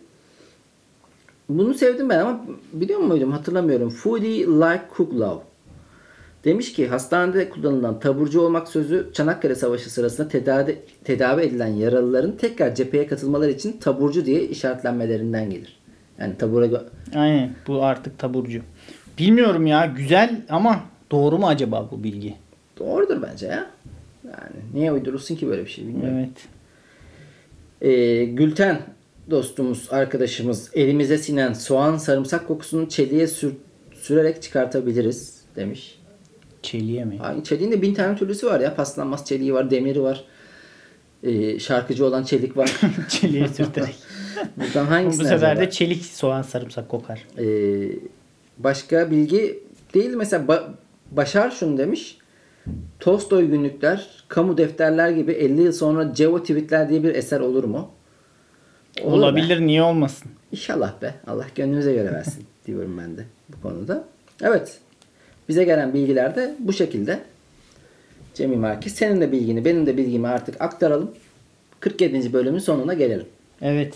Bunu 1.48 1.74
sevdim 1.74 2.08
ben 2.08 2.18
ama 2.18 2.40
biliyor 2.72 3.00
muydum 3.00 3.32
hatırlamıyorum. 3.32 3.90
Foodie 3.90 4.46
like 4.46 4.84
cook 4.96 5.14
love. 5.14 5.40
Demiş 6.44 6.72
ki 6.72 6.88
hastanede 6.88 7.48
kullanılan 7.50 8.00
taburcu 8.00 8.40
olmak 8.40 8.68
sözü 8.68 9.10
Çanakkale 9.12 9.54
Savaşı 9.54 9.90
sırasında 9.90 10.28
tedavi, 10.28 10.78
tedavi 11.04 11.42
edilen 11.42 11.66
yaralıların 11.66 12.36
tekrar 12.36 12.74
cepheye 12.74 13.06
katılmaları 13.06 13.50
için 13.50 13.72
taburcu 13.72 14.26
diye 14.26 14.42
işaretlenmelerinden 14.42 15.50
gelir. 15.50 15.76
Yani 16.18 16.36
tabura 16.38 16.84
Aynen. 17.14 17.54
Bu 17.66 17.84
artık 17.84 18.18
taburcu. 18.18 18.60
Bilmiyorum 19.18 19.66
ya. 19.66 19.86
Güzel 19.96 20.42
ama 20.48 20.80
doğru 21.10 21.38
mu 21.38 21.48
acaba 21.48 21.88
bu 21.90 22.04
bilgi? 22.04 22.34
doğrudur 22.78 23.22
bence 23.22 23.46
ya. 23.46 23.66
Yani 24.24 24.56
niye 24.74 24.92
uydurursun 24.92 25.36
ki 25.36 25.48
böyle 25.48 25.64
bir 25.64 25.70
şey 25.70 25.86
bilmiyorum. 25.86 26.18
Evet. 26.18 26.48
Ee, 27.80 28.24
Gülten 28.24 28.80
dostumuz, 29.30 29.88
arkadaşımız 29.90 30.70
elimize 30.74 31.18
sinen 31.18 31.52
soğan 31.52 31.96
sarımsak 31.96 32.48
kokusunu 32.48 32.88
çeliğe 32.88 33.26
sür- 33.26 33.56
sürerek 33.94 34.42
çıkartabiliriz 34.42 35.40
demiş. 35.56 35.98
Çeliğe 36.64 37.04
mi? 37.04 37.18
Aynı 37.22 37.44
çeliğin 37.44 37.72
de 37.72 37.82
bin 37.82 37.94
tane 37.94 38.16
türlüsü 38.16 38.46
var 38.46 38.60
ya. 38.60 38.74
Paslanmaz 38.74 39.26
çeliği 39.26 39.54
var, 39.54 39.70
demiri 39.70 40.02
var. 40.02 40.24
e, 41.22 41.58
şarkıcı 41.58 42.06
olan 42.06 42.22
Çelik 42.22 42.56
var. 42.56 42.80
Çeliğe 43.08 43.48
sürterek. 43.48 43.94
Buradan 44.56 44.86
Bu 44.86 44.90
hangisini 44.90 45.22
sefer 45.28 45.50
acaba? 45.50 45.60
de 45.66 45.70
çelik 45.70 46.04
soğan 46.04 46.42
sarımsak 46.42 46.88
kokar. 46.88 47.26
Ee, 47.38 47.88
başka 48.58 49.10
bilgi 49.10 49.62
değil 49.94 50.10
mesela 50.14 50.44
Ba- 50.44 50.68
Başar 51.10 51.50
şunu 51.50 51.78
demiş. 51.78 52.18
Tolstoy 53.00 53.46
günlükler, 53.46 54.24
kamu 54.28 54.58
defterler 54.58 55.10
gibi 55.10 55.32
50 55.32 55.62
yıl 55.62 55.72
sonra 55.72 56.14
Cevo 56.14 56.40
tweetler 56.40 56.88
diye 56.88 57.02
bir 57.02 57.14
eser 57.14 57.40
olur 57.40 57.64
mu? 57.64 57.90
Olur 59.02 59.12
be. 59.12 59.16
Olabilir 59.16 59.60
niye 59.60 59.82
olmasın? 59.82 60.30
İnşallah 60.52 61.02
be. 61.02 61.14
Allah 61.26 61.46
gönlünüze 61.54 61.92
göre 61.92 62.12
versin 62.12 62.44
diyorum 62.66 62.98
ben 62.98 63.16
de 63.16 63.24
bu 63.48 63.60
konuda. 63.68 64.04
Evet. 64.42 64.78
Bize 65.48 65.64
gelen 65.64 65.94
bilgiler 65.94 66.36
de 66.36 66.54
bu 66.58 66.72
şekilde. 66.72 67.20
Cemil 68.34 68.56
Marki 68.56 68.90
senin 68.90 69.20
de 69.20 69.32
bilgini 69.32 69.64
benim 69.64 69.86
de 69.86 69.96
bilgimi 69.96 70.28
artık 70.28 70.60
aktaralım. 70.60 71.10
47. 71.80 72.32
bölümün 72.32 72.58
sonuna 72.58 72.94
gelelim. 72.94 73.26
Evet. 73.62 73.94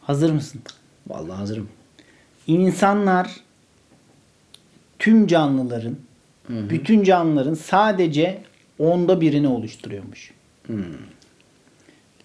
Hazır 0.00 0.30
mısın? 0.32 0.60
Vallahi 1.06 1.36
hazırım. 1.36 1.68
İnsanlar 2.46 3.36
tüm 4.98 5.26
canlıların, 5.26 5.96
bütün 6.48 7.02
canlıların 7.02 7.54
sadece 7.54 8.42
onda 8.78 9.20
birini 9.20 9.48
oluşturuyormuş. 9.48 10.32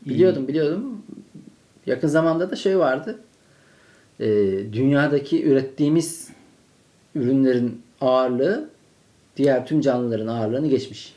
Biliyordum 0.05 0.47
biliyordum. 0.47 1.01
Yakın 1.85 2.07
zamanda 2.07 2.51
da 2.51 2.55
şey 2.55 2.79
vardı. 2.79 3.19
Ee, 4.19 4.25
dünyadaki 4.73 5.45
ürettiğimiz 5.45 6.29
ürünlerin 7.15 7.81
ağırlığı 8.01 8.69
diğer 9.37 9.65
tüm 9.65 9.81
canlıların 9.81 10.27
ağırlığını 10.27 10.67
geçmiş. 10.67 11.13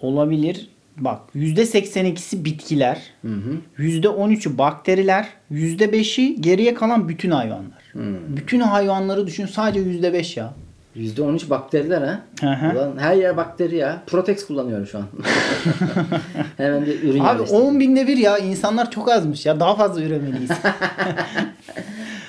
Olabilir. 0.00 0.68
Bak 0.96 1.20
%82'si 1.36 2.44
bitkiler, 2.44 3.02
Hı 3.22 3.28
hı. 3.28 3.82
%13'ü 3.82 4.58
bakteriler, 4.58 5.28
%5'i 5.52 6.40
geriye 6.40 6.74
kalan 6.74 7.08
bütün 7.08 7.30
hayvanlar. 7.30 7.84
Bütün 8.28 8.60
hayvanları 8.60 9.26
düşün 9.26 9.46
sadece 9.46 9.80
%5 9.80 10.38
ya. 10.40 10.54
%13 10.96 11.50
bakteriler 11.50 12.02
ha. 12.02 12.22
Hı 12.40 12.50
hı. 12.50 12.72
Ulan 12.72 12.98
her 12.98 13.14
yer 13.16 13.36
bakteri 13.36 13.76
ya. 13.76 14.02
Protex 14.06 14.46
kullanıyorum 14.46 14.86
şu 14.86 14.98
an. 14.98 15.04
Hemen 16.56 16.86
bir 16.86 17.02
ürün 17.02 17.20
Abi 17.20 17.26
yerleştirdim. 17.26 17.64
10 17.64 17.80
binde 17.80 18.06
bir 18.06 18.16
ya 18.16 18.38
insanlar 18.38 18.90
çok 18.90 19.10
azmış 19.10 19.46
ya 19.46 19.60
daha 19.60 19.76
fazla 19.76 20.02
üremeliyiz. 20.02 20.50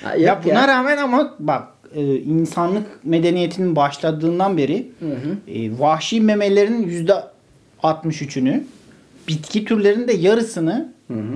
Yok 0.04 0.20
ya 0.20 0.40
buna 0.44 0.68
rağmen 0.68 0.96
ama 0.96 1.34
bak 1.38 1.68
e, 1.94 2.16
insanlık 2.16 2.86
medeniyetinin 3.04 3.76
başladığından 3.76 4.56
beri 4.56 4.88
e, 5.48 5.78
vahşi 5.78 6.20
memelerin 6.20 6.82
yüzde 6.82 7.14
63'ünü 7.82 8.62
bitki 9.28 9.64
türlerinin 9.64 10.08
de 10.08 10.12
yarısını 10.12 10.92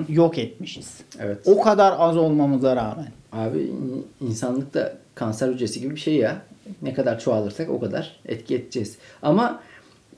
yok 0.08 0.38
etmişiz. 0.38 0.98
Evet. 1.20 1.38
O 1.44 1.60
kadar 1.60 1.94
az 1.98 2.16
olmamıza 2.16 2.76
rağmen. 2.76 3.08
Abi 3.32 3.58
in- 3.58 4.06
insanlık 4.28 4.74
da 4.74 4.96
kanser 5.14 5.48
hücresi 5.48 5.80
gibi 5.80 5.94
bir 5.94 6.00
şey 6.00 6.14
ya. 6.16 6.42
Ne 6.82 6.94
kadar 6.94 7.20
çoğalırsak 7.20 7.70
o 7.70 7.80
kadar 7.80 8.16
etki 8.26 8.54
edeceğiz. 8.54 8.96
Ama 9.22 9.60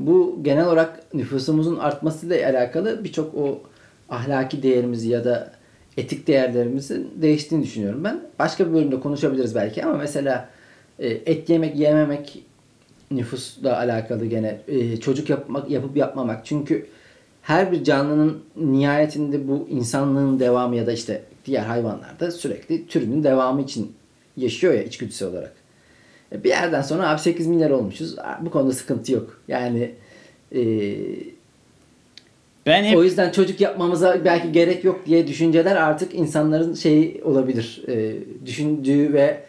bu 0.01 0.39
genel 0.43 0.66
olarak 0.66 1.14
nüfusumuzun 1.14 1.76
artmasıyla 1.76 2.49
alakalı 2.51 3.05
birçok 3.05 3.35
o 3.35 3.61
ahlaki 4.09 4.62
değerimizi 4.62 5.09
ya 5.09 5.24
da 5.24 5.53
etik 5.97 6.26
değerlerimizin 6.26 7.11
değiştiğini 7.22 7.64
düşünüyorum 7.64 8.05
ben. 8.05 8.20
Başka 8.38 8.68
bir 8.68 8.72
bölümde 8.72 9.01
konuşabiliriz 9.01 9.55
belki 9.55 9.84
ama 9.84 9.97
mesela 9.97 10.49
e, 10.99 11.09
et 11.09 11.49
yemek 11.49 11.76
yememek 11.76 12.43
nüfusla 13.11 13.78
alakalı 13.78 14.26
gene 14.26 14.59
e, 14.68 14.97
çocuk 14.97 15.30
yapmak 15.30 15.70
yapıp 15.70 15.97
yapmamak. 15.97 16.47
Çünkü 16.47 16.86
her 17.43 17.72
bir 17.72 17.84
canlının 17.84 18.43
nihayetinde 18.57 19.49
bu 19.49 19.68
insanlığın 19.70 20.40
devamı 20.40 20.76
ya 20.76 20.86
da 20.86 20.93
işte 20.93 21.22
diğer 21.47 21.62
hayvanlarda 21.62 22.30
sürekli 22.30 22.86
türünün 22.86 23.24
devamı 23.24 23.62
için 23.62 23.93
yaşıyor 24.36 24.74
ya 24.74 24.82
içgüdüsel 24.82 25.28
olarak. 25.28 25.53
E, 26.32 26.45
Bir 26.45 26.49
yerden 26.49 26.82
sonra 26.82 27.09
abi 27.11 27.20
8 27.20 27.47
milyar 27.47 27.70
olmuşuz. 27.70 28.16
Bu 28.40 28.51
konuda 28.51 28.72
sıkıntı 28.72 29.12
yok. 29.12 29.40
Yani 29.49 29.90
e, 30.55 30.61
Ben 32.66 32.84
hep 32.84 32.96
o 32.96 33.04
yüzden 33.04 33.30
çocuk 33.30 33.60
yapmamıza 33.60 34.24
belki 34.24 34.52
gerek 34.52 34.84
yok 34.84 35.06
diye 35.06 35.26
düşünceler 35.26 35.76
artık 35.76 36.14
insanların 36.14 36.74
şeyi 36.74 37.22
olabilir. 37.24 37.82
E, 37.88 38.14
düşündüğü 38.46 39.12
ve 39.12 39.40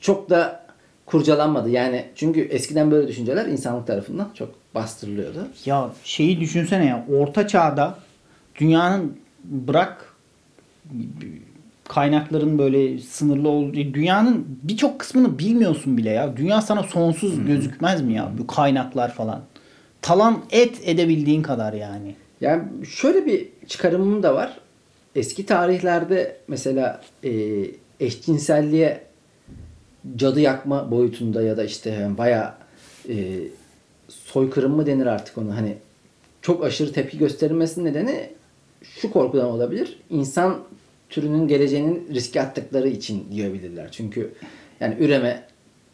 çok 0.00 0.30
da 0.30 0.62
kurcalanmadı. 1.06 1.70
Yani 1.70 2.04
çünkü 2.14 2.40
eskiden 2.40 2.90
böyle 2.90 3.08
düşünceler 3.08 3.46
insanlık 3.46 3.86
tarafından 3.86 4.28
çok 4.34 4.54
bastırılıyordu. 4.74 5.48
ya 5.64 5.90
şeyi 6.04 6.40
düşünsene 6.40 6.86
ya 6.86 7.06
orta 7.18 7.48
çağda 7.48 7.98
dünyanın 8.60 9.16
bırak 9.44 10.14
kaynakların 11.88 12.58
böyle 12.58 12.98
sınırlı 12.98 13.48
olduğu 13.48 13.74
dünyanın 13.74 14.58
birçok 14.62 14.98
kısmını 14.98 15.38
bilmiyorsun 15.38 15.96
bile 15.96 16.10
ya. 16.10 16.36
Dünya 16.36 16.62
sana 16.62 16.82
sonsuz 16.82 17.46
gözükmez 17.46 18.02
mi 18.02 18.12
ya? 18.12 18.30
Bu 18.38 18.46
kaynaklar 18.46 19.14
falan. 19.14 19.40
Talan 20.02 20.38
et 20.50 20.80
edebildiğin 20.84 21.42
kadar 21.42 21.72
yani. 21.72 22.14
Yani 22.42 22.86
şöyle 22.86 23.26
bir 23.26 23.48
çıkarımım 23.68 24.22
da 24.22 24.34
var. 24.34 24.58
Eski 25.16 25.46
tarihlerde 25.46 26.36
mesela 26.48 27.00
e, 27.24 27.30
eşcinselliğe 28.00 29.00
cadı 30.16 30.40
yakma 30.40 30.90
boyutunda 30.90 31.42
ya 31.42 31.56
da 31.56 31.64
işte 31.64 31.90
yani 31.90 32.18
bayağı 32.18 32.52
e, 33.08 33.14
soykırım 34.08 34.72
mı 34.76 34.86
denir 34.86 35.06
artık 35.06 35.38
onu 35.38 35.56
hani 35.56 35.74
çok 36.42 36.64
aşırı 36.64 36.92
tepki 36.92 37.18
gösterilmesinin 37.18 37.84
nedeni 37.84 38.30
şu 38.82 39.10
korkudan 39.10 39.46
olabilir. 39.50 39.98
İnsan 40.10 40.58
türünün 41.10 41.48
geleceğinin 41.48 42.08
riske 42.14 42.40
attıkları 42.42 42.88
için 42.88 43.26
diyebilirler. 43.32 43.88
Çünkü 43.92 44.32
yani 44.80 44.94
üreme 45.00 45.42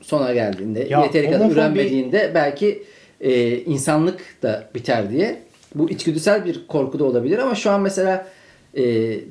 sona 0.01 0.33
geldiğinde 0.35 0.87
Ya, 0.91 1.03
yeteri 1.03 1.31
kadar 1.31 1.41
homofobi- 1.47 1.53
ürenmediğinde 1.53 2.33
belki 2.35 2.83
e, 3.21 3.59
insanlık 3.59 4.21
da 4.43 4.69
biter 4.75 5.11
diye. 5.11 5.48
Bu 5.75 5.91
içgüdüsel 5.91 6.45
bir 6.45 6.67
korku 6.67 6.99
da 6.99 7.05
olabilir 7.05 7.39
ama 7.39 7.55
şu 7.55 7.71
an 7.71 7.81
mesela 7.81 8.27
e, 8.75 8.85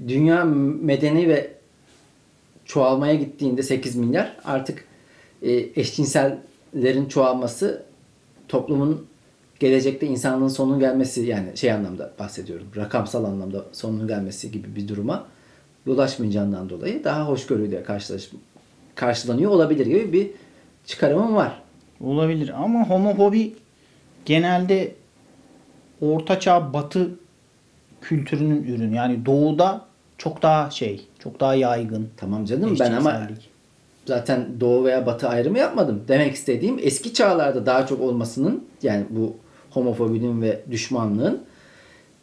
dünya 0.07 0.45
medeni 0.81 1.27
ve 1.27 1.51
çoğalmaya 2.65 3.15
gittiğinde 3.15 3.63
8 3.63 3.95
milyar 3.95 4.37
artık 4.45 4.85
e, 5.41 5.51
eşcinsellerin 5.51 7.05
çoğalması 7.05 7.83
toplumun 8.47 9.07
gelecekte 9.59 10.07
insanlığın 10.07 10.47
sonunun 10.47 10.79
gelmesi 10.79 11.21
yani 11.21 11.57
şey 11.57 11.71
anlamda 11.71 12.13
bahsediyorum. 12.19 12.67
Rakamsal 12.75 13.23
anlamda 13.23 13.65
sonunun 13.71 14.07
gelmesi 14.07 14.51
gibi 14.51 14.75
bir 14.75 14.87
duruma 14.87 15.27
yol 15.85 15.97
açmayacağından 15.97 16.69
dolayı 16.69 17.03
daha 17.03 17.27
hoşgörüyle 17.27 17.83
karşılaş, 17.83 18.29
karşılanıyor 18.95 19.51
olabilir 19.51 19.85
gibi 19.85 20.13
bir 20.13 20.29
çıkarımım 20.85 21.35
var. 21.35 21.61
Olabilir 22.01 22.63
ama 22.63 22.89
homofobi 22.89 23.55
genelde 24.25 24.95
ortaçağ 26.01 26.73
batı 26.73 27.09
kültürünün 28.01 28.63
ürünü. 28.63 28.95
Yani 28.95 29.25
doğuda 29.25 29.85
çok 30.17 30.41
daha 30.41 30.71
şey, 30.71 31.07
çok 31.19 31.39
daha 31.39 31.55
yaygın. 31.55 32.09
Tamam 32.17 32.45
canım 32.45 32.75
ben 32.79 32.91
ama 32.91 33.27
zaten 34.05 34.47
doğu 34.59 34.85
veya 34.85 35.05
batı 35.05 35.29
ayrımı 35.29 35.57
yapmadım. 35.57 36.03
Demek 36.07 36.33
istediğim 36.33 36.79
eski 36.81 37.13
çağlarda 37.13 37.65
daha 37.65 37.85
çok 37.85 38.01
olmasının 38.01 38.65
yani 38.83 39.05
bu 39.09 39.35
homofobinin 39.69 40.41
ve 40.41 40.63
düşmanlığın 40.71 41.41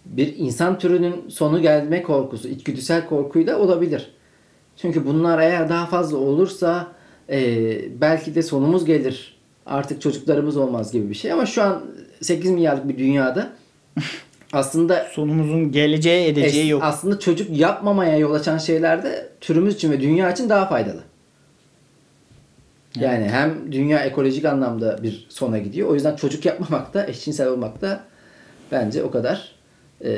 bir 0.05 0.37
insan 0.37 0.79
türünün 0.79 1.29
sonu 1.29 1.62
gelme 1.62 2.03
korkusu, 2.03 2.49
içgüdüsel 2.49 3.07
korkuyla 3.07 3.59
olabilir. 3.59 4.11
Çünkü 4.77 5.07
bunlar 5.07 5.39
eğer 5.39 5.68
daha 5.68 5.87
fazla 5.87 6.16
olursa 6.16 6.89
e, 7.31 8.01
belki 8.01 8.35
de 8.35 8.43
sonumuz 8.43 8.85
gelir. 8.85 9.35
Artık 9.66 10.01
çocuklarımız 10.01 10.57
olmaz 10.57 10.93
gibi 10.93 11.09
bir 11.09 11.14
şey. 11.14 11.33
Ama 11.33 11.47
şu 11.47 11.62
an 11.62 11.83
8 12.20 12.51
milyarlık 12.51 12.89
bir 12.89 12.99
dünyada 12.99 13.53
aslında 14.53 15.07
sonumuzun 15.13 15.73
geleceğe 15.73 16.29
edeceği 16.29 16.65
es- 16.65 16.69
yok. 16.69 16.83
aslında 16.85 17.19
çocuk 17.19 17.57
yapmamaya 17.57 18.17
yol 18.19 18.35
açan 18.35 18.59
şeyler 18.59 19.03
de 19.03 19.29
türümüz 19.41 19.75
için 19.75 19.91
ve 19.91 20.01
dünya 20.01 20.33
için 20.33 20.49
daha 20.49 20.69
faydalı. 20.69 21.03
Yani 23.01 23.29
hem 23.29 23.73
dünya 23.73 23.99
ekolojik 24.05 24.45
anlamda 24.45 25.03
bir 25.03 25.27
sona 25.29 25.59
gidiyor. 25.59 25.89
O 25.89 25.95
yüzden 25.95 26.17
çocuk 26.17 26.45
yapmamak 26.45 26.95
da, 26.95 27.07
eşcinsel 27.07 27.49
olmak 27.49 27.81
da 27.81 28.05
bence 28.73 29.03
o 29.03 29.11
kadar 29.11 29.53
e, 30.05 30.11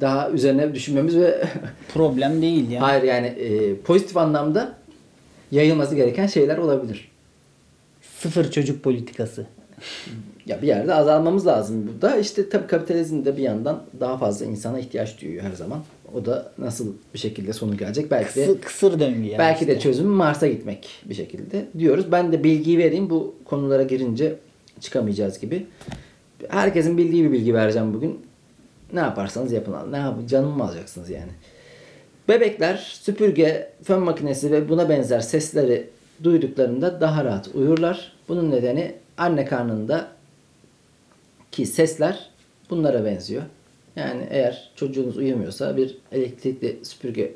daha 0.00 0.30
üzerine 0.30 0.74
düşünmemiz 0.74 1.16
ve 1.16 1.44
Problem 1.94 2.42
değil 2.42 2.70
ya. 2.70 2.82
hayır 2.82 3.02
yani 3.02 3.26
e, 3.26 3.76
pozitif 3.76 4.16
anlamda 4.16 4.74
yayılması 5.52 5.94
gereken 5.94 6.26
şeyler 6.26 6.58
olabilir. 6.58 7.10
Sıfır 8.18 8.50
çocuk 8.50 8.84
politikası. 8.84 9.46
Ya 10.46 10.62
bir 10.62 10.66
yerde 10.66 10.94
azalmamız 10.94 11.46
lazım 11.46 11.88
burada. 11.88 12.16
İşte 12.16 12.48
tabii 12.48 12.66
kapitalizm 12.66 13.24
de 13.24 13.36
bir 13.36 13.42
yandan 13.42 13.82
daha 14.00 14.18
fazla 14.18 14.46
insana 14.46 14.78
ihtiyaç 14.78 15.20
duyuyor 15.22 15.42
her 15.44 15.52
zaman. 15.52 15.78
O 16.14 16.24
da 16.24 16.52
nasıl 16.58 16.92
bir 17.14 17.18
şekilde 17.18 17.52
sonu 17.52 17.76
gelecek 17.76 18.10
belki 18.10 18.36
de 18.40 18.46
Kısır, 18.46 18.60
kısır 18.60 19.00
döngü 19.00 19.28
yani. 19.28 19.38
belki 19.38 19.66
de 19.66 19.72
işte. 19.72 19.82
çözüm 19.82 20.06
Mars'a 20.06 20.46
gitmek 20.46 20.88
bir 21.04 21.14
şekilde 21.14 21.66
diyoruz. 21.78 22.12
Ben 22.12 22.32
de 22.32 22.44
bilgiyi 22.44 22.78
vereyim 22.78 23.10
bu 23.10 23.34
konulara 23.44 23.82
girince 23.82 24.34
çıkamayacağız 24.80 25.40
gibi. 25.40 25.66
Herkesin 26.48 26.98
bildiği 26.98 27.24
bir 27.24 27.32
bilgi 27.32 27.54
vereceğim 27.54 27.94
bugün. 27.94 28.20
ne 28.92 29.00
yaparsanız 29.00 29.52
yapın. 29.52 29.74
Ne 29.92 29.96
yap 29.96 30.14
canımı 30.28 30.56
mı 30.56 30.64
alacaksınız 30.64 31.10
yani? 31.10 31.30
Bebekler 32.28 32.76
süpürge, 33.02 33.68
fön 33.82 34.00
makinesi 34.02 34.52
ve 34.52 34.68
buna 34.68 34.88
benzer 34.88 35.20
sesleri 35.20 35.86
duyduklarında 36.24 37.00
daha 37.00 37.24
rahat 37.24 37.48
uyurlar. 37.54 38.12
Bunun 38.28 38.50
nedeni 38.50 38.94
anne 39.18 39.44
karnında 39.44 40.08
ki 41.56 41.66
sesler 41.66 42.30
bunlara 42.70 43.04
benziyor. 43.04 43.42
Yani 43.96 44.26
eğer 44.30 44.70
çocuğunuz 44.76 45.16
uyumuyorsa 45.16 45.76
bir 45.76 45.98
elektrikli 46.12 46.78
süpürge 46.82 47.34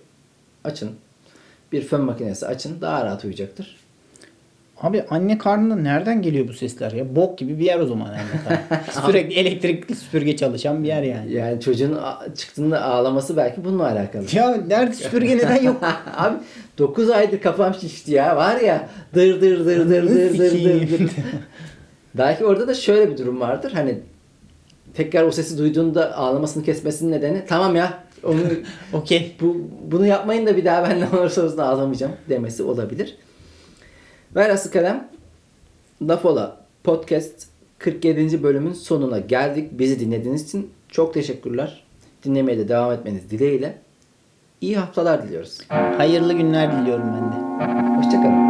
açın. 0.65 0.91
Bir 1.73 1.83
fön 1.83 2.01
makinesi 2.01 2.47
açın. 2.47 2.81
Daha 2.81 3.05
rahat 3.05 3.25
uyuyacaktır. 3.25 3.77
Abi 4.81 5.05
anne 5.11 5.39
karnında 5.39 5.77
nereden 5.77 6.23
geliyor 6.23 6.49
bu 6.49 6.53
sesler 6.53 6.93
ya? 6.93 7.17
Bok 7.17 7.39
gibi 7.39 7.59
bir 7.59 7.65
yer 7.65 7.79
o 7.79 7.87
zaman 7.87 8.07
anne 8.09 8.61
Sürekli 9.07 9.35
elektrikli 9.35 9.95
süpürge 9.95 10.37
çalışan 10.37 10.83
bir 10.83 10.89
yer 10.89 11.03
yani. 11.03 11.33
Yani 11.33 11.61
çocuğun 11.61 11.99
çıktığında 12.37 12.85
ağlaması 12.85 13.37
belki 13.37 13.65
bununla 13.65 13.85
alakalı. 13.85 14.25
Ya 14.33 14.57
nerede 14.67 14.93
süpürge 14.93 15.37
neden 15.37 15.63
yok? 15.63 15.83
Abi 16.17 16.37
9 16.79 17.11
aydır 17.11 17.41
kafam 17.41 17.75
şişti 17.75 18.13
ya. 18.13 18.37
Var 18.37 18.61
ya 18.61 18.89
dır 19.15 19.41
dır 19.41 19.67
dır 19.67 19.89
dır 19.89 20.09
dır 20.09 20.39
dır 20.39 20.65
dır. 20.65 20.99
dır. 20.99 21.11
belki 22.15 22.45
orada 22.45 22.69
da 22.69 22.75
şöyle 22.75 23.11
bir 23.11 23.19
durum 23.19 23.41
vardır. 23.41 23.73
Hani 23.73 23.99
tekrar 24.95 25.25
o 25.25 25.31
sesi 25.33 25.59
duyduğunda 25.59 26.17
ağlamasını 26.17 26.65
kesmesinin 26.65 27.13
nedeni 27.13 27.45
tamam 27.49 27.77
ya 27.77 28.05
onu 28.25 28.41
Okey. 28.93 29.37
bu, 29.41 29.57
bunu 29.91 30.07
yapmayın 30.07 30.47
da 30.47 30.57
bir 30.57 30.65
daha 30.65 30.91
ben 30.91 31.01
ne 31.01 31.19
olursa 31.19 31.43
olsun 31.43 31.59
ağlamayacağım 31.59 32.13
demesi 32.29 32.63
olabilir. 32.63 33.17
Velhasıl 34.37 34.71
kalem 34.71 35.09
Laf 36.03 36.25
Ola 36.25 36.57
Podcast 36.85 37.47
47. 37.79 38.43
bölümün 38.43 38.73
sonuna 38.73 39.19
geldik. 39.19 39.79
Bizi 39.79 40.01
dinlediğiniz 40.01 40.45
için 40.45 40.71
çok 40.89 41.15
teşekkürler. 41.15 41.85
Dinlemeye 42.25 42.59
de 42.59 42.69
devam 42.69 42.93
etmeniz 42.93 43.31
dileğiyle. 43.31 43.79
İyi 44.61 44.77
haftalar 44.79 45.23
diliyoruz. 45.23 45.59
Hayırlı 45.69 46.33
günler 46.33 46.73
diliyorum 46.73 47.05
ben 47.07 47.33
de. 47.33 47.67
Hoşçakalın. 47.97 48.50